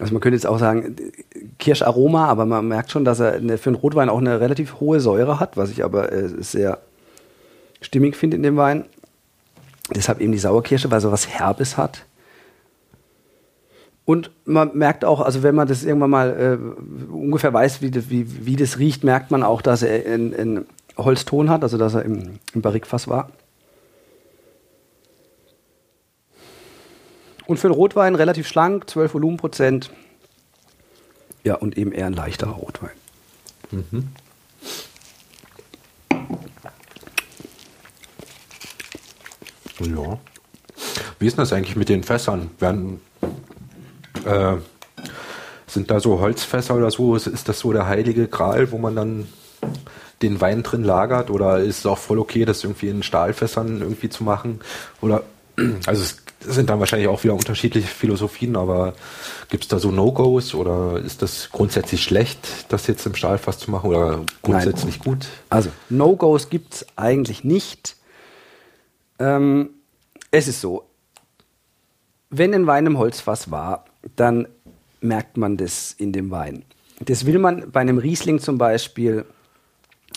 [0.01, 0.97] Also man könnte jetzt auch sagen
[1.59, 5.01] Kirscharoma, aber man merkt schon, dass er eine, für einen Rotwein auch eine relativ hohe
[5.01, 6.81] Säure hat, was ich aber äh, sehr
[7.81, 8.85] stimmig finde in dem Wein.
[9.95, 12.05] Deshalb eben die Sauerkirsche, weil er was Herbes hat.
[14.05, 18.09] Und man merkt auch, also wenn man das irgendwann mal äh, ungefähr weiß, wie das,
[18.09, 20.67] wie, wie das riecht, merkt man auch, dass er einen
[20.97, 23.31] Holzton hat, also dass er im, im Barrikfass war.
[27.47, 29.91] Und für den Rotwein relativ schlank, 12 Volumenprozent.
[31.45, 32.91] Ja, und eben eher ein leichterer Rotwein.
[33.71, 34.09] Mhm.
[39.81, 40.19] Ja.
[41.19, 42.51] Wie ist das eigentlich mit den Fässern?
[42.59, 43.01] Werden
[44.25, 44.57] äh,
[45.67, 47.17] sind da so Holzfässer oder so?
[47.17, 49.29] Ist das so der heilige Gral, wo man dann
[50.23, 51.31] den Wein drin lagert?
[51.31, 54.61] Oder ist es auch voll okay, das irgendwie in Stahlfässern irgendwie zu machen?
[55.01, 55.23] Oder
[55.87, 58.95] also es sind dann wahrscheinlich auch wieder unterschiedliche Philosophien, aber
[59.49, 62.39] gibt es da so No-Gos oder ist das grundsätzlich schlecht,
[62.69, 65.05] das jetzt im Stahlfass zu machen oder grundsätzlich Nein.
[65.05, 65.27] gut?
[65.51, 67.97] Also No-Gos gibt es eigentlich nicht.
[69.19, 69.71] Ähm,
[70.31, 70.85] es ist so,
[72.31, 73.85] wenn ein Wein im Holzfass war,
[74.17, 74.49] dann
[75.01, 76.65] merkt man das in dem Wein.
[77.01, 79.25] Das will man bei einem Riesling zum Beispiel,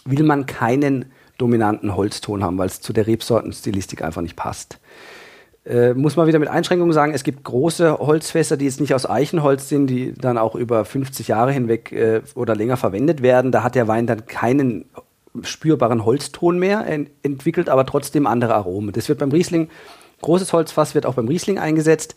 [0.05, 4.79] will man keinen dominanten Holzton haben, weil es zu der Rebsortenstilistik einfach nicht passt.
[5.63, 9.07] Äh, muss man wieder mit Einschränkungen sagen, es gibt große Holzfässer, die jetzt nicht aus
[9.07, 13.51] Eichenholz sind, die dann auch über 50 Jahre hinweg äh, oder länger verwendet werden.
[13.51, 14.85] Da hat der Wein dann keinen
[15.43, 18.91] spürbaren Holzton mehr ent entwickelt, aber trotzdem andere Aromen.
[18.91, 19.69] Das wird beim Riesling,
[20.21, 22.15] großes Holzfass wird auch beim Riesling eingesetzt.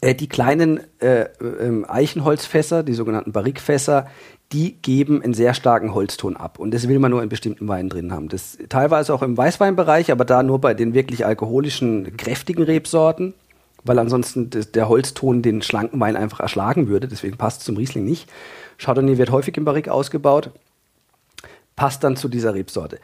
[0.00, 4.06] Äh, die kleinen äh, äh, Eichenholzfässer, die sogenannten Barrikfässer,
[4.52, 6.58] die geben einen sehr starken Holzton ab.
[6.58, 8.28] Und das will man nur in bestimmten Weinen drin haben.
[8.28, 13.34] Das teilweise auch im Weißweinbereich, aber da nur bei den wirklich alkoholischen, kräftigen Rebsorten,
[13.84, 17.06] weil ansonsten der Holzton den schlanken Wein einfach erschlagen würde.
[17.06, 18.28] Deswegen passt es zum Riesling nicht.
[18.78, 20.50] Chardonnay wird häufig im Barrik ausgebaut,
[21.80, 23.00] passt dann zu dieser Rebsorte.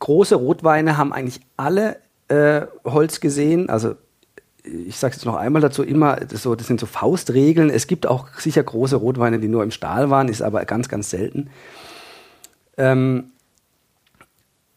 [0.00, 1.96] Große Rotweine haben eigentlich alle
[2.28, 3.94] äh, Holz gesehen, also
[4.62, 7.70] ich sage es jetzt noch einmal dazu, immer, das, so, das sind so Faustregeln.
[7.70, 11.08] Es gibt auch sicher große Rotweine, die nur im Stahl waren, ist aber ganz, ganz
[11.08, 11.48] selten.
[12.76, 13.30] Ähm,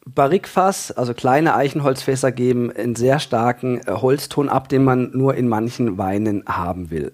[0.06, 5.46] Barrikfass, also kleine Eichenholzfässer, geben einen sehr starken äh, Holzton ab, den man nur in
[5.46, 7.12] manchen Weinen haben will.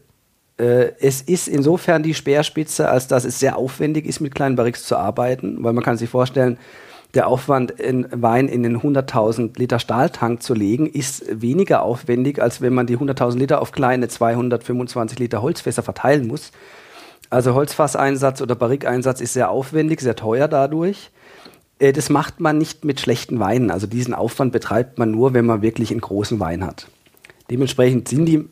[0.58, 4.84] Äh, es ist insofern die Speerspitze, als dass es sehr aufwendig ist, mit kleinen Barriks
[4.84, 6.58] zu arbeiten, weil man kann sich vorstellen,
[7.14, 12.60] der Aufwand, in Wein in den 100.000 Liter Stahltank zu legen, ist weniger aufwendig, als
[12.60, 16.52] wenn man die 100.000 Liter auf kleine 225 Liter Holzfässer verteilen muss.
[17.30, 21.10] Also Holzfasseinsatz oder Barrikeinsatz ist sehr aufwendig, sehr teuer dadurch.
[21.78, 23.70] Äh, das macht man nicht mit schlechten Weinen.
[23.70, 26.88] Also diesen Aufwand betreibt man nur, wenn man wirklich einen großen Wein hat.
[27.50, 28.48] Dementsprechend sind die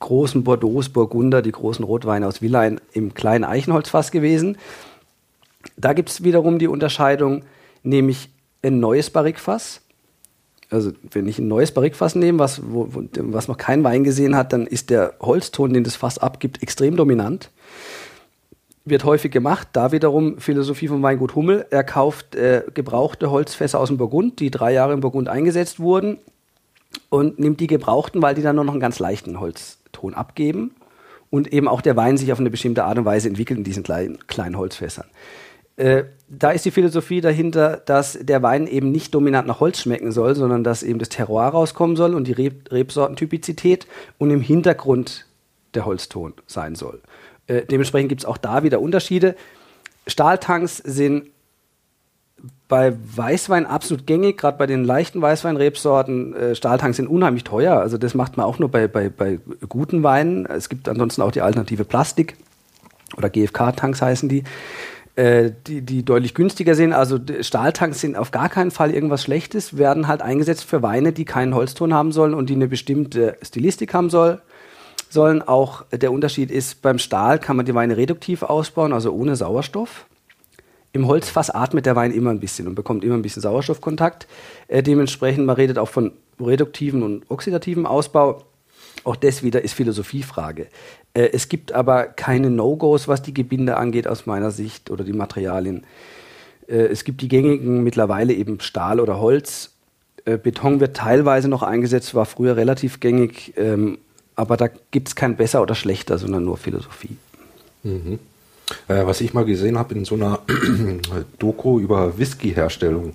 [0.00, 4.58] großen Bordeaux, Burgunder, die großen Rotweine aus Willein im kleinen Eichenholzfass gewesen.
[5.76, 7.44] Da gibt es wiederum die Unterscheidung,
[7.82, 8.30] nämlich
[8.62, 9.82] ein neues Barrikfass.
[10.70, 14.52] Also wenn ich ein neues Barrikfass nehme, was, wo, was noch kein Wein gesehen hat,
[14.52, 17.50] dann ist der Holzton, den das Fass abgibt, extrem dominant.
[18.84, 19.68] Wird häufig gemacht.
[19.72, 21.66] Da wiederum Philosophie von Weingut Hummel.
[21.70, 26.18] Er kauft äh, gebrauchte Holzfässer aus dem Burgund, die drei Jahre im Burgund eingesetzt wurden
[27.08, 29.40] und nimmt die gebrauchten, weil die dann nur noch einen ganz leichten
[29.92, 30.74] Holzton abgeben
[31.30, 33.82] und eben auch der Wein sich auf eine bestimmte Art und Weise entwickelt in diesen
[33.82, 35.06] kleinen, kleinen Holzfässern.
[35.76, 40.12] Äh, da ist die Philosophie dahinter, dass der Wein eben nicht dominant nach Holz schmecken
[40.12, 43.86] soll, sondern dass eben das Terroir rauskommen soll und die Reb Rebsortentypizität
[44.18, 45.26] und im Hintergrund
[45.74, 47.00] der Holzton sein soll.
[47.46, 49.36] Äh, dementsprechend gibt es auch da wieder Unterschiede.
[50.06, 51.28] Stahltanks sind
[52.70, 56.34] bei Weißwein absolut gängig, gerade bei den leichten Weißweinrebsorten.
[56.34, 57.78] Äh, Stahltanks sind unheimlich teuer.
[57.78, 59.38] Also das macht man auch nur bei, bei, bei
[59.68, 60.46] guten Weinen.
[60.46, 62.36] Es gibt ansonsten auch die Alternative Plastik
[63.18, 64.44] oder GFK-Tanks heißen die.
[65.16, 66.92] äh, die, die deutlich günstiger sind.
[66.92, 71.24] Also Stahltanks sind auf gar keinen Fall irgendwas Schlechtes, werden halt eingesetzt für Weine, die
[71.24, 74.40] keinen Holzton haben sollen und die eine bestimmte Stilistik haben soll,
[75.10, 75.42] sollen.
[75.42, 80.06] Auch der Unterschied ist, beim Stahl kann man die Weine reduktiv ausbauen, also ohne Sauerstoff.
[80.92, 84.26] Im Holzfass atmet der Wein immer ein bisschen und bekommt immer ein bisschen Sauerstoffkontakt.
[84.68, 88.42] Äh, dementsprechend, man redet auch von reduktiven und oxidativen Ausbau.
[89.04, 90.66] Auch das wieder ist Philosophiefrage.
[91.14, 95.12] Äh, es gibt aber keine No-Gos, was die Gebinde angeht, aus meiner Sicht, oder die
[95.12, 95.84] Materialien.
[96.66, 99.72] Äh, es gibt die gängigen mittlerweile eben Stahl oder Holz.
[100.24, 103.98] Äh, Beton wird teilweise noch eingesetzt, war früher relativ gängig, ähm,
[104.36, 107.16] aber da gibt es kein besser oder schlechter, sondern nur Philosophie.
[107.82, 108.18] Mhm.
[108.88, 110.40] Äh, was ich mal gesehen habe in so einer
[111.38, 113.14] Doku über Whisky-Herstellung.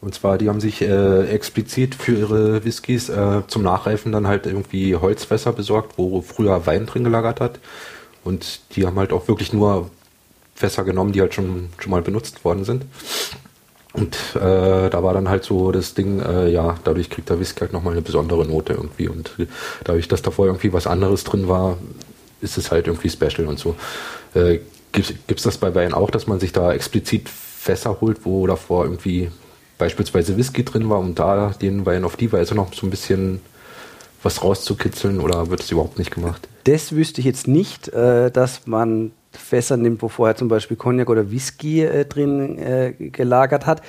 [0.00, 4.44] Und zwar, die haben sich äh, explizit für ihre Whiskys äh, zum Nachreifen dann halt
[4.46, 7.58] irgendwie Holzfässer besorgt, wo früher Wein drin gelagert hat.
[8.22, 9.90] Und die haben halt auch wirklich nur
[10.54, 12.84] Fässer genommen, die halt schon, schon mal benutzt worden sind.
[13.94, 17.60] Und äh, da war dann halt so das Ding, äh, ja, dadurch kriegt der Whisky
[17.60, 19.08] halt nochmal eine besondere Note irgendwie.
[19.08, 19.30] Und
[19.84, 21.78] dadurch, dass davor irgendwie was anderes drin war,
[22.40, 23.74] ist es halt irgendwie special und so.
[24.34, 24.60] Äh,
[24.92, 28.84] Gibt es das bei Wein auch, dass man sich da explizit Fässer holt, wo davor
[28.84, 29.28] irgendwie
[29.76, 33.40] beispielsweise Whisky drin war, um da den Wein auf die Weise noch so ein bisschen
[34.22, 36.48] was rauszukitzeln oder wird es überhaupt nicht gemacht?
[36.62, 41.10] Das wüsste ich jetzt nicht, äh, dass man Fässer nimmt, wo vorher zum Beispiel Cognac
[41.10, 43.82] oder Whisky äh, drin gelagert hat.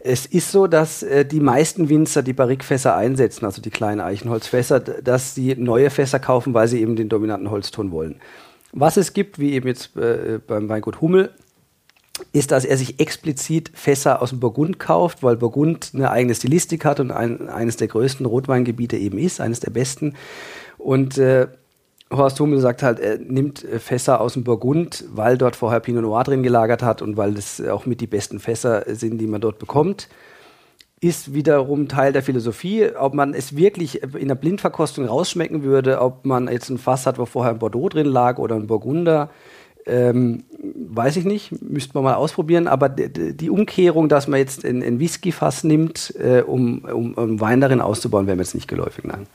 [0.00, 5.34] Es ist so, dass die meisten Winzer die Barrikfässer einsetzen, also die kleinen Eichenholzfässer, dass
[5.34, 8.18] sie neue Fässer kaufen, weil sie eben den dominanten Holzton wollen.
[8.72, 11.30] Was es gibt, wie eben jetzt äh, beim Weingut Hummel,
[12.32, 16.84] ist, dass er sich explizit Fässer aus dem Burgund kauft, weil Burgund eine eigene Stilistik
[16.84, 20.14] hat und ein, eines der größten Rotweingebiete eben ist, eines der besten.
[20.76, 21.48] Und äh,
[22.12, 26.24] Horst Hummel sagt halt, er nimmt Fässer aus dem Burgund, weil dort vorher Pinot Noir
[26.24, 29.58] drin gelagert hat und weil das auch mit die besten Fässer sind, die man dort
[29.58, 30.08] bekommt
[31.00, 32.90] ist wiederum Teil der Philosophie.
[32.94, 37.18] Ob man es wirklich in der Blindverkostung rausschmecken würde, ob man jetzt ein Fass hat,
[37.18, 39.30] wo vorher ein Bordeaux drin lag oder ein Burgunder,
[39.86, 40.44] ähm,
[40.74, 42.68] weiß ich nicht, müsste man mal ausprobieren.
[42.68, 47.80] Aber die Umkehrung, dass man jetzt ein, Whisky-Fass nimmt, äh, um, um, um, Wein darin
[47.80, 49.04] auszubauen, wäre mir jetzt nicht geläufig.
[49.04, 49.26] Nein.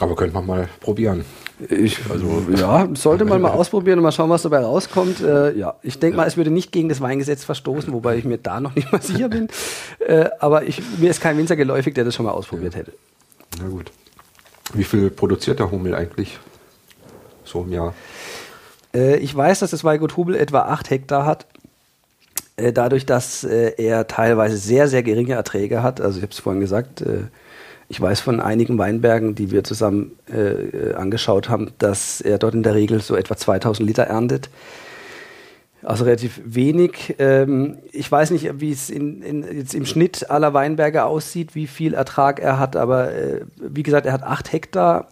[0.00, 1.24] Aber könnte man mal probieren.
[1.68, 5.20] Ich, also, ja, sollte man mal ausprobieren und mal schauen, was dabei rauskommt.
[5.20, 8.38] Äh, ja, ich denke mal, es würde nicht gegen das Weingesetz verstoßen, wobei ich mir
[8.38, 9.48] da noch nicht mal sicher bin.
[10.04, 12.92] Äh, aber ich, mir ist kein Winzer geläufig, der das schon mal ausprobiert hätte.
[13.60, 13.92] Na gut.
[14.72, 16.40] Wie viel produziert der Hummel eigentlich
[17.44, 17.94] so im Jahr?
[18.92, 21.46] Äh, ich weiß, dass das Weingut Hummel etwa 8 Hektar hat.
[22.56, 26.00] Äh, dadurch, dass äh, er teilweise sehr, sehr geringe Erträge hat.
[26.00, 27.24] Also ich habe es vorhin gesagt, äh,
[27.94, 32.64] ich weiß von einigen Weinbergen, die wir zusammen äh, angeschaut haben, dass er dort in
[32.64, 34.50] der Regel so etwa 2000 Liter erntet.
[35.80, 37.14] Also relativ wenig.
[37.20, 41.68] Ähm, ich weiß nicht, wie es in, in, jetzt im Schnitt aller Weinberge aussieht, wie
[41.68, 45.06] viel Ertrag er hat, aber äh, wie gesagt, er hat acht Hektar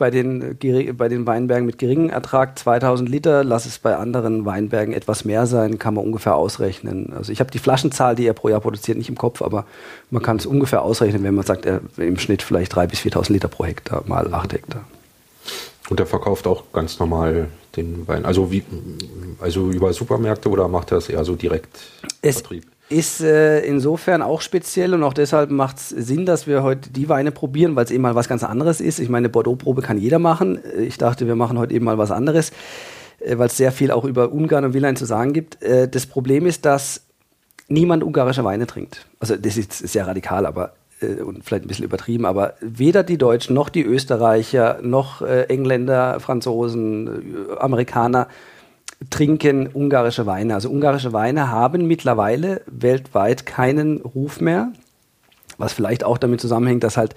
[0.00, 0.56] bei den,
[0.96, 5.46] bei den Weinbergen mit geringem Ertrag 2000 Liter, lass es bei anderen Weinbergen etwas mehr
[5.46, 7.12] sein, kann man ungefähr ausrechnen.
[7.14, 9.66] Also ich habe die Flaschenzahl, die er pro Jahr produziert, nicht im Kopf, aber
[10.10, 13.32] man kann es ungefähr ausrechnen, wenn man sagt, er im Schnitt vielleicht 3.000 bis 4.000
[13.32, 14.84] Liter pro Hektar mal 8 Hektar.
[15.90, 18.24] Und er verkauft auch ganz normal den Wein.
[18.24, 18.64] Also wie,
[19.38, 21.78] also über Supermärkte oder macht er es eher so direkt
[22.22, 22.64] es, Vertrieb?
[22.90, 27.08] Ist äh, insofern auch speziell und auch deshalb macht es Sinn, dass wir heute die
[27.08, 28.98] Weine probieren, weil es eben mal was ganz anderes ist.
[28.98, 30.58] Ich meine, Bordeaux-Probe kann jeder machen.
[30.78, 32.50] Ich dachte, wir machen heute eben mal was anderes,
[33.20, 35.62] äh, weil es sehr viel auch über Ungarn und Wilhelm zu sagen gibt.
[35.62, 37.02] Äh, das Problem ist, dass
[37.68, 39.06] niemand ungarische Weine trinkt.
[39.20, 43.18] Also das ist sehr radikal, aber äh, und vielleicht ein bisschen übertrieben, aber weder die
[43.18, 47.06] Deutschen noch die Österreicher noch äh, Engländer, Franzosen,
[47.50, 48.28] äh, Amerikaner
[49.08, 50.54] trinken ungarische Weine.
[50.54, 54.72] Also ungarische Weine haben mittlerweile weltweit keinen Ruf mehr,
[55.56, 57.14] was vielleicht auch damit zusammenhängt, dass halt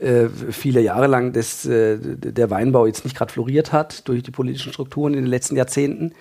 [0.00, 4.30] äh, viele Jahre lang das, äh, der Weinbau jetzt nicht gerade floriert hat durch die
[4.30, 6.12] politischen Strukturen in den letzten Jahrzehnten.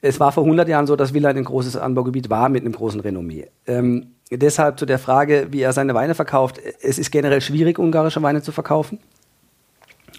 [0.00, 3.00] Es war vor 100 Jahren so, dass Villa ein großes Anbaugebiet war mit einem großen
[3.00, 3.48] Renommee.
[3.66, 6.60] Ähm, deshalb zu der Frage, wie er seine Weine verkauft.
[6.80, 8.98] Es ist generell schwierig, ungarische Weine zu verkaufen.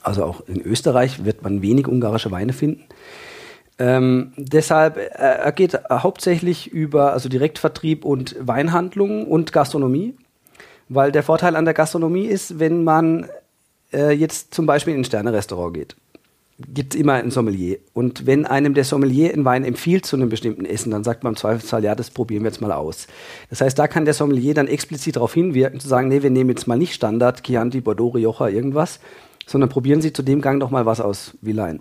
[0.04, 2.86] Also auch in Österreich wird man wenig ungarische Weine finden.
[3.80, 10.16] Ähm, deshalb, äh, er geht hauptsächlich über also Direktvertrieb und Weinhandlungen und Gastronomie,
[10.90, 13.28] weil der Vorteil an der Gastronomie ist, wenn man
[13.94, 15.96] äh, jetzt zum Beispiel in ein Sternerestaurant geht,
[16.74, 17.78] gibt es immer ein Sommelier.
[17.94, 21.34] Und wenn einem der Sommelier einen Wein empfiehlt zu einem bestimmten Essen, dann sagt man
[21.34, 23.06] im Zweifelsfall, ja, das probieren wir jetzt mal aus.
[23.52, 26.50] Das heißt, da kann der Sommelier dann explizit darauf hinwirken, zu sagen, nee, wir nehmen
[26.50, 29.00] jetzt mal nicht Standard, Chianti, Bordeaux, Rioja, irgendwas,
[29.46, 31.80] sondern probieren Sie zu dem Gang doch mal was aus wie Wein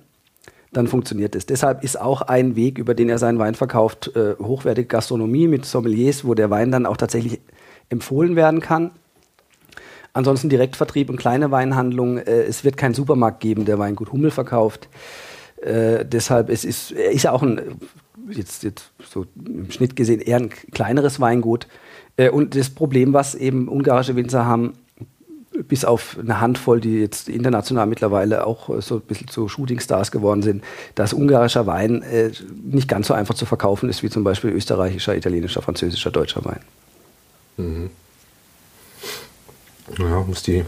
[0.77, 1.47] dann funktioniert es.
[1.47, 5.65] Deshalb ist auch ein Weg, über den er seinen Wein verkauft, äh, hochwertige Gastronomie mit
[5.65, 7.41] Sommeliers, wo der Wein dann auch tatsächlich
[7.89, 8.91] empfohlen werden kann.
[10.13, 12.19] Ansonsten Direktvertrieb und kleine Weinhandlungen.
[12.19, 14.89] Äh, es wird keinen Supermarkt geben, der Weingut Hummel verkauft.
[15.63, 17.61] Äh, deshalb es ist er ist ja auch ein
[18.31, 21.69] jetzt, jetzt so im Schnitt gesehen eher ein kleineres Weingut.
[22.17, 24.75] Äh, und das Problem, was eben ungarische Winzer haben,
[25.63, 30.11] bis auf eine Handvoll, die jetzt international mittlerweile auch äh, so ein bisschen zu Shootingstars
[30.11, 30.65] geworden sind,
[30.95, 32.31] dass ungarischer Wein äh,
[32.65, 36.61] nicht ganz so einfach zu verkaufen ist wie zum Beispiel österreichischer, italienischer, französischer, deutscher Wein.
[37.57, 37.91] Mhm.
[39.99, 40.65] Ja, muss die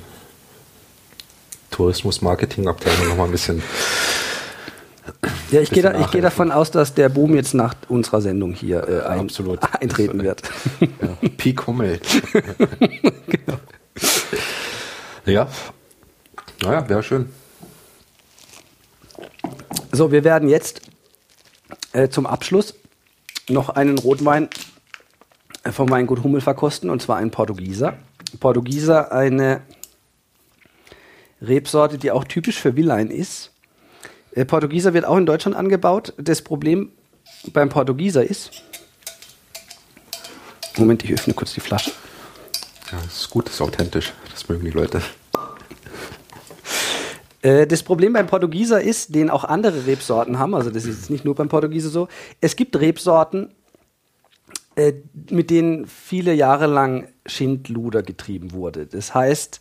[1.71, 3.63] Tourismus-Marketing-Abteilung noch mal ein bisschen.
[5.51, 8.87] Ja, ich gehe da, geh davon aus, dass der Boom jetzt nach unserer Sendung hier
[8.87, 9.61] äh, ein, Absolut.
[9.81, 10.43] eintreten wird.
[10.81, 11.29] Ja.
[11.37, 12.01] Peak Hummel.
[13.27, 13.59] genau.
[15.29, 15.47] Ja.
[16.63, 17.29] Naja, wäre schön.
[19.93, 20.81] So, wir werden jetzt
[21.93, 22.75] äh, zum Abschluss
[23.51, 24.49] noch einen Rotwein
[25.71, 27.99] vom Weingut Hummel verkosten, und zwar einen Portugieser.
[28.41, 29.61] Portugieser, eine
[31.43, 33.53] Rebsorte, die auch typisch für Willein ist.
[34.35, 36.15] Der Portugieser wird auch in Deutschland angebaut.
[36.17, 36.91] Das Problem
[37.53, 38.63] beim Portugieser ist.
[40.79, 41.93] Moment, ich öffne kurz die Flasche.
[42.91, 44.13] Ja, das ist gut, das ist authentisch.
[44.31, 45.03] Das mögen die Leute.
[47.43, 51.25] Äh, das Problem beim Portugieser ist, den auch andere Rebsorten haben, also das ist nicht
[51.25, 52.09] nur beim Portugieser so,
[52.41, 53.51] es gibt Rebsorten,
[54.77, 54.95] äh,
[55.31, 58.87] mit denen viele Jahre lang Schindluder getrieben wurde.
[58.87, 59.61] Das heißt,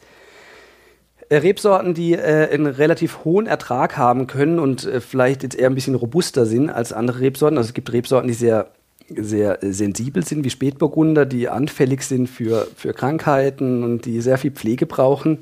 [1.30, 5.96] äh, Rebsorten, die einen relativ hohen Ertrag haben können und vielleicht jetzt eher ein bisschen
[5.96, 7.58] robuster sind als andere Rebsorten.
[7.58, 8.72] Also es gibt Rebsorten, die sehr
[9.10, 14.52] sehr sensibel sind, wie Spätburgunder, die anfällig sind für, für Krankheiten und die sehr viel
[14.52, 15.40] Pflege brauchen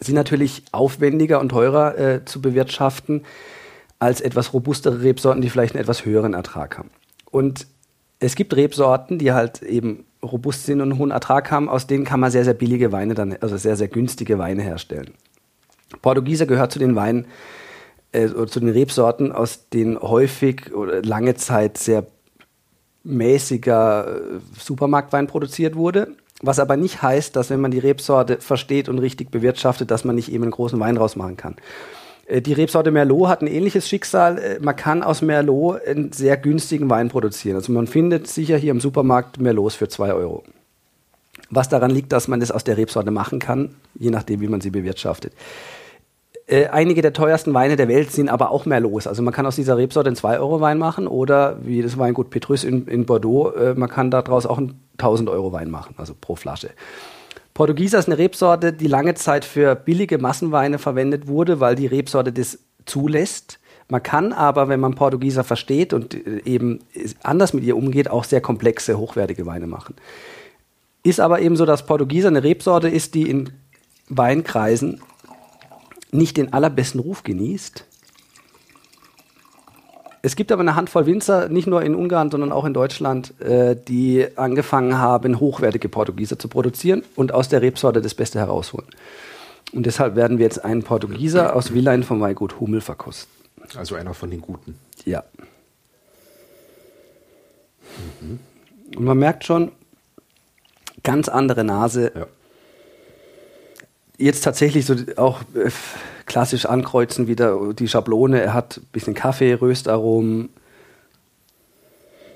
[0.00, 3.22] sind natürlich aufwendiger und teurer äh, zu bewirtschaften
[3.98, 6.90] als etwas robustere Rebsorten, die vielleicht einen etwas höheren Ertrag haben.
[7.30, 7.66] Und
[8.18, 12.04] es gibt Rebsorten, die halt eben robust sind und einen hohen Ertrag haben, aus denen
[12.04, 15.12] kann man sehr, sehr billige Weine dann, also sehr, sehr günstige Weine herstellen.
[16.02, 17.26] Portugieser gehört zu den Weinen,
[18.12, 22.06] äh, zu den Rebsorten, aus denen häufig oder lange Zeit sehr
[23.04, 26.08] mäßiger äh, Supermarktwein produziert wurde.
[26.42, 30.16] Was aber nicht heißt, dass wenn man die Rebsorte versteht und richtig bewirtschaftet, dass man
[30.16, 31.56] nicht eben einen großen Wein rausmachen kann.
[32.26, 34.38] Äh, die Rebsorte Merlot hat ein ähnliches Schicksal.
[34.38, 37.56] Äh, man kann aus Merlot einen sehr günstigen Wein produzieren.
[37.56, 40.44] Also man findet sicher hier im Supermarkt Merlots für zwei Euro.
[41.50, 44.60] Was daran liegt, dass man das aus der Rebsorte machen kann, je nachdem, wie man
[44.60, 45.32] sie bewirtschaftet.
[46.50, 49.06] Äh, einige der teuersten Weine der Welt sind aber auch Merlots.
[49.06, 52.88] Also man kann aus dieser Rebsorte einen 2-Euro-Wein machen oder wie das Weingut Petrus in,
[52.88, 56.70] in Bordeaux, äh, man kann daraus auch einen 1000-Euro-Wein machen, also pro Flasche.
[57.54, 62.32] Portugieser ist eine Rebsorte, die lange Zeit für billige Massenweine verwendet wurde, weil die Rebsorte
[62.32, 63.60] das zulässt.
[63.88, 66.80] Man kann aber, wenn man Portugieser versteht und äh, eben
[67.22, 69.94] anders mit ihr umgeht, auch sehr komplexe, hochwertige Weine machen.
[71.04, 73.50] Ist aber eben so, dass Portugieser eine Rebsorte ist, die in
[74.08, 75.00] Weinkreisen
[76.12, 77.84] nicht den allerbesten Ruf genießt.
[80.22, 83.74] Es gibt aber eine Handvoll Winzer, nicht nur in Ungarn, sondern auch in Deutschland, äh,
[83.74, 88.88] die angefangen haben, hochwertige Portugieser zu produzieren und aus der Rebsorte das Beste herausholen.
[89.72, 93.32] Und deshalb werden wir jetzt einen Portugieser aus Willein vom Weingut Hummel verkosten.
[93.76, 94.78] Also einer von den Guten.
[95.06, 95.24] Ja.
[98.20, 98.40] Mhm.
[98.96, 99.72] Und man merkt schon,
[101.02, 102.12] ganz andere Nase.
[102.14, 102.26] Ja
[104.20, 105.70] jetzt tatsächlich so auch äh,
[106.26, 108.40] klassisch ankreuzen wieder die Schablone.
[108.40, 110.50] Er hat ein bisschen Kaffee, Röstaromen,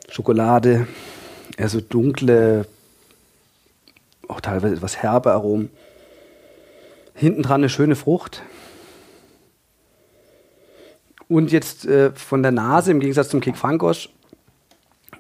[0.09, 0.87] Schokolade,
[1.57, 2.67] eher so dunkle,
[4.29, 5.71] auch teilweise etwas herbe Aromen.
[7.15, 8.43] Hinten dran eine schöne Frucht.
[11.29, 14.09] Und jetzt äh, von der Nase, im Gegensatz zum Kik Frankosch,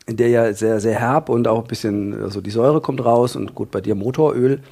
[0.06, 3.54] der ja sehr, sehr herb und auch ein bisschen, also die Säure kommt raus und
[3.54, 4.62] gut bei dir Motoröl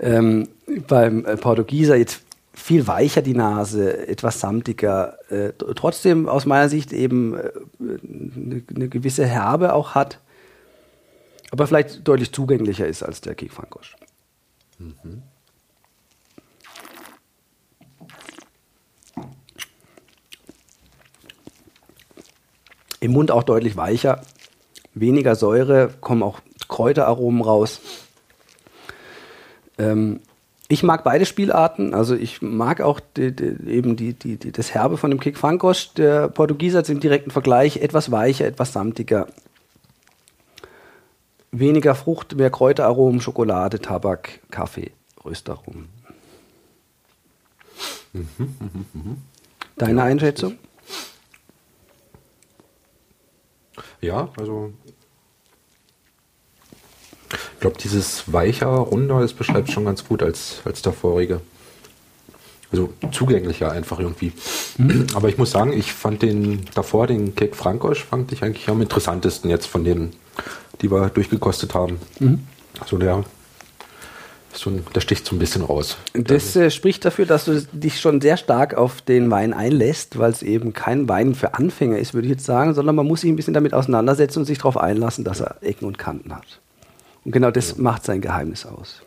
[0.00, 0.48] ähm,
[0.86, 2.22] beim äh, Portugieser jetzt
[2.52, 7.50] viel weicher die Nase, etwas samtiger, äh, trotzdem aus meiner Sicht eben äh,
[7.80, 10.20] eine, eine, gewisse Herbe auch hat,
[11.50, 13.96] aber vielleicht deutlich zugänglicher ist als der Kek Frankosch.
[14.78, 15.22] Mhm.
[23.00, 24.22] Im Mund auch deutlich weicher,
[24.92, 27.80] weniger Säure, kommen auch Kräuteraromen raus.
[29.78, 30.20] Ähm,
[30.68, 31.94] ich mag beide Spielarten.
[31.94, 34.14] Also ich mag auch die, die, eben die,
[34.52, 35.94] das Herbe von dem Kick Frankosch.
[35.94, 39.28] Der Portugieser ist im direkten Vergleich etwas weicher, etwas samtiger.
[41.50, 44.92] Weniger Frucht, mehr Kräuteraromen, Schokolade, Tabak, Kaffee,
[45.24, 45.88] Röstaromen.
[49.76, 50.58] Deine Einschätzung?
[54.00, 54.72] Ja, also
[57.30, 61.40] ich glaube, dieses weicher, runder, das beschreibt schon ganz gut als, als der vorige.
[62.70, 64.32] Also zugänglicher einfach irgendwie.
[64.76, 65.06] Mhm.
[65.14, 68.82] Aber ich muss sagen, ich fand den davor, den Cake Frankosch, fand ich eigentlich am
[68.82, 70.12] interessantesten jetzt von denen,
[70.82, 71.98] die wir durchgekostet haben.
[72.20, 72.40] Mhm.
[72.78, 73.24] Also der,
[74.52, 75.96] so ein, der sticht so ein bisschen raus.
[76.12, 80.30] Das äh, spricht dafür, dass du dich schon sehr stark auf den Wein einlässt, weil
[80.30, 83.30] es eben kein Wein für Anfänger ist, würde ich jetzt sagen, sondern man muss sich
[83.30, 86.60] ein bisschen damit auseinandersetzen und sich darauf einlassen, dass er Ecken und Kanten hat.
[87.24, 87.74] Und genau das ja.
[87.78, 89.02] macht sein Geheimnis aus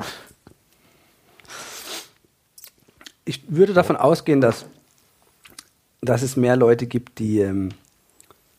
[3.25, 4.65] ich würde davon ausgehen, dass,
[6.01, 7.69] dass es mehr Leute gibt, die ähm,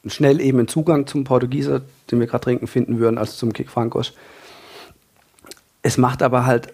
[0.06, 3.70] schnell eben einen Zugang zum Portugieser, den wir gerade trinken, finden würden, als zum Kick
[3.70, 4.14] Frankos.
[5.82, 6.72] Es macht aber halt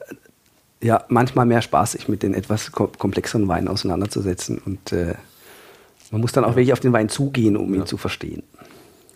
[0.80, 4.58] ja manchmal mehr Spaß, sich mit den etwas komplexeren Weinen auseinanderzusetzen.
[4.58, 5.14] Und äh,
[6.10, 7.80] man muss dann auch wirklich auf den Wein zugehen, um ja.
[7.80, 8.42] ihn zu verstehen.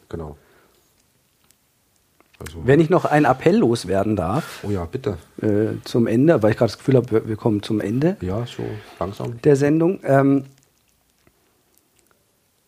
[0.08, 0.36] Genau.
[2.42, 4.60] Also Wenn ich noch einen Appell loswerden darf.
[4.66, 5.18] Oh ja, bitte.
[5.40, 8.16] Äh, zum Ende, weil ich gerade das Gefühl habe, wir kommen zum Ende.
[8.20, 8.64] Ja, so
[8.98, 9.40] langsam.
[9.42, 10.00] Der Sendung.
[10.04, 10.44] Ähm,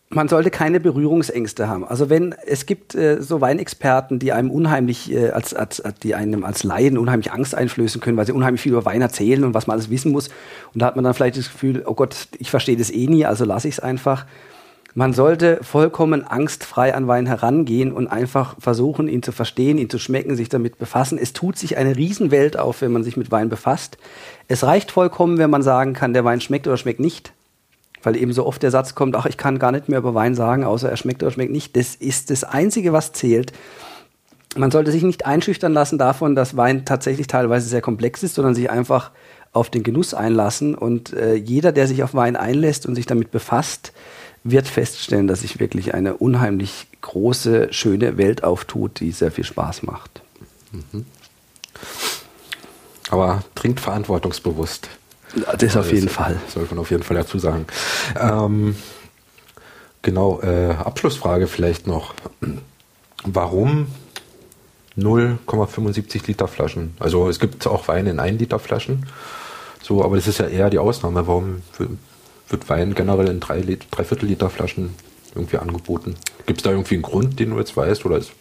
[0.09, 1.83] man sollte keine Berührungsängste haben.
[1.83, 6.43] Also wenn es gibt äh, so Weinexperten, die einem unheimlich äh, als, als, die einem
[6.45, 9.67] als Laien unheimlich Angst einflößen können, weil sie unheimlich viel über Wein erzählen und was
[9.67, 10.29] man alles wissen muss.
[10.73, 13.25] Und da hat man dann vielleicht das Gefühl, oh Gott, ich verstehe das eh nie,
[13.25, 14.25] also lasse ich es einfach.
[14.97, 19.99] Man sollte vollkommen angstfrei an Wein herangehen und einfach versuchen, ihn zu verstehen, ihn zu
[19.99, 21.17] schmecken, sich damit befassen.
[21.17, 23.97] Es tut sich eine Riesenwelt auf, wenn man sich mit Wein befasst.
[24.47, 27.33] Es reicht vollkommen, wenn man sagen kann, der Wein schmeckt oder schmeckt nicht.
[28.03, 30.33] Weil eben so oft der Satz kommt, ach, ich kann gar nicht mehr über Wein
[30.33, 31.75] sagen, außer er schmeckt oder schmeckt nicht.
[31.75, 33.51] Das ist das Einzige, was zählt.
[34.55, 38.55] Man sollte sich nicht einschüchtern lassen davon, dass Wein tatsächlich teilweise sehr komplex ist, sondern
[38.55, 39.11] sich einfach
[39.51, 40.73] auf den Genuss einlassen.
[40.73, 43.91] Und äh, jeder, der sich auf Wein einlässt und sich damit befasst,
[44.45, 49.83] wird feststellen, dass sich wirklich eine unheimlich große, schöne Welt auftut, die sehr viel Spaß
[49.83, 50.21] macht.
[50.71, 51.05] Mhm.
[53.09, 54.87] Aber trinkt verantwortungsbewusst.
[55.35, 56.39] Das ist auf jeden das Fall.
[56.47, 57.65] Soll man auf jeden Fall dazu sagen.
[58.19, 58.75] Ähm,
[60.03, 62.13] genau, äh, Abschlussfrage vielleicht noch.
[63.23, 63.87] Warum
[64.95, 66.95] 0,75 Liter Flaschen?
[66.99, 69.07] Also es gibt auch Wein in 1 Liter Flaschen.
[69.81, 71.25] So, aber das ist ja eher die Ausnahme.
[71.25, 71.63] Warum
[72.49, 73.61] wird Wein generell in drei,
[73.91, 74.91] Dreiviertel Liter Flaschen
[75.33, 76.15] irgendwie angeboten.
[76.45, 78.05] Gibt es da irgendwie einen Grund, den du jetzt weißt?
[78.05, 78.31] Oder ist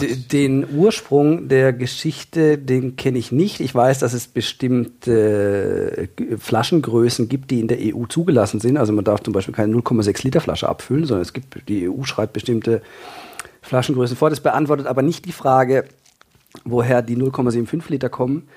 [0.00, 3.60] den Ursprung der Geschichte, den kenne ich nicht.
[3.60, 8.76] Ich weiß, dass es bestimmte äh, Flaschengrößen gibt, die in der EU zugelassen sind.
[8.76, 12.04] Also man darf zum Beispiel keine 0,6 Liter Flasche abfüllen, sondern es gibt, die EU
[12.04, 12.82] schreibt bestimmte
[13.62, 14.30] Flaschengrößen vor.
[14.30, 15.84] Das beantwortet aber nicht die Frage,
[16.64, 18.48] woher die 0,75 Liter kommen.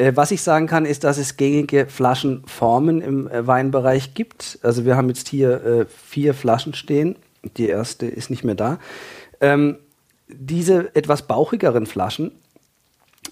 [0.00, 4.58] Äh, was ich sagen kann, ist, dass es gängige Flaschenformen im äh, Weinbereich gibt.
[4.62, 7.16] Also wir haben jetzt hier äh, vier Flaschen stehen.
[7.58, 8.78] Die erste ist nicht mehr da.
[9.40, 9.76] Ähm,
[10.28, 12.32] diese etwas bauchigeren Flaschen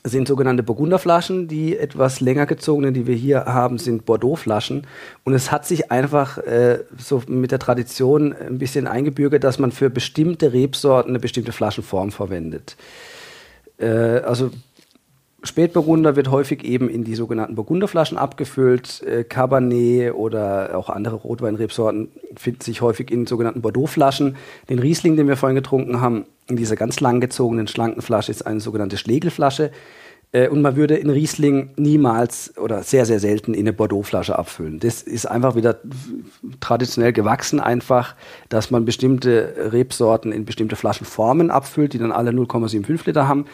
[0.04, 1.48] sind sogenannte Burgunderflaschen.
[1.48, 4.86] Die etwas länger gezogenen, die wir hier haben, sind Bordeaux-Flaschen.
[5.24, 9.72] Und es hat sich einfach äh, so mit der Tradition ein bisschen eingebürgert, dass man
[9.72, 12.76] für bestimmte Rebsorten eine bestimmte Flaschenform verwendet.
[13.78, 14.50] Äh, also
[15.44, 19.02] Spätburgunder wird häufig eben in die sogenannten Burgunderflaschen abgefüllt.
[19.04, 24.36] Äh, Cabernet oder auch andere Rotweinrebsorten finden sich häufig in sogenannten Bordeauxflaschen.
[24.68, 28.60] Den Riesling, den wir vorhin getrunken haben, in dieser ganz langgezogenen, schlanken Flasche ist eine
[28.60, 29.70] sogenannte Schlegelflasche.
[30.32, 34.80] Äh, und man würde in Riesling niemals oder sehr, sehr selten in eine Bordeauxflasche abfüllen.
[34.80, 35.78] Das ist einfach wieder
[36.60, 38.14] traditionell gewachsen, einfach,
[38.48, 43.46] dass man bestimmte Rebsorten in bestimmte Flaschenformen abfüllt, die dann alle 0,75 Liter haben.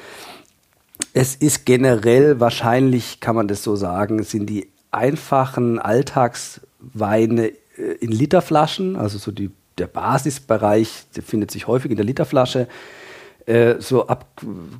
[1.16, 8.10] Es ist generell wahrscheinlich, kann man das so sagen, sind die einfachen Alltagsweine äh, in
[8.10, 12.66] Literflaschen, also so die, der Basisbereich der findet sich häufig in der Literflasche.
[13.46, 14.26] Äh, so ab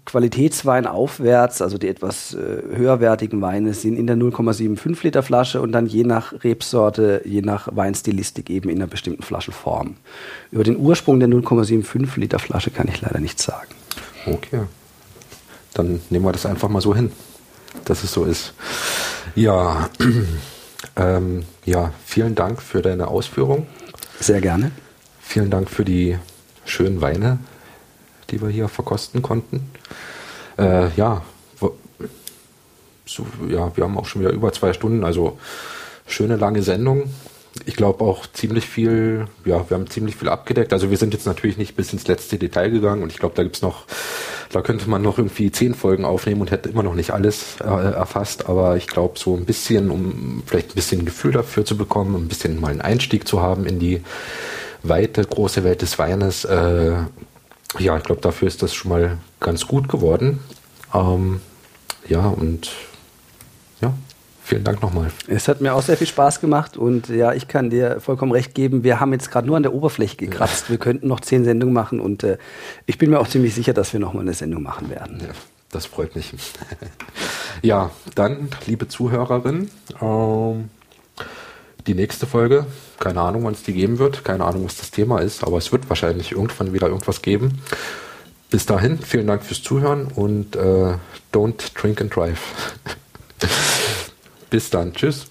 [0.07, 5.71] Qualitätswein aufwärts, also die etwas äh, höherwertigen Weine sind in der 0,75 Liter Flasche und
[5.71, 9.99] dann je nach Rebsorte, je nach Weinstilistik eben in einer bestimmten Flaschenform.
[10.51, 13.69] Über den Ursprung der 0,75 Liter Flasche kann ich leider nichts sagen.
[14.27, 14.63] Okay
[15.75, 17.13] dann nehmen wir das einfach mal so hin,
[17.85, 18.55] dass es so ist.
[19.35, 19.91] Ja,
[20.97, 23.67] ähm, ja, vielen Dank für deine Ausführung.
[24.21, 24.71] Sehr gerne.
[25.21, 26.19] Vielen Dank für die
[26.65, 27.39] schönen Weine,
[28.31, 29.71] die wir hier verkosten konnten.
[30.57, 31.23] Äh, ja,
[33.07, 35.39] so, ja, wir haben auch schon wieder über zwei Stunden, also
[36.07, 37.11] schöne lange Sendung
[37.67, 40.73] ich glaube auch ziemlich viel, ja, wir haben ziemlich viel abgedeckt.
[40.73, 43.43] Also wir sind jetzt natürlich nicht bis ins letzte Detail gegangen und ich glaube, da
[43.43, 43.85] gibt's noch,
[44.51, 47.65] da könnte man noch irgendwie zehn Folgen aufnehmen und hätte immer noch nicht alles äh,
[47.65, 52.17] erfasst, aber ich glaube so ein bisschen, um vielleicht ein bisschen Gefühl dafür zu bekommen,
[52.17, 54.03] ein bisschen mal einen Einstieg zu haben in die
[54.83, 56.45] weite, große Welt des Weines.
[56.45, 56.93] Äh,
[57.79, 60.41] ja, ich glaube, dafür ist das schon mal ganz gut geworden.
[60.93, 61.41] Ähm,
[62.09, 62.71] ja, und
[64.45, 65.11] vielen Dank nochmal.
[65.27, 68.55] Es hat mir auch sehr viel Spaß gemacht und ja, ich kann dir vollkommen recht
[68.55, 68.85] geben.
[68.85, 70.71] Wir haben jetzt gerade nur an der Oberfläche gekratzt.
[70.71, 72.37] Wir könnten noch zehn Sendungen machen und äh,
[72.87, 75.21] ich bin mir auch ziemlich sicher, dass wir nochmal eine Sendung machen werden.
[75.21, 75.33] Ja,
[75.71, 76.33] das freut mich.
[77.63, 80.69] ja, dann, liebe Zuhörerin, ähm,
[81.87, 82.67] die nächste Folge,
[83.01, 85.73] keine Ahnung, wann es die geben wird, keine Ahnung, was das Thema ist, aber es
[85.73, 87.61] wird wahrscheinlich irgendwann wieder irgendwas geben.
[88.51, 90.95] Bis dahin, vielen Dank fürs Zuhören und äh,
[91.33, 92.41] don't drink and drive.
[94.51, 95.27] Bis dann, tschüss.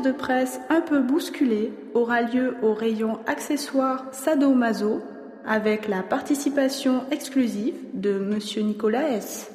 [0.00, 5.02] De presse un peu bousculée aura lieu au rayon accessoires Sadomaso
[5.46, 9.50] avec la participation exclusive de Monsieur Nicolas S.